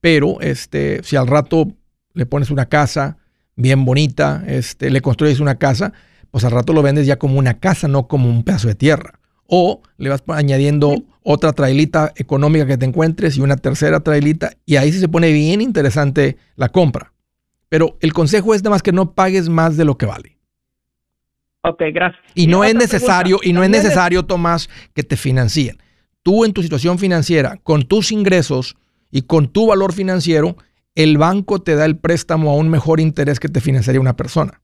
Pero 0.00 0.40
este, 0.40 1.02
si 1.02 1.16
al 1.16 1.26
rato 1.26 1.68
le 2.14 2.26
pones 2.26 2.50
una 2.50 2.66
casa 2.66 3.18
bien 3.56 3.84
bonita, 3.84 4.44
este, 4.46 4.90
le 4.90 5.00
construyes 5.00 5.40
una 5.40 5.56
casa, 5.56 5.92
pues 6.30 6.44
al 6.44 6.52
rato 6.52 6.72
lo 6.72 6.82
vendes 6.82 7.06
ya 7.06 7.18
como 7.18 7.38
una 7.38 7.58
casa, 7.58 7.88
no 7.88 8.06
como 8.06 8.30
un 8.30 8.44
pedazo 8.44 8.68
de 8.68 8.76
tierra. 8.76 9.18
O 9.46 9.82
le 9.96 10.10
vas 10.10 10.22
añadiendo 10.28 11.02
otra 11.30 11.52
trailita 11.52 12.14
económica 12.16 12.64
que 12.64 12.78
te 12.78 12.86
encuentres 12.86 13.36
y 13.36 13.42
una 13.42 13.56
tercera 13.56 14.00
trailita, 14.00 14.52
y 14.64 14.76
ahí 14.76 14.90
sí 14.90 14.98
se 14.98 15.08
pone 15.08 15.30
bien 15.30 15.60
interesante 15.60 16.38
la 16.56 16.70
compra. 16.70 17.12
Pero 17.68 17.98
el 18.00 18.14
consejo 18.14 18.54
es 18.54 18.62
nada 18.62 18.70
más 18.70 18.82
que 18.82 18.92
no 18.92 19.12
pagues 19.12 19.50
más 19.50 19.76
de 19.76 19.84
lo 19.84 19.98
que 19.98 20.06
vale. 20.06 20.38
Ok, 21.60 21.82
gracias. 21.92 22.24
Y, 22.34 22.46
no 22.46 22.64
es 22.64 22.74
necesario, 22.74 23.40
y 23.42 23.52
no 23.52 23.62
es 23.62 23.68
necesario, 23.68 24.24
Tomás, 24.24 24.70
que 24.94 25.02
te 25.02 25.18
financien. 25.18 25.76
Tú 26.22 26.46
en 26.46 26.54
tu 26.54 26.62
situación 26.62 26.98
financiera, 26.98 27.58
con 27.62 27.82
tus 27.82 28.10
ingresos 28.10 28.78
y 29.10 29.22
con 29.22 29.48
tu 29.48 29.66
valor 29.66 29.92
financiero, 29.92 30.56
el 30.94 31.18
banco 31.18 31.60
te 31.60 31.74
da 31.74 31.84
el 31.84 31.98
préstamo 31.98 32.52
a 32.52 32.54
un 32.54 32.70
mejor 32.70 33.00
interés 33.00 33.38
que 33.38 33.50
te 33.50 33.60
financiaría 33.60 34.00
una 34.00 34.16
persona. 34.16 34.62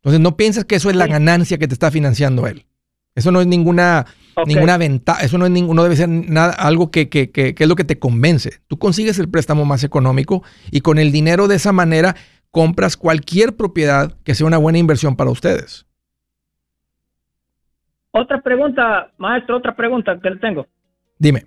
Entonces 0.00 0.18
no 0.18 0.36
pienses 0.36 0.64
que 0.64 0.74
eso 0.74 0.90
es 0.90 0.96
la 0.96 1.06
ganancia 1.06 1.56
que 1.56 1.68
te 1.68 1.74
está 1.74 1.92
financiando 1.92 2.48
él. 2.48 2.66
Eso 3.14 3.30
no 3.30 3.40
es 3.40 3.46
ninguna, 3.46 4.06
ninguna 4.46 4.78
ventaja, 4.78 5.22
eso 5.22 5.38
no, 5.38 5.46
es 5.46 5.50
no 5.50 5.82
debe 5.82 5.96
ser 5.96 6.08
nada, 6.08 6.52
algo 6.52 6.90
que, 6.90 7.08
que, 7.08 7.30
que, 7.30 7.54
es 7.56 7.68
lo 7.68 7.76
que 7.76 7.84
te 7.84 7.98
convence. 7.98 8.60
Tú 8.68 8.78
consigues 8.78 9.18
el 9.18 9.28
préstamo 9.28 9.64
más 9.64 9.84
económico 9.84 10.42
y 10.70 10.80
con 10.80 10.98
el 10.98 11.12
dinero 11.12 11.48
de 11.48 11.56
esa 11.56 11.72
manera 11.72 12.16
compras 12.50 12.96
cualquier 12.96 13.56
propiedad 13.56 14.12
que 14.24 14.34
sea 14.34 14.46
una 14.46 14.58
buena 14.58 14.78
inversión 14.78 15.16
para 15.16 15.30
ustedes. 15.30 15.86
Otra 18.10 18.40
pregunta, 18.42 19.10
maestro, 19.16 19.56
otra 19.56 19.74
pregunta 19.74 20.18
que 20.20 20.30
le 20.30 20.36
tengo. 20.36 20.66
Dime. 21.18 21.46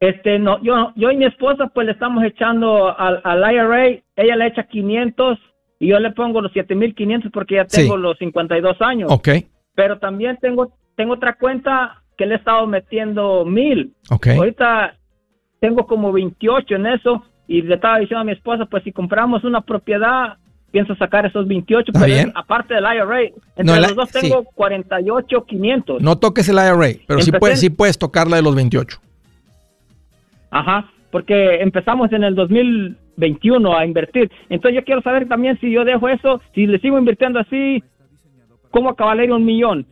Este, 0.00 0.40
no, 0.40 0.60
yo, 0.64 0.92
yo 0.96 1.12
y 1.12 1.16
mi 1.16 1.26
esposa 1.26 1.68
pues 1.68 1.86
le 1.86 1.92
estamos 1.92 2.24
echando 2.24 2.98
al, 2.98 3.20
al 3.22 3.54
IRA, 3.54 4.02
ella 4.16 4.36
le 4.36 4.48
echa 4.48 4.64
500 4.64 5.38
y 5.78 5.88
yo 5.88 6.00
le 6.00 6.10
pongo 6.10 6.40
los 6.40 6.52
7500 6.52 7.30
porque 7.32 7.56
ya 7.56 7.64
tengo 7.66 7.96
los 7.96 8.18
52 8.18 8.82
años. 8.82 9.10
Ok. 9.12 9.28
Pero 9.74 9.98
también 9.98 10.38
tengo, 10.40 10.72
tengo 11.02 11.14
otra 11.14 11.34
cuenta 11.34 12.00
que 12.16 12.26
le 12.26 12.34
he 12.34 12.38
estado 12.38 12.64
metiendo 12.68 13.44
mil. 13.44 13.92
Ok. 14.08 14.28
Ahorita 14.28 14.94
tengo 15.58 15.84
como 15.84 16.12
28 16.12 16.76
en 16.76 16.86
eso 16.86 17.24
y 17.48 17.62
le 17.62 17.74
estaba 17.74 17.98
diciendo 17.98 18.20
a 18.20 18.24
mi 18.24 18.30
esposa, 18.30 18.66
pues 18.66 18.84
si 18.84 18.92
compramos 18.92 19.42
una 19.42 19.62
propiedad, 19.62 20.36
pienso 20.70 20.94
sacar 20.94 21.26
esos 21.26 21.48
28, 21.48 21.90
pero 21.92 22.30
aparte 22.36 22.74
del 22.74 22.84
IRA, 22.84 23.32
entre 23.56 23.80
los 23.80 23.96
dos 23.96 24.12
tengo 24.12 24.44
48, 24.44 25.44
500. 25.44 26.02
No 26.02 26.18
toques 26.20 26.48
el 26.48 26.54
IRA, 26.54 27.00
pero 27.04 27.20
sí 27.20 27.32
puedes, 27.32 27.58
sí 27.58 27.68
puedes 27.70 27.98
tocar 27.98 28.28
de 28.28 28.40
los 28.40 28.54
28. 28.54 29.00
Ajá, 30.52 30.88
porque 31.10 31.56
empezamos 31.62 32.12
en 32.12 32.22
el 32.22 32.36
2000, 32.36 32.96
21 33.16 33.76
a 33.76 33.84
invertir. 33.84 34.30
Entonces 34.48 34.78
yo 34.78 34.84
quiero 34.84 35.02
saber 35.02 35.26
también 35.26 35.58
si 35.58 35.72
yo 35.72 35.84
dejo 35.84 36.08
eso, 36.08 36.40
si 36.54 36.68
le 36.68 36.78
sigo 36.78 36.96
invirtiendo 36.96 37.40
así, 37.40 37.82
¿cómo 38.70 38.90
acabaría 38.90 39.34
un 39.34 39.44
millón? 39.44 39.86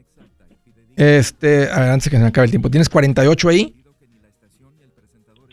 Este, 0.96 1.70
a 1.70 1.80
ver, 1.80 1.90
antes 1.90 2.08
que 2.10 2.16
se 2.16 2.22
me 2.22 2.28
acabe 2.28 2.46
el 2.46 2.50
tiempo, 2.50 2.70
¿tienes 2.70 2.88
48 2.88 3.48
ahí? 3.48 3.74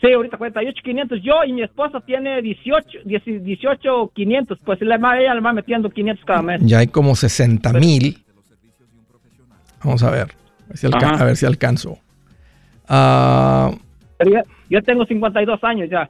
Sí, 0.02 0.12
ahorita 0.14 0.38
48, 0.38 0.82
500. 0.84 1.20
Yo 1.24 1.44
y 1.46 1.54
mi 1.54 1.64
esposa 1.64 2.00
tiene 2.02 2.42
18, 2.42 3.00
18 3.06 4.12
500. 4.14 4.60
Pues 4.64 4.82
ella 4.82 5.34
le 5.34 5.42
va 5.42 5.54
metiendo 5.54 5.90
500 5.90 6.26
cada 6.26 6.42
mes. 6.42 6.62
Ya 6.64 6.80
hay 6.80 6.88
como 6.88 7.16
60 7.16 7.74
mil. 7.74 8.24
Vamos 9.84 10.04
a 10.04 10.12
ver. 10.12 10.28
A 10.68 11.24
ver 11.24 11.36
si, 11.36 11.46
alcanzo. 11.46 11.98
Ah, 12.88 13.72
yo 14.70 14.84
tengo 14.84 15.06
52 15.06 15.64
años 15.64 15.90
ya. 15.90 16.10